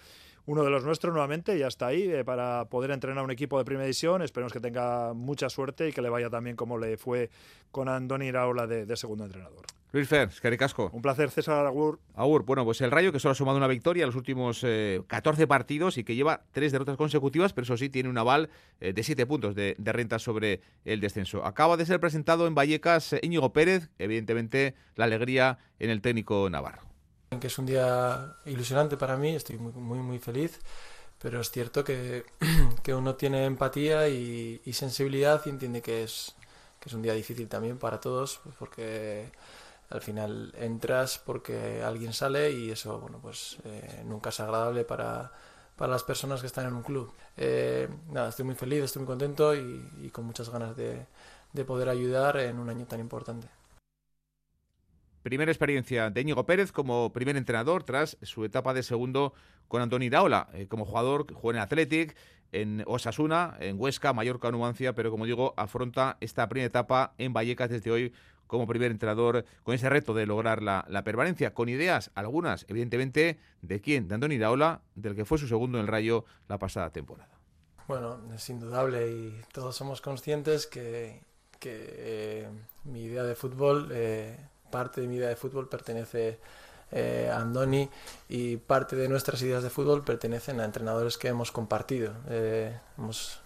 uno 0.46 0.64
de 0.64 0.70
los 0.70 0.85
nuestros 0.85 1.12
nuevamente 1.12 1.59
ya 1.59 1.68
está 1.68 1.88
ahí 1.88 2.03
eh, 2.03 2.24
para 2.24 2.64
poder 2.66 2.90
entrenar 2.90 3.24
un 3.24 3.31
equipo 3.31 3.59
de 3.59 3.64
primera 3.64 3.85
división. 3.85 4.22
Esperemos 4.22 4.53
que 4.53 4.61
tenga 4.61 5.12
mucha 5.14 5.48
suerte 5.48 5.88
y 5.88 5.92
que 5.92 6.03
le 6.03 6.09
vaya 6.09 6.31
también 6.31 6.57
como 6.57 6.79
le 6.79 6.96
fue 6.96 7.31
con 7.70 7.88
Andoni 7.88 8.26
Iraola 8.26 8.66
de, 8.66 8.87
de 8.87 8.96
segundo 8.96 9.24
entrenador. 9.24 9.64
Luis 9.92 10.09
Fer, 10.09 10.31
Casco. 10.57 10.90
Un 10.92 11.03
placer, 11.03 11.31
César 11.31 11.66
Agur. 11.66 11.98
Agur, 12.14 12.44
bueno, 12.44 12.64
pues 12.64 12.81
el 12.81 12.92
Rayo 12.92 13.11
que 13.12 13.18
solo 13.18 13.33
ha 13.33 13.35
sumado 13.35 13.59
una 13.59 13.66
victoria 13.66 14.05
en 14.05 14.09
los 14.09 14.14
últimos 14.14 14.61
eh, 14.62 15.03
14 15.09 15.48
partidos 15.48 15.98
y 15.98 16.05
que 16.05 16.14
lleva 16.14 16.44
tres 16.53 16.70
derrotas 16.70 16.96
consecutivas, 16.96 17.53
pero 17.53 17.64
eso 17.64 17.76
sí 17.76 17.88
tiene 17.88 18.09
un 18.09 18.16
aval 18.16 18.50
eh, 18.81 18.92
de 18.92 19.03
7 19.03 19.26
puntos 19.26 19.57
de, 19.57 19.74
de, 19.79 19.92
renta 19.92 20.20
sobre 20.20 20.61
el 20.85 21.00
descenso. 21.00 21.44
Acaba 21.44 21.76
de 21.76 21.87
ser 21.87 21.98
presentado 21.98 22.46
en 22.46 22.55
Vallecas 22.55 23.14
eh, 23.14 23.20
Íñigo 23.22 23.53
Pérez, 23.53 23.90
evidentemente 23.98 24.74
la 24.94 25.07
alegría 25.07 25.59
en 25.81 25.90
el 25.90 26.00
técnico 26.03 26.48
navarro. 26.48 26.89
Que 27.38 27.46
es 27.46 27.58
un 27.58 27.66
día 27.66 28.36
ilusionante 28.44 28.96
para 28.96 29.16
mí, 29.16 29.34
estoy 29.36 29.56
muy, 29.56 29.72
muy, 29.72 29.98
muy 29.98 30.18
feliz, 30.18 30.58
pero 31.20 31.40
es 31.40 31.50
cierto 31.50 31.84
que, 31.84 32.24
que 32.82 32.94
uno 32.94 33.14
tiene 33.14 33.44
empatía 33.44 34.08
y, 34.08 34.60
y 34.64 34.72
sensibilidad 34.72 35.40
y 35.46 35.50
entiende 35.50 35.80
que 35.80 36.02
es 36.02 36.34
que 36.80 36.88
es 36.88 36.94
un 36.94 37.02
día 37.02 37.12
difícil 37.12 37.48
también 37.48 37.78
para 37.78 38.00
todos, 38.00 38.40
pues 38.42 38.56
porque 38.58 39.30
al 39.90 40.00
final 40.00 40.52
entras 40.56 41.18
porque 41.18 41.82
alguien 41.82 42.12
sale 42.12 42.52
y 42.52 42.70
eso, 42.70 42.98
bueno, 42.98 43.18
pues 43.20 43.58
eh, 43.64 44.02
nunca 44.06 44.30
es 44.30 44.40
agradable 44.40 44.84
para, 44.84 45.30
para 45.76 45.92
las 45.92 46.02
personas 46.02 46.40
que 46.40 46.46
están 46.46 46.66
en 46.66 46.74
un 46.74 46.82
club. 46.82 47.12
Eh, 47.36 47.88
nada, 48.10 48.30
estoy 48.30 48.46
muy 48.46 48.54
feliz, 48.54 48.84
estoy 48.84 49.00
muy 49.00 49.08
contento 49.08 49.54
y, 49.54 50.10
con 50.10 50.24
muchas 50.24 50.48
ganas 50.48 50.76
de, 50.76 51.06
de 51.52 51.64
poder 51.64 51.88
ayudar 51.90 52.38
en 52.38 52.58
un 52.58 52.70
año 52.70 52.86
tan 52.86 53.00
importante. 53.00 53.48
Primera 55.22 55.52
experiencia 55.52 56.11
de 56.11 56.20
Íñigo 56.22 56.46
Pérez 56.46 56.72
como 56.72 57.12
primer 57.12 57.37
entrenador 57.37 57.85
tras 57.85 58.16
su 58.22 58.44
etapa 58.44 58.72
de 58.72 58.83
segundo 58.83 59.35
con 59.68 59.83
Antoni 59.83 60.09
Daola. 60.09 60.48
Eh, 60.54 60.66
como 60.66 60.87
jugador, 60.87 61.30
jugó 61.33 61.50
en 61.50 61.59
Athletic, 61.59 62.16
en 62.52 62.83
Osasuna, 62.87 63.56
en 63.61 63.78
Huesca, 63.78 64.12
Mallorca, 64.12 64.50
Numancia, 64.50 64.94
pero 64.94 65.11
como 65.11 65.26
digo, 65.26 65.54
afronta 65.56 66.16
esta 66.20 66.48
primera 66.48 66.66
etapa 66.66 67.14
en 67.18 67.33
Vallecas 67.33 67.70
desde 67.70 67.90
hoy 67.90 68.12
como 68.46 68.66
primer 68.66 68.90
entrenador 68.90 69.44
con 69.62 69.76
ese 69.76 69.88
reto 69.88 70.12
de 70.12 70.26
lograr 70.26 70.61
la, 70.61 71.04
permanencia, 71.04 71.54
con 71.54 71.68
ideas, 71.68 72.11
algunas, 72.16 72.66
evidentemente, 72.68 73.38
de 73.62 73.80
quién, 73.80 74.09
de 74.09 74.16
Antoni 74.16 74.38
Daola, 74.38 74.83
del 74.96 75.14
que 75.14 75.24
fue 75.24 75.38
su 75.38 75.46
segundo 75.46 75.78
en 75.78 75.83
el 75.83 75.88
Rayo 75.88 76.24
la 76.48 76.59
pasada 76.59 76.90
temporada. 76.90 77.38
Bueno, 77.87 78.20
es 78.35 78.50
indudable 78.50 79.09
y 79.09 79.40
todos 79.52 79.76
somos 79.76 80.00
conscientes 80.00 80.66
que, 80.66 81.22
eh, 81.62 82.48
mi 82.85 83.02
idea 83.02 83.22
de 83.22 83.37
fútbol 83.37 83.90
eh, 83.92 84.49
parte 84.70 85.00
de 85.00 85.09
mi 85.09 85.16
idea 85.16 85.28
de 85.28 85.37
fútbol 85.37 85.68
pertenece 85.68 86.38
eh, 86.92 87.30
a 87.33 87.40
Andoni 87.40 87.88
y 88.28 88.56
parte 88.56 88.96
de 88.96 89.09
nuestras 89.09 89.40
ideas 89.42 89.62
de 89.62 89.70
fútbol 89.70 90.02
pertenecen 90.04 90.61
a 90.61 90.64
entrenadores 90.64 91.18
que 91.18 91.28
hemos 91.28 91.52
compartido. 91.52 92.12
Eh, 92.28 92.76
hemos, 92.98 93.40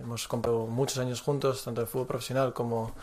hemos 0.00 0.28
comprado 0.28 0.66
muchos 0.66 0.98
años 0.98 1.20
juntos, 1.20 1.64
tanto 1.64 1.82
en 1.82 1.86
fútbol 1.86 2.06
profesional 2.06 2.52
como 2.52 2.94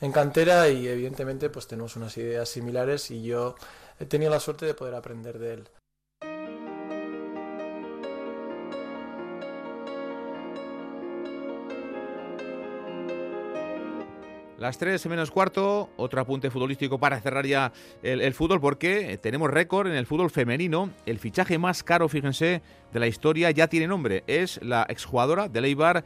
en 0.00 0.10
cantera 0.10 0.68
y 0.68 0.88
evidentemente 0.88 1.50
pues 1.50 1.68
tenemos 1.68 1.94
unas 1.96 2.16
ideas 2.16 2.48
similares 2.48 3.10
y 3.12 3.22
yo 3.22 3.54
he 4.00 4.06
tenido 4.06 4.30
la 4.30 4.40
suerte 4.40 4.66
de 4.66 4.74
poder 4.74 4.94
aprender 4.94 5.38
de 5.38 5.54
él. 5.54 5.68
Las 14.62 14.78
3 14.78 15.04
menos 15.06 15.32
cuarto, 15.32 15.90
otro 15.96 16.20
apunte 16.20 16.48
futbolístico 16.48 16.96
para 16.96 17.20
cerrar 17.20 17.44
ya 17.44 17.72
el, 18.04 18.32
fútbol, 18.32 18.60
porque 18.60 19.18
tenemos 19.20 19.50
récord 19.50 19.88
en 19.88 19.94
el 19.94 20.06
fútbol 20.06 20.30
femenino. 20.30 20.88
El 21.04 21.18
fichaje 21.18 21.58
más 21.58 21.82
caro, 21.82 22.08
fíjense, 22.08 22.62
de 22.92 23.00
la 23.00 23.08
historia 23.08 23.50
ya 23.50 23.66
tiene 23.66 23.88
nombre. 23.88 24.22
Es 24.28 24.62
la 24.62 24.86
exjugadora 24.88 25.48
de 25.48 25.60
Leibar, 25.62 26.04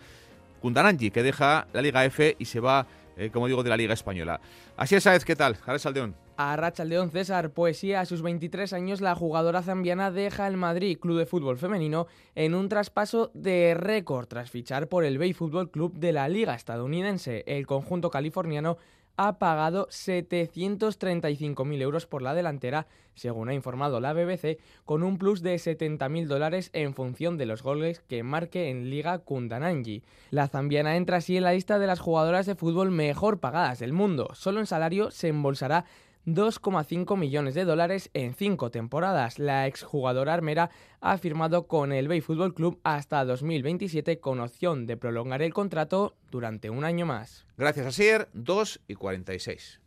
Kundananji, 0.62 1.10
que 1.10 1.22
deja 1.22 1.66
la 1.74 1.82
Liga 1.82 2.02
F 2.06 2.34
y 2.38 2.46
se 2.46 2.60
va 2.60 2.86
eh, 3.18 3.28
como 3.30 3.46
digo, 3.46 3.62
de 3.62 3.68
la 3.68 3.76
Liga 3.76 3.92
Española. 3.92 4.40
Así 4.78 4.94
es, 4.94 5.02
¿sabes 5.02 5.26
qué 5.26 5.36
tal? 5.36 5.56
Jara 5.56 5.78
Saldeón. 5.78 6.25
A 6.38 6.54
Rachaldeón 6.56 7.10
César, 7.10 7.52
poesía, 7.52 8.00
a 8.00 8.04
sus 8.04 8.20
23 8.20 8.74
años 8.74 9.00
la 9.00 9.14
jugadora 9.14 9.62
zambiana 9.62 10.10
deja 10.10 10.46
el 10.46 10.58
Madrid 10.58 10.98
Club 10.98 11.18
de 11.18 11.24
Fútbol 11.24 11.56
Femenino 11.56 12.08
en 12.34 12.54
un 12.54 12.68
traspaso 12.68 13.30
de 13.32 13.72
récord 13.74 14.26
tras 14.26 14.50
fichar 14.50 14.86
por 14.86 15.06
el 15.06 15.16
Bay 15.16 15.32
Fútbol 15.32 15.70
Club 15.70 15.94
de 15.94 16.12
la 16.12 16.28
Liga 16.28 16.54
estadounidense. 16.54 17.42
El 17.46 17.66
conjunto 17.66 18.10
californiano 18.10 18.76
ha 19.16 19.38
pagado 19.38 19.88
735.000 19.88 21.80
euros 21.80 22.06
por 22.06 22.20
la 22.20 22.34
delantera, 22.34 22.86
según 23.14 23.48
ha 23.48 23.54
informado 23.54 23.98
la 23.98 24.12
BBC, 24.12 24.58
con 24.84 25.02
un 25.02 25.16
plus 25.16 25.40
de 25.40 25.54
70.000 25.54 26.26
dólares 26.26 26.68
en 26.74 26.92
función 26.92 27.38
de 27.38 27.46
los 27.46 27.62
goles 27.62 28.00
que 28.00 28.22
marque 28.22 28.68
en 28.68 28.90
Liga 28.90 29.18
Kundananji. 29.20 30.04
La 30.30 30.48
zambiana 30.48 30.96
entra 30.96 31.16
así 31.16 31.38
en 31.38 31.44
la 31.44 31.54
lista 31.54 31.78
de 31.78 31.86
las 31.86 32.00
jugadoras 32.00 32.44
de 32.44 32.56
fútbol 32.56 32.90
mejor 32.90 33.40
pagadas 33.40 33.78
del 33.78 33.94
mundo. 33.94 34.28
Solo 34.34 34.60
en 34.60 34.66
salario 34.66 35.10
se 35.10 35.28
embolsará 35.28 35.86
2,5 36.26 37.16
millones 37.16 37.54
de 37.54 37.64
dólares 37.64 38.10
en 38.12 38.34
cinco 38.34 38.70
temporadas. 38.70 39.38
La 39.38 39.66
exjugadora 39.66 40.34
armera 40.34 40.70
ha 41.00 41.16
firmado 41.18 41.66
con 41.68 41.92
el 41.92 42.08
Bay 42.08 42.20
Football 42.20 42.52
Club 42.52 42.80
hasta 42.82 43.24
2027 43.24 44.18
con 44.18 44.40
opción 44.40 44.86
de 44.86 44.96
prolongar 44.96 45.40
el 45.42 45.54
contrato 45.54 46.16
durante 46.30 46.68
un 46.68 46.84
año 46.84 47.06
más. 47.06 47.46
Gracias, 47.56 47.86
Asier. 47.86 48.28
2 48.34 48.80
y 48.88 48.94
46. 48.94 49.80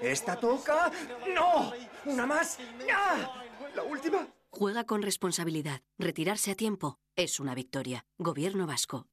¿Esta 0.00 0.36
toca? 0.36 0.90
¡No! 1.34 1.72
¿Una 2.04 2.26
más? 2.26 2.58
¡Ya! 2.86 3.30
¿La 3.74 3.82
última? 3.82 4.26
Juega 4.50 4.84
con 4.84 5.02
responsabilidad. 5.02 5.82
Retirarse 5.98 6.52
a 6.52 6.54
tiempo 6.54 6.98
es 7.14 7.40
una 7.40 7.54
victoria. 7.54 8.06
Gobierno 8.18 8.66
vasco. 8.66 9.06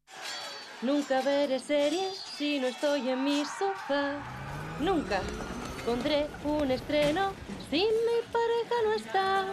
Nunca 0.83 1.21
veré 1.21 1.59
series 1.59 2.17
si 2.37 2.59
no 2.59 2.67
estoy 2.67 3.09
en 3.09 3.23
mi 3.23 3.43
sofá. 3.45 4.15
Nunca 4.81 5.21
pondré 5.85 6.27
un 6.43 6.71
estreno 6.71 7.31
si 7.69 7.77
mi 7.77 8.19
pareja 8.31 8.75
no 8.85 8.93
está. 8.93 9.45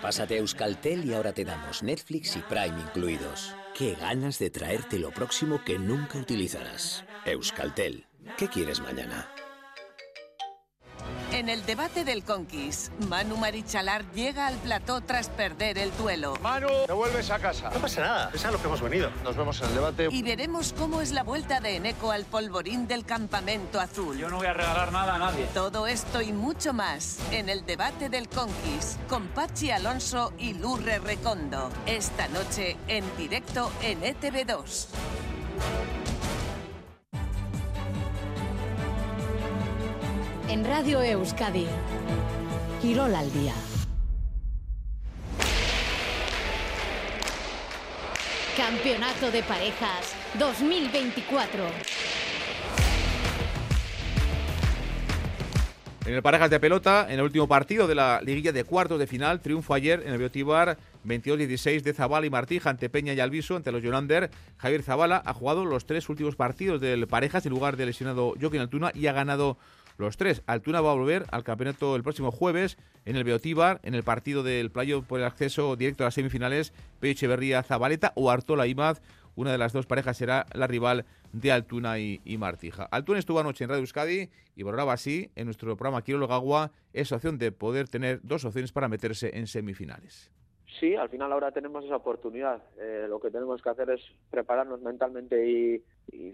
Pásate 0.00 0.34
a 0.34 0.38
Euskaltel 0.38 1.04
y 1.04 1.12
ahora 1.12 1.32
te 1.32 1.44
damos 1.44 1.82
Netflix 1.82 2.36
y 2.36 2.40
Prime 2.40 2.80
incluidos. 2.80 3.54
Qué 3.74 3.96
ganas 4.00 4.38
de 4.38 4.48
traerte 4.48 4.98
lo 4.98 5.10
próximo 5.10 5.62
que 5.62 5.78
nunca 5.78 6.18
utilizarás. 6.18 7.04
Euskaltel. 7.26 8.06
¿Qué 8.38 8.48
quieres 8.48 8.80
mañana? 8.80 9.28
En 11.38 11.48
el 11.48 11.64
debate 11.64 12.04
del 12.04 12.24
Conquist, 12.24 12.90
Manu 13.04 13.36
Marichalar 13.36 14.04
llega 14.10 14.48
al 14.48 14.56
plató 14.56 15.00
tras 15.02 15.28
perder 15.28 15.78
el 15.78 15.96
duelo. 15.96 16.34
Manu, 16.42 16.66
te 16.84 16.92
vuelves 16.92 17.30
a 17.30 17.38
casa. 17.38 17.70
No 17.70 17.78
pasa 17.78 18.00
nada, 18.00 18.30
es 18.34 18.44
a 18.44 18.50
lo 18.50 18.60
que 18.60 18.66
hemos 18.66 18.80
venido. 18.80 19.08
Nos 19.22 19.36
vemos 19.36 19.60
en 19.60 19.68
el 19.68 19.74
debate. 19.74 20.08
Y 20.10 20.24
veremos 20.24 20.74
cómo 20.76 21.00
es 21.00 21.12
la 21.12 21.22
vuelta 21.22 21.60
de 21.60 21.76
Eneco 21.76 22.10
al 22.10 22.24
polvorín 22.24 22.88
del 22.88 23.04
campamento 23.04 23.80
azul. 23.80 24.18
Yo 24.18 24.28
no 24.28 24.38
voy 24.38 24.48
a 24.48 24.52
regalar 24.52 24.90
nada 24.90 25.14
a 25.14 25.18
nadie. 25.18 25.46
Todo 25.54 25.86
esto 25.86 26.20
y 26.20 26.32
mucho 26.32 26.72
más 26.72 27.20
en 27.30 27.48
el 27.48 27.64
debate 27.64 28.08
del 28.08 28.28
Conquist 28.28 29.00
con 29.06 29.28
Pachi 29.28 29.70
Alonso 29.70 30.32
y 30.40 30.54
Lurre 30.54 30.98
Recondo. 30.98 31.70
Esta 31.86 32.26
noche 32.26 32.76
en 32.88 33.04
directo 33.16 33.70
en 33.82 34.02
ETV2. 34.02 34.88
En 40.50 40.64
Radio 40.64 41.02
Euskadi, 41.02 41.66
Quirol 42.80 43.14
al 43.14 43.30
día. 43.34 43.52
Campeonato 48.56 49.30
de 49.30 49.42
Parejas 49.42 50.16
2024. 50.38 51.64
En 56.06 56.14
el 56.14 56.22
Parejas 56.22 56.48
de 56.48 56.58
Pelota, 56.58 57.06
en 57.06 57.18
el 57.18 57.24
último 57.26 57.46
partido 57.46 57.86
de 57.86 57.94
la 57.94 58.22
liguilla 58.22 58.50
de 58.50 58.64
cuartos 58.64 58.98
de 58.98 59.06
final, 59.06 59.40
triunfo 59.40 59.74
ayer 59.74 60.02
en 60.06 60.14
el 60.14 60.18
Biotibar 60.18 60.78
22-16 61.06 61.82
de 61.82 61.92
Zabala 61.92 62.24
y 62.24 62.30
Martija 62.30 62.70
ante 62.70 62.88
Peña 62.88 63.12
y 63.12 63.20
Alviso, 63.20 63.56
ante 63.56 63.70
los 63.70 63.82
Yolander. 63.82 64.30
Javier 64.56 64.82
Zabala 64.82 65.22
ha 65.26 65.34
jugado 65.34 65.66
los 65.66 65.84
tres 65.84 66.08
últimos 66.08 66.34
partidos 66.34 66.80
del 66.80 67.06
Parejas 67.06 67.44
en 67.44 67.52
lugar 67.52 67.76
del 67.76 67.88
lesionado 67.88 68.32
Joaquín 68.40 68.62
Altuna 68.62 68.90
y 68.94 69.06
ha 69.06 69.12
ganado 69.12 69.58
los 69.98 70.16
tres. 70.16 70.42
Altuna 70.46 70.80
va 70.80 70.92
a 70.92 70.94
volver 70.94 71.24
al 71.30 71.44
campeonato 71.44 71.96
el 71.96 72.02
próximo 72.02 72.30
jueves 72.30 72.78
en 73.04 73.16
el 73.16 73.24
Beotíbar, 73.24 73.80
en 73.82 73.94
el 73.94 74.02
partido 74.02 74.42
del 74.42 74.70
playo 74.70 75.02
por 75.02 75.20
el 75.20 75.26
acceso 75.26 75.76
directo 75.76 76.04
a 76.04 76.06
las 76.06 76.14
semifinales, 76.14 76.72
Peyo 77.00 77.12
Echeverría 77.12 77.62
Zabaleta 77.62 78.12
o 78.14 78.30
Artola 78.30 78.66
Imaz. 78.66 79.00
Una 79.34 79.52
de 79.52 79.58
las 79.58 79.72
dos 79.72 79.86
parejas 79.86 80.16
será 80.16 80.46
la 80.52 80.66
rival 80.66 81.04
de 81.32 81.52
Altuna 81.52 81.98
y, 81.98 82.20
Martija. 82.38 82.88
Altuna 82.90 83.20
estuvo 83.20 83.38
anoche 83.38 83.64
en 83.64 83.70
Radio 83.70 83.82
Euskadi 83.82 84.30
y 84.56 84.62
valoraba 84.64 84.94
así 84.94 85.30
en 85.36 85.44
nuestro 85.44 85.76
programa 85.76 86.02
Quiero 86.02 86.32
Agua 86.32 86.72
esa 86.92 87.16
opción 87.16 87.38
de 87.38 87.52
poder 87.52 87.88
tener 87.88 88.20
dos 88.22 88.44
opciones 88.44 88.72
para 88.72 88.88
meterse 88.88 89.36
en 89.38 89.46
semifinales. 89.46 90.32
Sí, 90.80 90.94
al 90.94 91.08
final 91.08 91.32
ahora 91.32 91.52
tenemos 91.52 91.84
esa 91.84 91.96
oportunidad. 91.96 92.62
Eh, 92.78 93.06
lo 93.08 93.20
que 93.20 93.30
tenemos 93.30 93.62
que 93.62 93.70
hacer 93.70 93.90
es 93.90 94.00
prepararnos 94.30 94.80
mentalmente 94.80 95.48
y, 95.48 95.84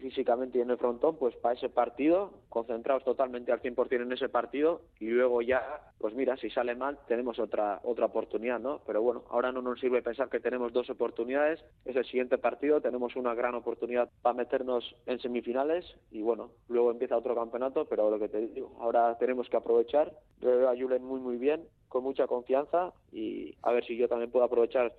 físicamente 0.01 0.59
y 0.59 0.61
en 0.61 0.71
el 0.71 0.79
frontón 0.79 1.17
pues 1.17 1.35
para 1.37 1.55
ese 1.55 1.69
partido, 1.69 2.33
concentrados 2.49 3.05
totalmente 3.05 3.53
al 3.53 3.61
100% 3.61 4.03
en 4.03 4.13
ese 4.13 4.29
partido 4.29 4.83
y 5.01 5.09
luego 5.09 5.43
ya, 5.43 5.63
pues 5.99 6.15
mira, 6.15 6.37
si 6.37 6.51
sale 6.51 6.75
mal 6.75 6.99
tenemos 7.09 7.39
otra 7.39 7.81
otra 7.85 8.07
oportunidad, 8.07 8.61
¿no? 8.61 8.81
Pero 8.87 9.03
bueno, 9.03 9.25
ahora 9.31 9.53
no 9.53 9.63
nos 9.63 9.81
sirve 9.81 10.03
pensar 10.03 10.29
que 10.29 10.41
tenemos 10.41 10.73
dos 10.73 10.91
oportunidades, 10.91 11.65
es 11.85 11.97
el 11.97 12.05
siguiente 12.05 12.39
partido, 12.39 12.81
tenemos 12.81 13.17
una 13.17 13.35
gran 13.35 13.55
oportunidad 13.55 14.11
para 14.23 14.35
meternos 14.35 14.95
en 15.07 15.19
semifinales 15.21 15.85
y 16.11 16.23
bueno, 16.23 16.51
luego 16.69 16.91
empieza 16.91 17.17
otro 17.17 17.35
campeonato, 17.35 17.87
pero 17.87 18.11
lo 18.11 18.19
que 18.19 18.29
te 18.29 18.41
digo, 18.41 18.77
ahora 18.81 19.17
tenemos 19.19 19.49
que 19.49 19.57
aprovechar. 19.57 20.13
Yo 20.41 20.57
veo 20.57 20.69
a 20.69 20.77
Julen 20.77 21.05
muy 21.05 21.21
muy 21.21 21.37
bien, 21.37 21.67
con 21.89 22.05
mucha 22.05 22.27
confianza 22.27 22.93
y 23.13 23.55
a 23.63 23.73
ver 23.73 23.85
si 23.85 23.97
yo 23.97 24.09
también 24.09 24.31
puedo 24.31 24.45
aprovechar 24.45 24.93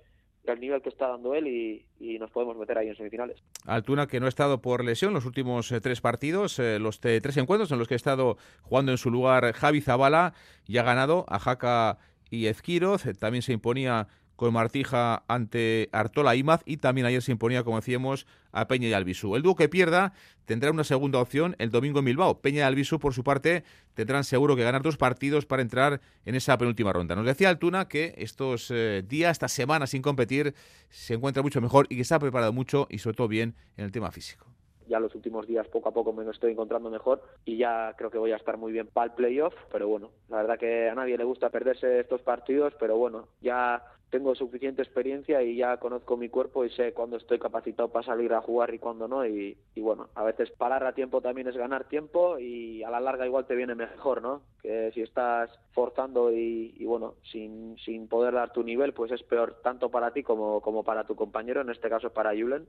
el 0.52 0.60
nivel 0.60 0.82
que 0.82 0.88
está 0.88 1.08
dando 1.08 1.34
él 1.34 1.46
y, 1.46 1.84
nos 2.18 2.30
podemos 2.30 2.56
meter 2.56 2.78
ahí 2.78 2.88
en 2.88 2.96
semifinales. 2.96 3.42
Altuna 3.66 4.06
que 4.06 4.20
no 4.20 4.26
ha 4.26 4.28
estado 4.28 4.62
por 4.62 4.84
lesión 4.84 5.12
los 5.12 5.26
últimos 5.26 5.70
eh, 5.70 5.80
tres 5.80 6.00
partidos, 6.00 6.58
eh, 6.58 6.78
los 6.78 7.00
tres 7.00 7.36
encuentros 7.36 7.70
en 7.72 7.78
los 7.78 7.88
que 7.88 7.94
ha 7.94 7.96
estado 7.96 8.38
jugando 8.62 8.92
en 8.92 8.98
su 8.98 9.10
lugar 9.10 9.52
Javi 9.52 9.80
Zabala 9.80 10.32
y 10.66 10.78
ha 10.78 10.82
ganado 10.82 11.26
a 11.28 11.38
Jaca 11.38 11.98
y 12.30 12.46
Ezquiroz, 12.46 13.06
eh, 13.06 13.14
también 13.14 13.42
se 13.42 13.52
imponía 13.52 14.08
con 14.36 14.52
Martija 14.52 15.24
ante 15.28 15.88
Artola 15.92 16.36
Imaz 16.36 16.62
y 16.64 16.76
también 16.76 17.06
ayer 17.06 17.22
se 17.22 17.32
imponía, 17.32 17.64
como 17.64 17.76
decíamos, 17.76 18.26
a 18.52 18.68
Peña 18.68 18.88
y 18.88 18.92
Albisu. 18.92 19.34
El 19.34 19.42
dúo 19.42 19.56
que 19.56 19.68
pierda 19.68 20.12
tendrá 20.44 20.70
una 20.70 20.84
segunda 20.84 21.18
opción 21.18 21.56
el 21.58 21.70
domingo 21.70 21.98
en 21.98 22.04
Bilbao. 22.04 22.40
Peña 22.40 22.58
y 22.58 22.62
Albisu, 22.62 22.98
por 22.98 23.14
su 23.14 23.24
parte, 23.24 23.64
tendrán 23.94 24.24
seguro 24.24 24.54
que 24.54 24.62
ganar 24.62 24.82
dos 24.82 24.96
partidos 24.96 25.46
para 25.46 25.62
entrar 25.62 26.00
en 26.24 26.34
esa 26.34 26.56
penúltima 26.58 26.92
ronda. 26.92 27.16
Nos 27.16 27.26
decía 27.26 27.48
Altuna 27.48 27.88
que 27.88 28.14
estos 28.18 28.70
eh, 28.70 29.02
días, 29.06 29.32
estas 29.32 29.52
semanas 29.52 29.90
sin 29.90 30.02
competir, 30.02 30.54
se 30.90 31.14
encuentra 31.14 31.42
mucho 31.42 31.60
mejor 31.60 31.86
y 31.88 31.96
que 31.96 32.04
se 32.04 32.14
ha 32.14 32.18
preparado 32.18 32.52
mucho 32.52 32.86
y 32.90 32.98
sobre 32.98 33.16
todo 33.16 33.28
bien 33.28 33.54
en 33.76 33.86
el 33.86 33.92
tema 33.92 34.10
físico 34.12 34.55
ya 34.88 35.00
los 35.00 35.14
últimos 35.14 35.46
días 35.46 35.68
poco 35.68 35.88
a 35.88 35.92
poco 35.92 36.12
me 36.12 36.24
lo 36.24 36.30
estoy 36.30 36.52
encontrando 36.52 36.90
mejor 36.90 37.22
y 37.44 37.56
ya 37.56 37.94
creo 37.96 38.10
que 38.10 38.18
voy 38.18 38.32
a 38.32 38.36
estar 38.36 38.56
muy 38.56 38.72
bien 38.72 38.86
para 38.86 39.06
el 39.06 39.12
playoff, 39.12 39.54
pero 39.70 39.88
bueno, 39.88 40.10
la 40.28 40.38
verdad 40.38 40.58
que 40.58 40.88
a 40.88 40.94
nadie 40.94 41.18
le 41.18 41.24
gusta 41.24 41.50
perderse 41.50 42.00
estos 42.00 42.22
partidos, 42.22 42.74
pero 42.78 42.96
bueno, 42.96 43.28
ya 43.40 43.82
tengo 44.10 44.34
suficiente 44.34 44.82
experiencia 44.82 45.42
y 45.42 45.56
ya 45.56 45.78
conozco 45.78 46.16
mi 46.16 46.28
cuerpo 46.28 46.64
y 46.64 46.70
sé 46.70 46.92
cuándo 46.92 47.16
estoy 47.16 47.38
capacitado 47.38 47.88
para 47.88 48.06
salir 48.06 48.32
a 48.32 48.40
jugar 48.40 48.72
y 48.72 48.78
cuándo 48.78 49.08
no 49.08 49.26
y, 49.26 49.58
bueno, 49.76 50.08
a 50.14 50.24
veces 50.24 50.50
parar 50.52 50.84
a 50.84 50.94
tiempo 50.94 51.20
también 51.20 51.48
es 51.48 51.56
ganar 51.56 51.88
tiempo 51.88 52.38
y 52.38 52.82
a 52.82 52.90
la 52.90 53.00
larga 53.00 53.26
igual 53.26 53.46
te 53.46 53.54
viene 53.54 53.74
mejor, 53.74 54.22
¿no? 54.22 54.42
Que 54.62 54.90
si 54.92 55.02
estás 55.02 55.50
forzando 55.72 56.32
y, 56.32 56.84
bueno, 56.84 57.14
sin, 57.30 57.76
sin 57.78 58.08
poder 58.08 58.34
dar 58.34 58.52
tu 58.52 58.62
nivel, 58.62 58.92
pues 58.94 59.10
es 59.12 59.22
peor 59.22 59.60
tanto 59.62 59.90
para 59.90 60.12
ti 60.12 60.22
como, 60.22 60.60
como 60.60 60.84
para 60.84 61.04
tu 61.06 61.16
compañero, 61.16 61.60
en 61.60 61.70
este 61.70 61.88
caso 61.88 62.10
para 62.10 62.30
Julen. 62.30 62.66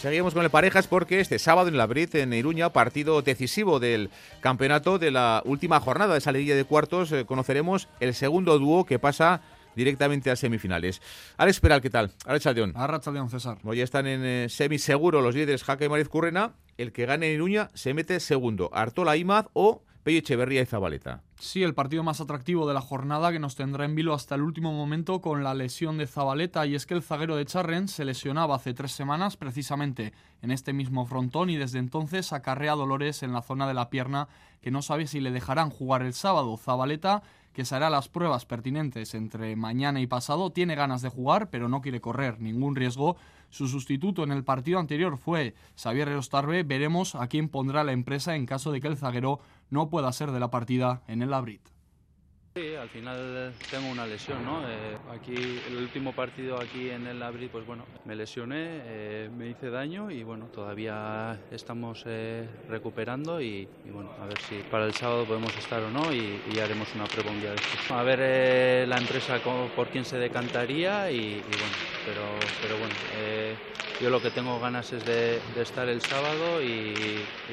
Seguimos 0.00 0.32
con 0.32 0.42
el 0.42 0.50
parejas 0.50 0.86
porque 0.86 1.20
este 1.20 1.38
sábado 1.38 1.68
en 1.68 1.76
la 1.76 1.84
Brit, 1.84 2.14
en 2.14 2.32
Iruña, 2.32 2.72
partido 2.72 3.20
decisivo 3.20 3.78
del 3.80 4.08
campeonato 4.40 4.98
de 4.98 5.10
la 5.10 5.42
última 5.44 5.78
jornada 5.78 6.14
de 6.14 6.20
esa 6.20 6.32
liguilla 6.32 6.56
de 6.56 6.64
cuartos, 6.64 7.12
eh, 7.12 7.26
conoceremos 7.26 7.86
el 8.00 8.14
segundo 8.14 8.58
dúo 8.58 8.86
que 8.86 8.98
pasa 8.98 9.42
directamente 9.76 10.30
a 10.30 10.36
semifinales. 10.36 11.02
Alex 11.36 11.60
Peral, 11.60 11.82
¿qué 11.82 11.90
tal? 11.90 12.12
Alex 12.24 12.46
Aldeón. 12.46 12.72
Aldeón, 12.74 13.28
César. 13.28 13.58
Hoy 13.62 13.82
están 13.82 14.06
en 14.06 14.24
eh, 14.24 14.46
semi 14.48 14.78
seguro 14.78 15.20
los 15.20 15.34
líderes 15.34 15.64
Jaca 15.64 15.84
y 15.84 15.90
Mariz 15.90 16.08
Currena. 16.08 16.54
El 16.78 16.92
que 16.92 17.04
gane 17.04 17.26
en 17.28 17.34
Iruña 17.34 17.68
se 17.74 17.92
mete 17.92 18.20
segundo. 18.20 18.70
Artola 18.72 19.18
Imaz 19.18 19.48
o 19.52 19.82
Pello 20.02 20.18
Echeverría 20.18 20.62
y 20.62 20.66
Zabaleta. 20.66 21.22
Sí, 21.38 21.62
el 21.62 21.74
partido 21.74 22.02
más 22.02 22.20
atractivo 22.20 22.66
de 22.66 22.72
la 22.72 22.80
jornada 22.80 23.32
que 23.32 23.38
nos 23.38 23.54
tendrá 23.54 23.84
en 23.84 23.94
vilo 23.94 24.14
hasta 24.14 24.34
el 24.34 24.42
último 24.42 24.72
momento 24.72 25.20
con 25.20 25.44
la 25.44 25.52
lesión 25.52 25.98
de 25.98 26.06
Zabaleta 26.06 26.64
y 26.66 26.74
es 26.74 26.86
que 26.86 26.94
el 26.94 27.02
zaguero 27.02 27.36
de 27.36 27.44
Charren 27.44 27.86
se 27.86 28.06
lesionaba 28.06 28.56
hace 28.56 28.72
tres 28.72 28.92
semanas 28.92 29.36
precisamente 29.36 30.14
en 30.40 30.52
este 30.52 30.72
mismo 30.72 31.04
frontón 31.04 31.50
y 31.50 31.56
desde 31.56 31.78
entonces 31.78 32.32
acarrea 32.32 32.74
dolores 32.74 33.22
en 33.22 33.32
la 33.32 33.42
zona 33.42 33.68
de 33.68 33.74
la 33.74 33.90
pierna 33.90 34.28
que 34.62 34.70
no 34.70 34.80
sabe 34.80 35.06
si 35.06 35.20
le 35.20 35.30
dejarán 35.30 35.70
jugar 35.70 36.02
el 36.02 36.14
sábado. 36.14 36.56
Zabaleta 36.56 37.22
que 37.52 37.64
se 37.64 37.74
hará 37.74 37.90
las 37.90 38.08
pruebas 38.08 38.46
pertinentes 38.46 39.14
entre 39.14 39.56
mañana 39.56 40.00
y 40.00 40.06
pasado, 40.06 40.50
tiene 40.50 40.76
ganas 40.76 41.02
de 41.02 41.08
jugar, 41.08 41.50
pero 41.50 41.68
no 41.68 41.80
quiere 41.80 42.00
correr 42.00 42.40
ningún 42.40 42.76
riesgo. 42.76 43.16
Su 43.50 43.68
sustituto 43.68 44.22
en 44.22 44.32
el 44.32 44.44
partido 44.44 44.78
anterior 44.78 45.18
fue 45.18 45.54
Xavier 45.76 46.08
Rostarbe. 46.08 46.62
Veremos 46.62 47.14
a 47.14 47.26
quién 47.26 47.48
pondrá 47.48 47.84
la 47.84 47.92
empresa 47.92 48.36
en 48.36 48.46
caso 48.46 48.72
de 48.72 48.80
que 48.80 48.88
el 48.88 48.96
zaguero 48.96 49.40
no 49.70 49.90
pueda 49.90 50.12
ser 50.12 50.30
de 50.30 50.40
la 50.40 50.50
partida 50.50 51.02
en 51.08 51.22
el 51.22 51.30
Labrit. 51.30 51.68
Sí, 52.56 52.74
al 52.74 52.88
final 52.88 53.52
tengo 53.70 53.88
una 53.90 54.04
lesión, 54.08 54.44
¿no? 54.44 54.68
Eh, 54.68 54.98
aquí, 55.12 55.60
el 55.68 55.76
último 55.76 56.12
partido 56.12 56.60
aquí 56.60 56.90
en 56.90 57.06
el 57.06 57.22
Abril, 57.22 57.48
pues 57.48 57.64
bueno, 57.64 57.84
me 58.04 58.16
lesioné, 58.16 58.80
eh, 58.86 59.30
me 59.32 59.50
hice 59.50 59.70
daño 59.70 60.10
y 60.10 60.24
bueno, 60.24 60.46
todavía 60.46 61.38
estamos 61.52 62.02
eh, 62.06 62.48
recuperando 62.68 63.40
y, 63.40 63.68
bueno, 63.92 64.10
a 64.20 64.26
ver 64.26 64.40
si 64.40 64.56
para 64.68 64.86
el 64.86 64.94
sábado 64.94 65.26
podemos 65.26 65.56
estar 65.56 65.80
o 65.80 65.90
no 65.92 66.12
y, 66.12 66.40
haremos 66.60 66.92
una 66.96 67.04
prueba 67.04 67.30
un 67.30 67.40
día 67.40 67.52
después. 67.52 67.90
A 67.92 68.02
ver 68.02 68.88
la 68.88 68.98
empresa 68.98 69.38
por 69.76 69.86
quién 69.88 70.04
se 70.04 70.18
decantaría 70.18 71.08
y, 71.12 71.40
bueno, 71.42 71.74
pero, 72.06 72.22
pero 72.62 72.78
bueno, 72.78 72.94
yo 74.00 74.08
lo 74.08 74.22
que 74.22 74.30
tengo 74.30 74.58
ganas 74.58 74.92
es 74.94 75.04
de, 75.04 75.40
estar 75.60 75.86
el 75.88 76.00
sábado 76.00 76.62
y, 76.62 76.94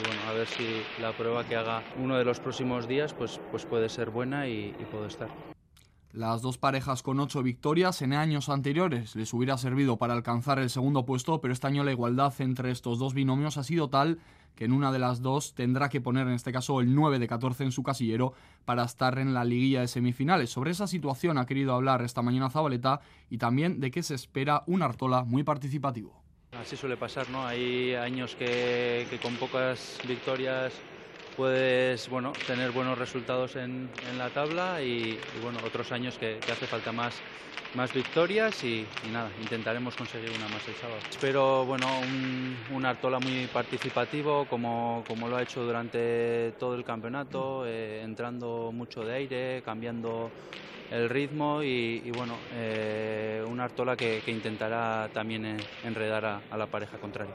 bueno, 0.05 0.21
a 0.29 0.33
ver 0.33 0.47
si 0.47 0.65
la 1.01 1.11
prueba 1.11 1.43
que 1.43 1.57
haga 1.57 1.83
uno 2.01 2.17
de 2.17 2.23
los 2.23 2.39
próximos 2.39 2.87
días 2.87 3.13
pues, 3.13 3.39
pues 3.51 3.65
puede 3.65 3.89
ser 3.89 4.09
buena 4.11 4.47
y, 4.47 4.73
puedo 4.89 5.07
estar. 5.07 5.29
Las 6.13 6.41
dos 6.41 6.57
parejas 6.57 7.03
con 7.03 7.19
ocho 7.19 7.43
victorias 7.43 8.01
en 8.01 8.13
años 8.13 8.47
anteriores 8.47 9.15
les 9.15 9.33
hubiera 9.33 9.57
servido 9.57 9.97
para 9.97 10.13
alcanzar 10.13 10.57
el 10.57 10.69
segundo 10.69 11.05
puesto, 11.05 11.41
pero 11.41 11.53
este 11.53 11.67
año 11.67 11.83
la 11.83 11.91
igualdad 11.91 12.33
entre 12.39 12.71
estos 12.71 12.97
dos 12.97 13.13
binomios 13.13 13.57
ha 13.57 13.63
sido 13.63 13.89
tal 13.89 14.19
que 14.57 14.65
en 14.65 14.73
una 14.73 14.91
de 14.91 14.99
las 14.99 15.21
dos 15.21 15.53
tendrá 15.53 15.87
que 15.87 16.01
poner 16.01 16.27
en 16.27 16.33
este 16.33 16.51
caso 16.51 16.81
el 16.81 16.93
9 16.93 17.19
de 17.19 17.27
14 17.27 17.63
en 17.63 17.71
su 17.71 17.83
casillero 17.83 18.33
para 18.65 18.83
estar 18.83 19.17
en 19.19 19.33
la 19.33 19.45
liguilla 19.45 19.81
de 19.81 19.87
semifinales. 19.87 20.49
Sobre 20.49 20.71
esa 20.71 20.87
situación 20.87 21.37
ha 21.37 21.45
querido 21.45 21.73
hablar 21.73 22.01
esta 22.01 22.21
mañana 22.21 22.49
Zabaleta 22.49 22.99
y 23.29 23.37
también 23.37 23.79
de 23.79 23.91
que 23.91 24.03
se 24.03 24.15
espera 24.15 24.63
un 24.65 24.81
Artola 24.81 25.23
muy 25.23 25.43
participativo. 25.43 26.21
Así 26.53 26.75
suele 26.75 26.97
pasar, 26.97 27.29
¿no? 27.29 27.45
Hay 27.45 27.93
años 27.93 28.35
que, 28.35 29.05
con 29.21 29.35
pocas 29.35 29.99
victorias 30.07 30.73
puedes 31.38 32.09
bueno, 32.09 32.33
tener 32.47 32.71
buenos 32.71 32.97
resultados 32.97 33.55
en, 33.55 33.88
la 34.17 34.29
tabla 34.31 34.81
y, 34.81 35.19
bueno, 35.43 35.59
otros 35.63 35.91
años 35.91 36.17
que, 36.17 36.39
hace 36.51 36.65
falta 36.65 36.91
más, 36.91 37.13
más 37.75 37.93
victorias 37.93 38.63
y, 38.63 38.85
nada, 39.13 39.29
intentaremos 39.39 39.95
conseguir 39.95 40.31
una 40.31 40.47
más 40.49 40.67
el 40.67 40.73
sábado. 40.73 40.99
Espero 41.09 41.63
bueno, 41.65 41.88
un, 42.73 42.85
Artola 42.85 43.19
muy 43.19 43.45
participativo 43.53 44.45
como, 44.45 45.03
como, 45.07 45.27
lo 45.27 45.38
ha 45.38 45.43
hecho 45.43 45.63
durante 45.63 46.53
todo 46.59 46.73
el 46.73 46.83
campeonato, 46.83 47.65
eh, 47.67 48.01
entrando 48.01 48.71
mucho 48.73 49.05
de 49.05 49.13
aire, 49.13 49.61
cambiando 49.63 50.31
el 50.89 51.09
ritmo 51.09 51.61
y, 51.61 52.09
bueno, 52.11 52.35
eh, 52.55 53.43
una 53.47 53.65
Artola 53.65 53.95
que, 53.95 54.23
intentará 54.25 55.09
también 55.13 55.57
enredar 55.83 56.25
a, 56.25 56.57
la 56.57 56.65
pareja 56.65 56.97
contraria. 56.97 57.33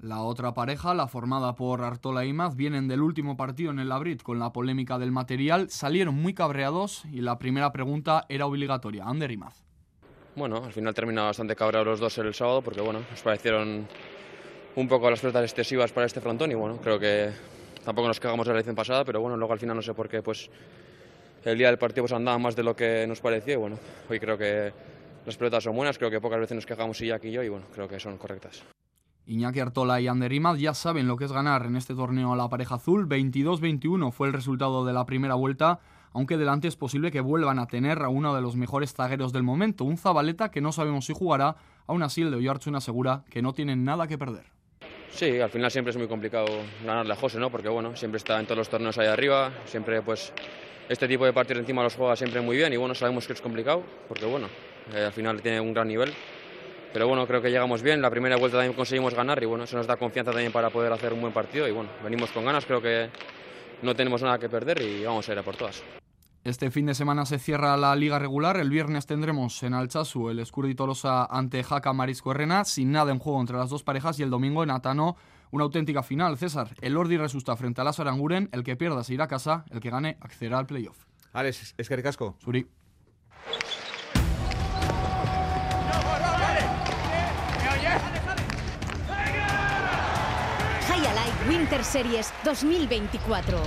La 0.00 0.22
otra 0.22 0.54
pareja, 0.54 0.94
la 0.94 1.08
formada 1.08 1.56
por 1.56 1.82
Artola 1.82 2.24
y 2.24 2.32
Maz, 2.32 2.54
vienen 2.54 2.86
del 2.86 3.02
último 3.02 3.36
partido 3.36 3.72
en 3.72 3.80
el 3.80 3.88
Labrit 3.88 4.22
con 4.22 4.38
la 4.38 4.52
polémica 4.52 4.96
del 4.96 5.10
material, 5.10 5.70
salieron 5.70 6.14
muy 6.14 6.34
cabreados 6.34 7.04
y 7.12 7.20
la 7.20 7.40
primera 7.40 7.72
pregunta 7.72 8.24
era 8.28 8.46
obligatoria. 8.46 9.04
Ander 9.06 9.32
y 9.32 9.36
Maz. 9.36 9.64
Bueno, 10.36 10.62
al 10.64 10.72
final 10.72 10.94
terminaron 10.94 11.30
bastante 11.30 11.56
cabreados 11.56 11.88
los 11.88 11.98
dos 11.98 12.16
el 12.18 12.32
sábado 12.32 12.62
porque 12.62 12.80
bueno, 12.80 13.00
nos 13.10 13.20
parecieron 13.22 13.88
un 14.76 14.86
poco 14.86 15.10
las 15.10 15.18
pelotas 15.18 15.42
excesivas 15.42 15.90
para 15.90 16.06
este 16.06 16.20
frontón 16.20 16.52
y 16.52 16.54
bueno, 16.54 16.76
creo 16.76 17.00
que 17.00 17.32
tampoco 17.84 18.06
nos 18.06 18.20
cagamos 18.20 18.46
de 18.46 18.52
la 18.52 18.60
edición 18.60 18.76
pasada, 18.76 19.04
pero 19.04 19.20
bueno, 19.20 19.36
luego 19.36 19.52
al 19.52 19.58
final 19.58 19.74
no 19.74 19.82
sé 19.82 19.94
por 19.94 20.08
qué 20.08 20.22
pues 20.22 20.48
el 21.44 21.58
día 21.58 21.66
del 21.66 21.78
partido 21.78 22.04
pues 22.04 22.12
andaba 22.12 22.38
más 22.38 22.54
de 22.54 22.62
lo 22.62 22.76
que 22.76 23.04
nos 23.08 23.20
parecía 23.20 23.54
y 23.54 23.56
bueno, 23.56 23.76
hoy 24.08 24.20
creo 24.20 24.38
que 24.38 24.72
las 25.26 25.36
pelotas 25.36 25.64
son 25.64 25.74
buenas, 25.74 25.98
creo 25.98 26.08
que 26.08 26.20
pocas 26.20 26.38
veces 26.38 26.54
nos 26.54 26.66
quejamos 26.66 27.00
Iñaki 27.00 27.28
y 27.28 27.32
yo 27.32 27.42
y 27.42 27.48
bueno, 27.48 27.66
creo 27.74 27.88
que 27.88 27.98
son 27.98 28.16
correctas. 28.16 28.62
Iñaki 29.28 29.60
Artola 29.60 30.00
y 30.00 30.08
Ander 30.08 30.32
Imaz 30.32 30.58
ya 30.58 30.72
saben 30.72 31.06
lo 31.06 31.16
que 31.18 31.26
es 31.26 31.32
ganar 31.32 31.66
en 31.66 31.76
este 31.76 31.94
torneo 31.94 32.32
a 32.32 32.36
la 32.36 32.48
pareja 32.48 32.76
azul. 32.76 33.06
22-21 33.06 34.10
fue 34.10 34.28
el 34.28 34.32
resultado 34.32 34.86
de 34.86 34.94
la 34.94 35.04
primera 35.04 35.34
vuelta, 35.34 35.80
aunque 36.14 36.38
delante 36.38 36.66
es 36.66 36.76
posible 36.76 37.10
que 37.10 37.20
vuelvan 37.20 37.58
a 37.58 37.66
tener 37.66 38.02
a 38.02 38.08
uno 38.08 38.34
de 38.34 38.40
los 38.40 38.56
mejores 38.56 38.94
zagueros 38.94 39.34
del 39.34 39.42
momento, 39.42 39.84
un 39.84 39.98
Zabaleta 39.98 40.50
que 40.50 40.62
no 40.62 40.72
sabemos 40.72 41.04
si 41.04 41.12
jugará, 41.12 41.56
aún 41.86 42.02
así 42.02 42.22
el 42.22 42.30
de 42.30 42.38
Oyarchun 42.38 42.74
asegura 42.74 43.24
que 43.28 43.42
no 43.42 43.52
tienen 43.52 43.84
nada 43.84 44.06
que 44.06 44.16
perder. 44.16 44.46
Sí, 45.10 45.38
al 45.40 45.50
final 45.50 45.70
siempre 45.70 45.90
es 45.90 45.98
muy 45.98 46.08
complicado 46.08 46.46
ganarle 46.82 47.12
a 47.12 47.16
José, 47.16 47.38
¿no? 47.38 47.50
Porque 47.50 47.68
bueno, 47.68 47.94
siempre 47.96 48.16
está 48.16 48.40
en 48.40 48.46
todos 48.46 48.56
los 48.56 48.70
torneos 48.70 48.96
ahí 48.96 49.08
arriba, 49.08 49.52
siempre 49.66 50.00
pues 50.00 50.32
este 50.88 51.06
tipo 51.06 51.26
de 51.26 51.34
partidos 51.34 51.60
encima 51.60 51.82
los 51.82 51.94
juega 51.94 52.16
siempre 52.16 52.40
muy 52.40 52.56
bien 52.56 52.72
y 52.72 52.78
bueno, 52.78 52.94
sabemos 52.94 53.26
que 53.26 53.34
es 53.34 53.42
complicado 53.42 53.82
porque 54.08 54.24
bueno, 54.24 54.48
eh, 54.94 55.04
al 55.04 55.12
final 55.12 55.42
tiene 55.42 55.60
un 55.60 55.74
gran 55.74 55.86
nivel. 55.86 56.14
Pero 56.98 57.06
bueno, 57.06 57.28
creo 57.28 57.40
que 57.40 57.48
llegamos 57.48 57.80
bien. 57.80 58.02
La 58.02 58.10
primera 58.10 58.36
vuelta 58.36 58.56
también 58.56 58.74
conseguimos 58.74 59.14
ganar 59.14 59.40
y 59.40 59.46
bueno, 59.46 59.62
eso 59.62 59.76
nos 59.76 59.86
da 59.86 59.96
confianza 59.96 60.32
también 60.32 60.50
para 60.50 60.68
poder 60.68 60.92
hacer 60.92 61.12
un 61.12 61.20
buen 61.20 61.32
partido 61.32 61.68
y 61.68 61.70
bueno, 61.70 61.88
venimos 62.02 62.32
con 62.32 62.44
ganas, 62.44 62.66
creo 62.66 62.82
que 62.82 63.08
no 63.82 63.94
tenemos 63.94 64.20
nada 64.20 64.36
que 64.36 64.48
perder 64.48 64.82
y 64.82 65.04
vamos 65.04 65.28
a 65.28 65.32
ir 65.32 65.38
a 65.38 65.44
por 65.44 65.54
todas. 65.54 65.80
Este 66.42 66.72
fin 66.72 66.86
de 66.86 66.96
semana 66.96 67.24
se 67.24 67.38
cierra 67.38 67.76
la 67.76 67.94
liga 67.94 68.18
regular. 68.18 68.56
El 68.56 68.68
viernes 68.68 69.06
tendremos 69.06 69.62
en 69.62 69.74
Alchazu 69.74 70.28
el 70.30 70.40
Escurdi 70.40 70.74
Tolosa 70.74 71.26
ante 71.26 71.62
Jaca 71.62 71.92
Marisco 71.92 72.32
Herrena, 72.32 72.64
sin 72.64 72.90
nada 72.90 73.12
en 73.12 73.20
juego 73.20 73.40
entre 73.40 73.58
las 73.58 73.70
dos 73.70 73.84
parejas. 73.84 74.18
Y 74.18 74.24
el 74.24 74.30
domingo 74.30 74.64
en 74.64 74.72
Atano, 74.72 75.14
una 75.52 75.62
auténtica 75.62 76.02
final. 76.02 76.36
César, 76.36 76.74
el 76.80 76.96
Ordi 76.96 77.16
resulta 77.16 77.54
frente 77.54 77.80
a 77.80 77.84
la 77.84 77.92
Saranguren. 77.92 78.48
El 78.50 78.64
que 78.64 78.74
pierda 78.74 79.04
se 79.04 79.14
irá 79.14 79.26
a 79.26 79.28
casa, 79.28 79.64
el 79.70 79.78
que 79.78 79.90
gane 79.90 80.18
accederá 80.20 80.58
al 80.58 80.66
playoff. 80.66 80.98
Alex, 81.32 81.76
es 81.78 81.88
que 81.88 82.02
casco. 82.02 82.34
Suri. 82.40 82.66
High 91.58 91.64
Winter 91.64 91.84
Series 91.84 92.32
2024. 92.44 93.58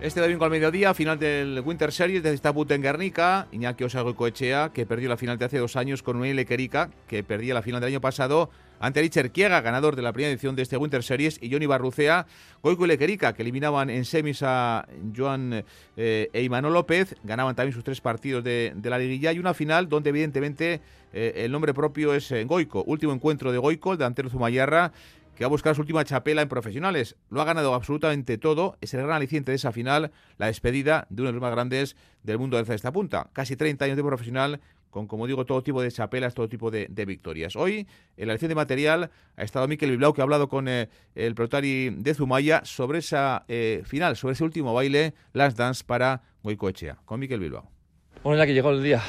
Este 0.00 0.20
domingo 0.20 0.46
al 0.46 0.50
mediodía, 0.50 0.94
final 0.94 1.18
del 1.18 1.60
Winter 1.62 1.92
Series 1.92 2.22
desde 2.22 2.38
Stabut 2.38 2.70
en 2.70 2.80
Guernica, 2.80 3.48
Iñaki 3.52 3.84
Osago 3.84 4.16
Coechea, 4.16 4.70
que 4.72 4.86
perdió 4.86 5.10
la 5.10 5.18
final 5.18 5.36
de 5.36 5.44
hace 5.44 5.58
dos 5.58 5.76
años 5.76 6.02
con 6.02 6.16
Unai 6.16 6.32
Lequerica, 6.32 6.88
que 7.06 7.22
perdía 7.22 7.52
la 7.52 7.60
final 7.60 7.82
del 7.82 7.88
año 7.88 8.00
pasado 8.00 8.48
ante 8.80 9.00
Richard 9.02 9.30
Kiega, 9.30 9.60
ganador 9.60 9.94
de 9.94 10.02
la 10.02 10.12
primera 10.12 10.32
edición 10.32 10.56
de 10.56 10.62
este 10.62 10.76
Winter 10.76 11.02
Series, 11.02 11.38
y 11.40 11.52
Johnny 11.52 11.66
Barrucea, 11.66 12.26
Goico 12.62 12.86
y 12.86 12.88
Lequerica, 12.88 13.34
que 13.34 13.42
eliminaban 13.42 13.90
en 13.90 14.04
semis 14.04 14.42
a 14.42 14.88
Joan 15.14 15.64
eh, 15.96 16.30
e 16.32 16.42
Imanol 16.42 16.72
López, 16.72 17.14
ganaban 17.22 17.54
también 17.54 17.74
sus 17.74 17.84
tres 17.84 18.00
partidos 18.00 18.42
de, 18.42 18.74
la 18.82 18.98
liguilla, 18.98 19.32
y 19.32 19.38
una 19.38 19.54
final 19.54 19.88
donde 19.88 20.10
evidentemente 20.10 20.80
eh, 21.12 21.32
el 21.36 21.52
nombre 21.52 21.74
propio 21.74 22.14
es 22.14 22.32
eh, 22.32 22.44
Goico. 22.44 22.82
Último 22.84 23.12
encuentro 23.12 23.52
de 23.52 23.58
Goico, 23.58 23.92
el 23.92 23.98
delantero 23.98 24.30
Zumayarra, 24.30 24.92
que 25.40 25.44
va 25.44 25.48
a 25.48 25.50
buscar 25.50 25.74
su 25.74 25.80
última 25.80 26.04
chapela 26.04 26.42
en 26.42 26.48
profesionales. 26.48 27.16
Lo 27.30 27.40
ha 27.40 27.46
ganado 27.46 27.72
absolutamente 27.74 28.36
todo. 28.36 28.76
Es 28.82 28.92
el 28.92 29.00
gran 29.00 29.12
aliciente 29.12 29.52
de 29.52 29.56
esa 29.56 29.72
final, 29.72 30.10
la 30.36 30.46
despedida 30.46 31.06
de 31.08 31.22
uno 31.22 31.28
de 31.28 31.32
los 31.32 31.42
más 31.42 31.52
grandes 31.52 31.96
del 32.22 32.38
mundo 32.38 32.58
del 32.58 32.70
esta 32.70 32.92
punta. 32.92 33.30
Casi 33.32 33.56
30 33.56 33.86
años 33.86 33.96
de 33.96 34.04
profesional, 34.04 34.60
con, 34.90 35.06
como 35.06 35.26
digo, 35.26 35.46
todo 35.46 35.62
tipo 35.62 35.80
de 35.80 35.90
chapelas, 35.90 36.34
todo 36.34 36.48
tipo 36.48 36.70
de, 36.70 36.86
victorias. 37.06 37.56
Hoy, 37.56 37.86
en 38.16 38.26
la 38.26 38.34
lección 38.34 38.48
de 38.48 38.54
material, 38.54 39.10
ha 39.36 39.42
estado 39.42 39.66
Miquel 39.68 39.90
Bilbao, 39.90 40.12
que 40.12 40.20
ha 40.20 40.24
hablado 40.24 40.48
con 40.48 40.68
eh, 40.68 40.88
el 41.14 41.34
protari 41.34 41.90
de 41.90 42.14
Zumaya 42.14 42.62
sobre 42.64 42.98
esa 42.98 43.44
eh, 43.48 43.82
final, 43.84 44.16
sobre 44.16 44.32
ese 44.32 44.44
último 44.44 44.74
baile, 44.74 45.14
Last 45.32 45.56
Dance 45.56 45.84
para 45.86 46.22
Goicoechea. 46.42 46.98
Con 47.04 47.20
Miquel 47.20 47.40
Bilbao. 47.40 47.70
Bueno, 48.22 48.38
ya 48.38 48.46
que 48.46 48.52
llegó 48.52 48.70
el 48.70 48.82
día, 48.82 49.00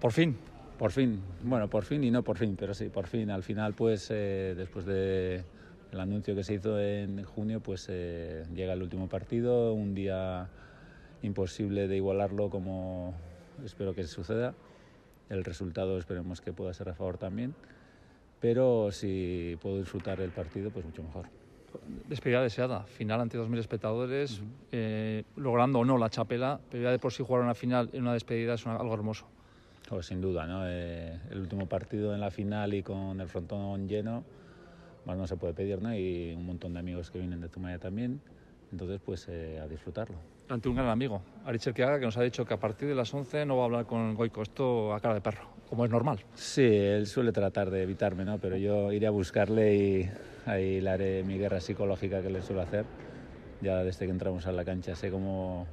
por 0.00 0.12
fin, 0.12 0.36
por 0.78 0.92
fin. 0.92 1.20
Bueno, 1.42 1.68
por 1.68 1.84
fin 1.84 2.02
y 2.04 2.10
no 2.10 2.22
por 2.22 2.38
fin, 2.38 2.56
pero 2.58 2.72
sí, 2.72 2.88
por 2.88 3.06
fin. 3.06 3.30
Al 3.30 3.42
final, 3.42 3.74
pues, 3.74 4.08
eh, 4.10 4.54
después 4.56 4.86
de 4.86 5.44
el 5.92 6.00
anuncio 6.00 6.34
que 6.34 6.44
se 6.44 6.54
hizo 6.54 6.80
en 6.80 7.22
junio, 7.24 7.60
pues 7.60 7.88
llega 7.88 8.72
el 8.72 8.82
último 8.82 9.08
partido, 9.08 9.74
un 9.74 9.94
día 9.94 10.48
imposible 11.22 11.88
de 11.88 11.96
igualarlo 11.96 12.48
como 12.48 13.12
espero 13.64 13.92
que 13.92 14.04
suceda 14.04 14.54
el 15.30 15.44
resultado 15.44 15.96
esperemos 15.98 16.40
que 16.40 16.52
pueda 16.52 16.74
ser 16.74 16.88
a 16.88 16.94
favor 16.94 17.16
también, 17.16 17.54
pero 18.40 18.90
si 18.90 19.56
puedo 19.60 19.78
disfrutar 19.78 20.20
el 20.20 20.30
partido, 20.30 20.70
pues 20.70 20.84
mucho 20.84 21.02
mejor. 21.02 21.26
Despedida 22.08 22.42
deseada, 22.42 22.82
final 22.82 23.20
ante 23.20 23.38
2.000 23.38 23.60
espectadores, 23.60 24.42
eh, 24.72 25.22
logrando 25.36 25.78
o 25.78 25.84
no 25.84 25.98
la 25.98 26.10
chapela, 26.10 26.60
pero 26.68 26.82
ya 26.82 26.90
de 26.90 26.98
por 26.98 27.12
sí 27.12 27.22
jugar 27.22 27.42
una 27.42 27.54
final 27.54 27.88
en 27.92 28.02
una 28.02 28.12
despedida 28.12 28.54
es 28.54 28.66
algo 28.66 28.92
hermoso. 28.92 29.26
Pues 29.88 30.06
sin 30.06 30.20
duda, 30.20 30.46
¿no? 30.46 30.62
Eh, 30.66 31.18
el 31.30 31.40
último 31.40 31.66
partido 31.66 32.12
en 32.12 32.20
la 32.20 32.30
final 32.30 32.74
y 32.74 32.82
con 32.82 33.20
el 33.20 33.28
frontón 33.28 33.88
lleno, 33.88 34.24
más 35.04 35.16
no 35.16 35.26
se 35.26 35.36
puede 35.36 35.54
pedir, 35.54 35.80
¿no? 35.80 35.94
Y 35.94 36.34
un 36.36 36.46
montón 36.46 36.74
de 36.74 36.80
amigos 36.80 37.10
que 37.10 37.18
vienen 37.18 37.40
de 37.40 37.48
Zumaya 37.48 37.78
también, 37.78 38.20
entonces 38.72 39.00
pues 39.04 39.28
eh, 39.28 39.60
a 39.60 39.68
disfrutarlo 39.68 40.29
ante 40.50 40.68
un 40.68 40.74
gran 40.74 40.88
amigo, 40.88 41.22
Arichel 41.44 41.74
Keaga, 41.74 41.98
que 41.98 42.06
nos 42.06 42.16
ha 42.16 42.22
dicho 42.22 42.44
que 42.44 42.54
a 42.54 42.58
partir 42.58 42.88
de 42.88 42.94
las 42.94 43.12
11 43.12 43.46
no 43.46 43.56
va 43.56 43.62
a 43.62 43.64
hablar 43.66 43.86
con 43.86 44.14
Goico, 44.14 44.42
esto 44.42 44.92
a 44.92 45.00
cara 45.00 45.14
de 45.14 45.20
perro, 45.20 45.48
como 45.68 45.84
es 45.84 45.90
normal. 45.90 46.20
Sí, 46.34 46.62
él 46.64 47.06
suele 47.06 47.32
tratar 47.32 47.70
de 47.70 47.82
evitarme, 47.82 48.24
¿no? 48.24 48.38
pero 48.38 48.56
yo 48.56 48.92
iré 48.92 49.06
a 49.06 49.10
buscarle 49.10 49.74
y 49.74 50.10
ahí 50.46 50.80
le 50.80 50.90
haré 50.90 51.24
mi 51.24 51.38
guerra 51.38 51.60
psicológica 51.60 52.22
que 52.22 52.30
le 52.30 52.42
suelo 52.42 52.62
hacer. 52.62 52.84
Ya 53.60 53.84
desde 53.84 54.06
que 54.06 54.12
entramos 54.12 54.46
a 54.46 54.52
la 54.52 54.64
cancha 54.64 54.96
sé 54.96 55.10
cómo 55.10 55.66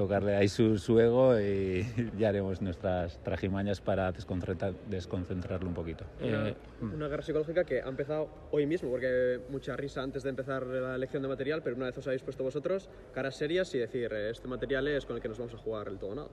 tocarle 0.00 0.34
ahí 0.34 0.48
su, 0.48 0.78
su 0.78 0.98
ego 0.98 1.38
y 1.38 1.84
ya 2.18 2.30
haremos 2.30 2.62
nuestras 2.62 3.22
trajimañas 3.22 3.82
para 3.82 4.10
desconcentrarlo 4.12 5.68
un 5.68 5.74
poquito. 5.74 6.06
Eh, 6.20 6.54
una 6.80 7.06
guerra 7.06 7.22
psicológica 7.22 7.64
que 7.64 7.82
ha 7.82 7.88
empezado 7.88 8.30
hoy 8.50 8.64
mismo, 8.64 8.88
porque 8.88 9.40
mucha 9.50 9.76
risa 9.76 10.02
antes 10.02 10.22
de 10.22 10.30
empezar 10.30 10.66
la 10.66 10.94
elección 10.94 11.22
de 11.22 11.28
material, 11.28 11.60
pero 11.62 11.76
una 11.76 11.84
vez 11.84 11.98
os 11.98 12.06
habéis 12.06 12.22
puesto 12.22 12.42
vosotros 12.42 12.88
caras 13.12 13.36
serias 13.36 13.74
y 13.74 13.78
decir, 13.78 14.10
eh, 14.14 14.30
este 14.30 14.48
material 14.48 14.88
es 14.88 15.04
con 15.04 15.16
el 15.16 15.22
que 15.22 15.28
nos 15.28 15.38
vamos 15.38 15.52
a 15.52 15.58
jugar 15.58 15.88
el 15.88 15.98
todo 15.98 16.14
nada. 16.14 16.28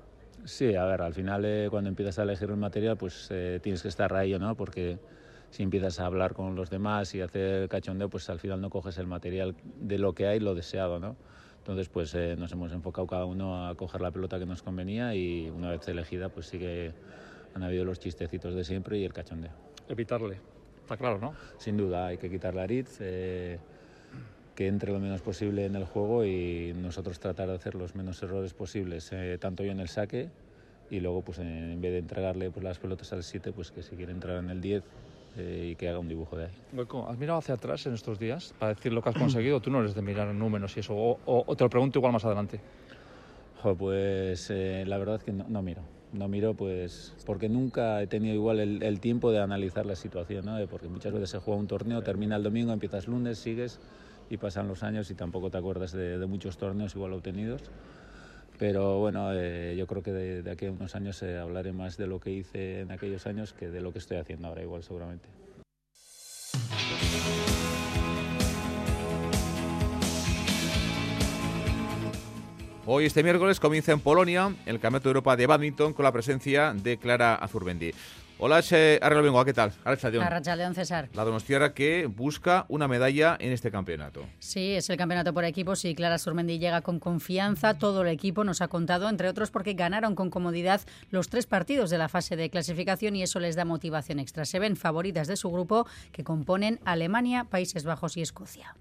Sí, 0.45 0.73
a 0.73 0.85
ver, 0.85 1.01
al 1.01 1.13
final 1.13 1.43
eh, 1.43 1.67
cuando 1.69 1.89
empiezas 1.89 2.19
a 2.19 2.23
elegir 2.23 2.49
un 2.49 2.59
material, 2.59 2.95
pues 2.95 3.27
tienes 3.61 3.81
que 3.81 3.89
estar 3.89 4.13
ahí, 4.13 4.39
¿no? 4.39 4.55
Porque 4.55 4.97
si 5.49 5.63
empiezas 5.63 5.99
a 5.99 6.05
hablar 6.05 6.33
con 6.33 6.55
los 6.55 6.69
demás 6.69 7.13
y 7.15 7.21
hacer 7.21 7.67
cachondeo, 7.67 8.07
pues 8.07 8.29
al 8.29 8.39
final 8.39 8.61
no 8.61 8.69
coges 8.69 8.97
el 8.97 9.07
material 9.07 9.55
de 9.81 9.97
lo 9.97 10.13
que 10.13 10.27
hay, 10.27 10.39
lo 10.39 10.55
deseado, 10.55 10.99
¿no? 10.99 11.17
Entonces, 11.67 11.89
pues 11.89 12.15
eh, 12.15 12.37
nos 12.39 12.49
hemos 12.53 12.71
enfocado 12.71 13.05
cada 13.07 13.25
uno 13.25 13.67
a 13.67 13.75
coger 13.75 13.99
la 13.99 14.09
pelota 14.09 14.39
que 14.39 14.45
nos 14.45 14.63
convenía 14.63 15.13
y 15.15 15.49
una 15.49 15.71
vez 15.71 15.85
elegida, 15.89 16.29
pues 16.29 16.45
sí 16.45 16.57
que 16.57 16.93
han 17.53 17.61
habido 17.61 17.83
los 17.83 17.99
chistecitos 17.99 18.55
de 18.55 18.63
siempre 18.63 18.97
y 18.99 19.03
el 19.03 19.11
cachondeo. 19.11 19.51
Evitarle, 19.89 20.39
está 20.79 20.95
claro, 20.95 21.19
¿no? 21.19 21.35
Sin 21.57 21.75
duda, 21.75 22.07
hay 22.07 22.19
que 22.19 22.29
quitarle 22.29 22.61
a 22.61 22.63
Aritz, 22.63 22.99
eh, 23.01 23.59
que 24.55 24.67
entre 24.67 24.93
lo 24.93 24.99
menos 25.01 25.21
posible 25.21 25.65
en 25.65 25.75
el 25.75 25.83
juego 25.83 26.23
y 26.23 26.73
nosotros 26.73 27.19
tratar 27.19 27.49
de 27.49 27.55
hacer 27.55 27.75
los 27.75 27.95
menos 27.95 28.23
errores 28.23 28.53
posibles, 28.53 29.11
eh, 29.11 29.37
tanto 29.37 29.65
yo 29.65 29.73
en 29.73 29.81
el 29.81 29.89
saque 29.89 30.29
y 30.89 31.01
luego, 31.01 31.21
pues 31.21 31.39
en 31.39 31.81
vez 31.81 31.91
de 31.91 31.97
entregarle 31.97 32.49
pues, 32.49 32.63
las 32.63 32.79
pelotas 32.79 33.11
al 33.11 33.23
7, 33.23 33.51
pues 33.51 33.71
que 33.71 33.83
si 33.83 33.97
quiere 33.97 34.13
entrar 34.13 34.41
en 34.41 34.51
el 34.51 34.61
10, 34.61 34.83
eh, 35.37 35.69
y 35.71 35.75
que 35.75 35.89
haga 35.89 35.99
un 35.99 36.07
dibujo 36.07 36.35
de 36.37 36.45
ahí. 36.45 36.51
¿Has 37.07 37.17
mirado 37.17 37.39
hacia 37.39 37.55
atrás 37.55 37.85
en 37.85 37.93
estos 37.93 38.19
días 38.19 38.53
para 38.59 38.73
decir 38.73 38.91
lo 38.93 39.01
que 39.01 39.09
has 39.09 39.15
conseguido? 39.15 39.59
Tú 39.59 39.69
no 39.69 39.79
eres 39.79 39.95
de 39.95 40.01
mirar 40.01 40.33
números 40.33 40.75
y 40.77 40.79
eso, 40.81 40.95
o, 40.95 41.55
te 41.55 41.63
lo 41.63 41.69
pregunto 41.69 41.99
igual 41.99 42.13
más 42.13 42.25
adelante. 42.25 42.59
pues 43.77 44.49
eh, 44.49 44.83
la 44.87 44.97
verdad 44.97 45.15
es 45.15 45.23
que 45.23 45.31
no, 45.31 45.61
miro. 45.61 45.81
No 46.13 46.27
miro 46.27 46.53
pues 46.53 47.13
porque 47.25 47.49
nunca 47.49 48.01
he 48.01 48.07
tenido 48.07 48.33
igual 48.33 48.59
el, 48.59 48.99
tiempo 48.99 49.31
de 49.31 49.39
analizar 49.39 49.85
la 49.85 49.95
situación, 49.95 50.45
¿no? 50.45 50.57
porque 50.67 50.87
muchas 50.87 51.13
veces 51.13 51.29
se 51.29 51.39
juega 51.39 51.59
un 51.59 51.67
torneo, 51.67 52.01
termina 52.01 52.37
el 52.37 52.43
domingo, 52.43 52.71
empiezas 52.71 53.07
lunes, 53.07 53.37
sigues 53.37 53.79
y 54.29 54.37
pasan 54.37 54.67
los 54.67 54.83
años 54.83 55.09
y 55.11 55.15
tampoco 55.15 55.49
te 55.49 55.57
acuerdas 55.57 55.91
de, 55.91 56.25
muchos 56.25 56.57
torneos 56.57 56.95
igual 56.95 57.13
obtenidos. 57.13 57.63
Pero 58.57 58.99
bueno, 58.99 59.33
eh, 59.33 59.75
yo 59.77 59.85
creo 59.85 60.01
que 60.01 60.11
de, 60.11 60.51
aquí 60.51 60.65
a 60.65 60.71
unos 60.71 60.95
años 60.95 61.21
eh, 61.21 61.37
hablaré 61.37 61.73
más 61.73 61.95
de 61.97 62.07
lo 62.07 62.19
que 62.19 62.31
hice 62.31 62.81
en 62.81 62.91
aquellos 62.91 63.27
años 63.27 63.53
que 63.53 63.69
de 63.69 63.81
lo 63.81 63.93
que 63.93 63.99
estoy 63.99 64.17
haciendo 64.17 64.47
ahora 64.47 64.63
igual 64.63 64.83
seguramente. 64.83 65.29
Hoy, 72.89 73.05
este 73.05 73.21
miércoles, 73.21 73.59
comienza 73.59 73.91
en 73.91 73.99
Polonia 73.99 74.55
el 74.65 74.79
Campeonato 74.79 75.09
de 75.09 75.11
Europa 75.11 75.35
de 75.35 75.45
Badminton 75.45 75.91
con 75.91 76.05
la 76.05 76.11
presencia 76.13 76.73
de 76.73 76.97
Clara 76.97 77.35
Azurbendi. 77.35 77.91
Hola, 78.39 78.61
Arrelo 79.01 79.45
¿qué 79.45 79.53
tal? 79.53 79.73
Arrachaldeón, 79.83 80.75
César. 80.75 81.09
La 81.15 81.23
Donostiarra 81.23 81.73
que 81.73 82.05
busca 82.05 82.67
una 82.69 82.87
medalla 82.87 83.35
en 83.39 83.51
este 83.51 83.71
campeonato. 83.71 84.27
Sí, 84.37 84.73
es 84.73 84.91
el 84.91 84.97
campeonato 84.97 85.33
por 85.33 85.43
equipos 85.43 85.83
y 85.85 85.95
Clara 85.95 86.19
Surmendi 86.19 86.59
llega 86.59 86.81
con 86.81 86.99
confianza. 86.99 87.79
Todo 87.79 88.03
el 88.03 88.09
equipo 88.09 88.43
nos 88.43 88.61
ha 88.61 88.67
contado, 88.67 89.09
entre 89.09 89.27
otros 89.27 89.49
porque 89.49 89.73
ganaron 89.73 90.13
con 90.13 90.29
comodidad 90.29 90.81
los 91.09 91.29
tres 91.29 91.47
partidos 91.47 91.89
de 91.89 91.97
la 91.97 92.09
fase 92.09 92.35
de 92.35 92.51
clasificación 92.51 93.15
y 93.15 93.23
eso 93.23 93.39
les 93.39 93.55
da 93.55 93.65
motivación 93.65 94.19
extra. 94.19 94.45
Se 94.45 94.59
ven 94.59 94.75
favoritas 94.75 95.27
de 95.27 95.35
su 95.35 95.49
grupo 95.49 95.87
que 96.11 96.23
componen 96.23 96.79
Alemania, 96.85 97.45
Países 97.45 97.85
Bajos 97.85 98.17
y 98.17 98.21
Escocia 98.21 98.75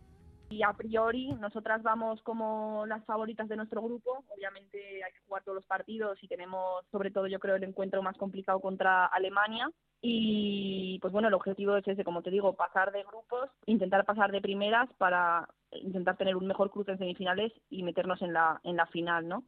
y 0.49 0.63
a 0.63 0.73
priori 0.73 1.33
nosotras 1.35 1.83
vamos 1.83 2.23
como 2.23 2.85
las 2.87 3.05
favoritas 3.05 3.49
de 3.49 3.57
nuestro 3.57 3.83
grupo. 3.83 4.25
Obviamente 4.29 5.03
hay 5.03 5.13
que 5.13 5.21
jugar 5.27 5.43
todos 5.43 5.57
los 5.57 5.67
partidos 5.67 6.23
y 6.23 6.29
tenemos 6.29 6.85
sobre 6.91 7.11
todo 7.11 7.27
yo 7.27 7.39
creo 7.39 7.57
el 7.57 7.65
encuentro 7.65 8.03
más 8.03 8.17
complicado 8.17 8.61
contra 8.61 9.07
Alemania. 9.07 9.71
Y 10.03 10.99
pues 11.01 11.13
bueno, 11.13 11.29
el 11.29 11.35
objetivo 11.35 11.77
es 11.77 11.89
ese, 11.89 12.05
como 12.05 12.23
te 12.23 12.31
digo, 12.31 12.55
pasar 12.55 12.93
de 12.93 13.03
grupos, 13.03 13.51
intentar 13.65 14.05
pasar 14.05 14.31
de 14.31 14.41
primeras 14.41 14.89
para 14.99 15.49
intentar 15.73 16.17
tener 16.17 16.37
un 16.37 16.47
mejor 16.47 16.71
cruce 16.71 16.93
en 16.93 16.99
semifinales 16.99 17.53
y 17.71 17.83
meternos 17.83 18.23
en 18.23 18.33
la, 18.33 18.61
en 18.63 18.77
la 18.77 18.87
final, 18.87 19.27
¿no? 19.27 19.43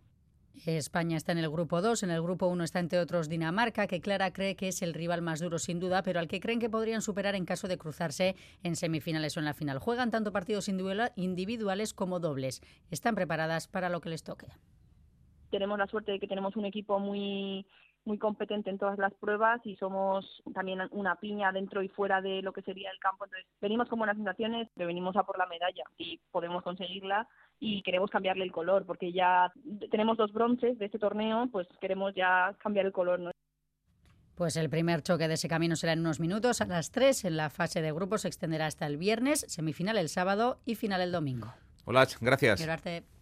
España 0.67 1.17
está 1.17 1.33
en 1.33 1.39
el 1.39 1.51
grupo 1.51 1.81
2, 1.81 2.03
en 2.03 2.11
el 2.11 2.23
grupo 2.23 2.47
1 2.47 2.65
está 2.65 2.81
entre 2.81 2.99
otros 2.99 3.29
Dinamarca, 3.29 3.87
que 3.87 4.01
Clara 4.01 4.33
cree 4.33 4.57
que 4.57 4.69
es 4.69 4.83
el 4.83 4.95
rival 4.95 5.23
más 5.23 5.41
duro 5.41 5.59
sin 5.59 5.81
duda, 5.81 6.03
pero 6.03 6.21
al 6.21 6.29
que 6.29 6.41
creen 6.41 6.61
que 6.61 6.71
podrían 6.71 7.03
superar 7.03 7.35
en 7.35 7.45
caso 7.45 7.69
de 7.69 7.79
cruzarse 7.79 8.37
en 8.63 8.77
semifinales 8.77 9.37
o 9.37 9.41
en 9.41 9.47
la 9.47 9.55
final. 9.55 9.79
Juegan 9.79 10.11
tanto 10.11 10.33
partidos 10.33 10.69
individuales 10.69 11.95
como 11.95 12.21
dobles. 12.21 12.61
Están 12.91 13.15
preparadas 13.15 13.69
para 13.69 13.89
lo 13.89 14.01
que 14.01 14.11
les 14.11 14.23
toque. 14.23 14.47
Tenemos 15.51 15.79
la 15.79 15.87
suerte 15.87 16.13
de 16.13 16.21
que 16.21 16.27
tenemos 16.27 16.57
un 16.57 16.67
equipo 16.67 16.99
muy 16.99 17.67
muy 18.05 18.19
competente 18.19 18.71
en 18.71 18.79
todas 18.79 18.99
las 18.99 19.13
pruebas 19.15 19.61
y 19.65 19.77
somos 19.77 20.43
también 20.55 20.81
una 20.93 21.17
piña 21.17 21.53
dentro 21.53 21.83
y 21.83 21.89
fuera 21.89 22.21
de 22.23 22.43
lo 22.43 22.53
que 22.53 22.63
sería 22.63 22.91
el 22.91 22.99
campo. 22.99 23.25
Entonces, 23.27 23.47
venimos 23.61 23.89
con 23.89 23.99
buenas 23.99 24.17
sensaciones, 24.17 24.69
pero 24.75 24.87
venimos 24.87 25.15
a 25.17 25.25
por 25.25 25.39
la 25.39 25.47
medalla 25.47 25.85
y 25.99 26.19
podemos 26.31 26.63
conseguirla 26.63 27.29
y 27.61 27.83
queremos 27.83 28.11
cambiarle 28.11 28.45
el 28.45 28.53
color, 28.53 28.87
porque 28.87 29.13
ya 29.13 29.53
tenemos 29.91 30.17
dos 30.17 30.33
bronces 30.33 30.79
de 30.79 30.87
este 30.87 30.99
torneo, 30.99 31.49
pues 31.51 31.67
queremos 31.81 32.15
ya 32.15 32.55
cambiar 32.63 32.87
el 32.87 32.93
color. 32.93 33.19
¿no? 33.19 33.31
Pues 34.35 34.57
el 34.57 34.71
primer 34.71 35.03
choque 35.03 35.27
de 35.27 35.35
ese 35.35 35.49
camino 35.49 35.75
será 35.75 35.93
en 35.93 36.01
unos 36.01 36.21
minutos. 36.21 36.61
A 36.61 36.67
las 36.67 36.93
3 36.93 37.25
en 37.25 37.37
la 37.37 37.51
fase 37.51 37.83
de 37.83 37.93
grupos 37.93 38.23
se 38.23 38.29
extenderá 38.29 38.67
hasta 38.67 38.87
el 38.87 38.97
viernes, 38.97 39.41
semifinal 39.49 39.99
el 39.99 40.09
sábado 40.09 40.61
y 40.65 40.77
final 40.77 41.01
el 41.01 41.11
domingo. 41.11 41.53
Hola, 41.85 42.07
gracias. 42.21 43.18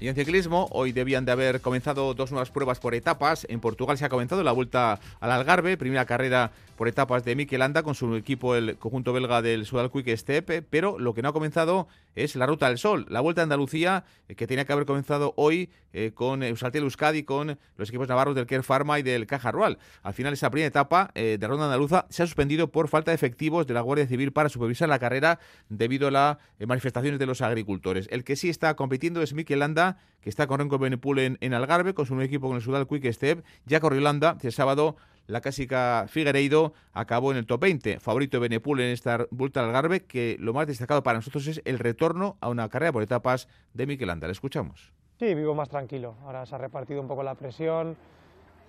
Y 0.00 0.06
en 0.06 0.14
ciclismo, 0.14 0.68
hoy 0.70 0.92
debían 0.92 1.24
de 1.24 1.32
haber 1.32 1.60
comenzado 1.60 2.14
dos 2.14 2.30
nuevas 2.30 2.50
pruebas 2.50 2.78
por 2.78 2.94
etapas. 2.94 3.44
En 3.50 3.58
Portugal 3.58 3.98
se 3.98 4.04
ha 4.04 4.08
comenzado 4.08 4.44
la 4.44 4.52
vuelta 4.52 5.00
al 5.18 5.32
Algarve, 5.32 5.76
primera 5.76 6.04
carrera 6.04 6.52
por 6.76 6.86
etapas 6.86 7.24
de 7.24 7.34
Mikel 7.34 7.58
Landa 7.58 7.82
con 7.82 7.96
su 7.96 8.14
equipo, 8.14 8.54
el 8.54 8.76
conjunto 8.76 9.12
belga 9.12 9.42
del 9.42 9.66
Sudal 9.66 9.90
Quick 9.90 10.16
Step, 10.16 10.64
pero 10.70 11.00
lo 11.00 11.14
que 11.14 11.22
no 11.22 11.30
ha 11.30 11.32
comenzado 11.32 11.88
es 12.24 12.36
la 12.36 12.46
Ruta 12.46 12.68
del 12.68 12.78
Sol, 12.78 13.06
la 13.08 13.20
Vuelta 13.20 13.42
a 13.42 13.44
Andalucía, 13.44 14.04
eh, 14.28 14.34
que 14.34 14.46
tenía 14.46 14.64
que 14.64 14.72
haber 14.72 14.86
comenzado 14.86 15.34
hoy 15.36 15.70
eh, 15.92 16.12
con 16.14 16.42
Eusaltiel 16.42 16.84
Euskadi, 16.84 17.22
con 17.22 17.58
los 17.76 17.88
equipos 17.88 18.08
navarros 18.08 18.34
del 18.34 18.46
Kerr 18.46 18.62
Pharma 18.62 18.98
y 18.98 19.02
del 19.02 19.26
Caja 19.26 19.50
Rural. 19.52 19.78
Al 20.02 20.14
final, 20.14 20.32
esa 20.32 20.50
primera 20.50 20.68
etapa 20.68 21.10
eh, 21.14 21.38
de 21.38 21.46
Ronda 21.46 21.66
Andaluza 21.66 22.06
se 22.10 22.22
ha 22.22 22.26
suspendido 22.26 22.70
por 22.70 22.88
falta 22.88 23.10
de 23.10 23.14
efectivos 23.14 23.66
de 23.66 23.74
la 23.74 23.80
Guardia 23.80 24.06
Civil 24.06 24.32
para 24.32 24.48
supervisar 24.48 24.88
la 24.88 24.98
carrera 24.98 25.38
debido 25.68 26.08
a 26.08 26.10
las 26.10 26.38
manifestaciones 26.66 27.18
de 27.18 27.26
los 27.26 27.40
agricultores. 27.40 28.08
El 28.10 28.24
que 28.24 28.36
sí 28.36 28.48
está 28.48 28.74
compitiendo 28.74 29.22
es 29.22 29.32
Mikel 29.32 29.60
Landa, 29.60 29.98
que 30.20 30.30
está 30.30 30.46
con 30.46 30.58
Renko 30.58 30.78
Benepul 30.78 31.18
en, 31.18 31.54
Algarve, 31.54 31.94
con 31.94 32.06
su 32.06 32.20
equipo 32.20 32.48
con 32.48 32.56
el 32.56 32.62
Sudal 32.62 32.86
Quick 32.86 33.12
Step. 33.12 33.44
Ya 33.66 33.80
corrió 33.80 34.00
Landa, 34.00 34.36
el 34.42 34.52
sábado 34.52 34.96
la 35.28 35.42
clásica 35.42 36.06
Figueiredo 36.08 36.72
acabó 36.94 37.30
en 37.30 37.36
el 37.36 37.46
top 37.46 37.60
20. 37.60 38.00
Favorito 38.00 38.40
Benepul 38.40 38.80
en 38.80 38.90
esta 38.90 39.26
vuelta 39.30 39.60
al 39.60 39.66
Algarve, 39.66 40.04
que 40.04 40.36
lo 40.40 40.54
más 40.54 40.66
destacado 40.66 41.02
para 41.02 41.18
nosotros 41.18 41.46
es 41.46 41.60
el 41.66 41.78
retorno 41.78 42.38
a 42.40 42.48
una 42.48 42.68
carrera 42.70 42.92
por 42.92 43.02
etapas 43.02 43.46
de 43.74 43.86
Mikel 43.86 44.08
Landa. 44.08 44.26
Le 44.26 44.32
escuchamos. 44.32 44.92
Sí, 45.18 45.34
vivo 45.34 45.54
más 45.54 45.68
tranquilo. 45.68 46.14
Ahora 46.24 46.46
se 46.46 46.54
ha 46.54 46.58
repartido 46.58 47.02
un 47.02 47.08
poco 47.08 47.22
la 47.22 47.34
presión. 47.34 47.94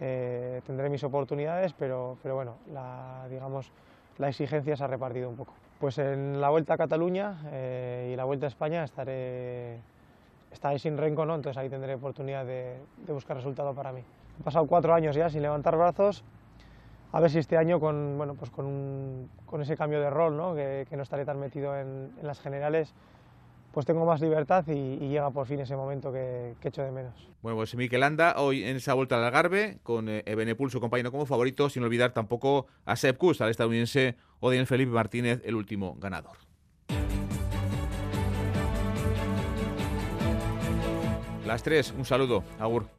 Eh, 0.02 0.62
tendré 0.66 0.90
mis 0.90 1.04
oportunidades, 1.04 1.74
pero, 1.74 2.18
pero 2.22 2.36
bueno, 2.36 2.58
la, 2.74 3.26
digamos, 3.30 3.72
la 4.18 4.28
exigencia 4.28 4.76
se 4.76 4.84
ha 4.84 4.88
repartido 4.88 5.30
un 5.30 5.38
poco. 5.38 5.54
Pues 5.80 5.98
en 5.98 6.42
la 6.42 6.50
Vuelta 6.50 6.74
a 6.74 6.78
Cataluña 6.78 7.38
eh, 7.54 8.10
y 8.12 8.18
la 8.18 8.26
Vuelta 8.26 8.48
a 8.48 8.50
España 8.50 8.84
estaré, 8.84 9.78
estaré 10.52 10.78
sin 10.78 10.98
renco, 10.98 11.26
¿no? 11.26 11.36
entonces 11.36 11.58
ahí 11.58 11.70
tendré 11.70 11.96
oportunidad 11.96 12.46
de, 12.46 12.76
de 13.06 13.14
buscar 13.14 13.38
resultado 13.38 13.74
para 13.74 13.94
mí. 13.94 14.02
He 14.40 14.44
pasado 14.44 14.66
cuatro 14.68 14.94
años 14.94 15.16
ya 15.16 15.30
sin 15.30 15.42
levantar 15.42 15.78
brazos, 15.78 16.24
a 17.12 17.20
ver 17.20 17.32
si 17.32 17.40
este 17.40 17.58
año 17.58 17.80
con, 17.80 18.18
bueno, 18.18 18.36
pues 18.36 18.52
con, 18.52 19.30
con 19.46 19.62
ese 19.62 19.76
cambio 19.76 20.00
de 20.00 20.10
rol, 20.10 20.38
¿no? 20.38 20.56
Que, 20.56 20.86
no 20.92 21.04
estaré 21.04 21.26
tan 21.26 21.40
metido 21.40 21.76
en, 21.76 22.12
en, 22.20 22.28
las 22.28 22.40
generales, 22.40 22.94
pues 23.74 23.86
tengo 23.86 24.06
más 24.06 24.22
libertad 24.22 24.66
y, 24.68 24.98
llega 25.08 25.32
por 25.32 25.48
fin 25.48 25.60
ese 25.60 25.76
momento 25.76 26.12
que, 26.12 26.56
que, 26.62 26.68
echo 26.68 26.84
de 26.84 26.92
menos. 26.92 27.30
Bueno, 27.42 27.58
pues 27.58 27.76
Miquel 27.76 28.04
anda 28.04 28.36
hoy 28.38 28.64
en 28.64 28.76
esa 28.76 28.94
vuelta 28.94 29.16
al 29.16 29.24
Algarve 29.24 29.80
con 29.84 30.08
eh, 30.10 30.24
su 30.70 30.80
compañero 30.80 31.12
como 31.12 31.26
favorito, 31.26 31.70
sin 31.70 31.84
olvidar 31.84 32.12
tampoco 32.12 32.68
a 32.86 32.96
Sepp 32.96 33.18
Kuss, 33.18 33.42
al 33.42 33.50
estadounidense 33.50 34.16
Odin 34.40 34.68
Felipe 34.68 34.92
Martínez, 34.92 35.42
el 35.46 35.56
último 35.56 35.96
ganador. 36.00 36.38
Las 41.46 41.64
tres, 41.64 41.92
un 41.98 42.06
saludo, 42.06 42.44
Agur. 42.60 42.99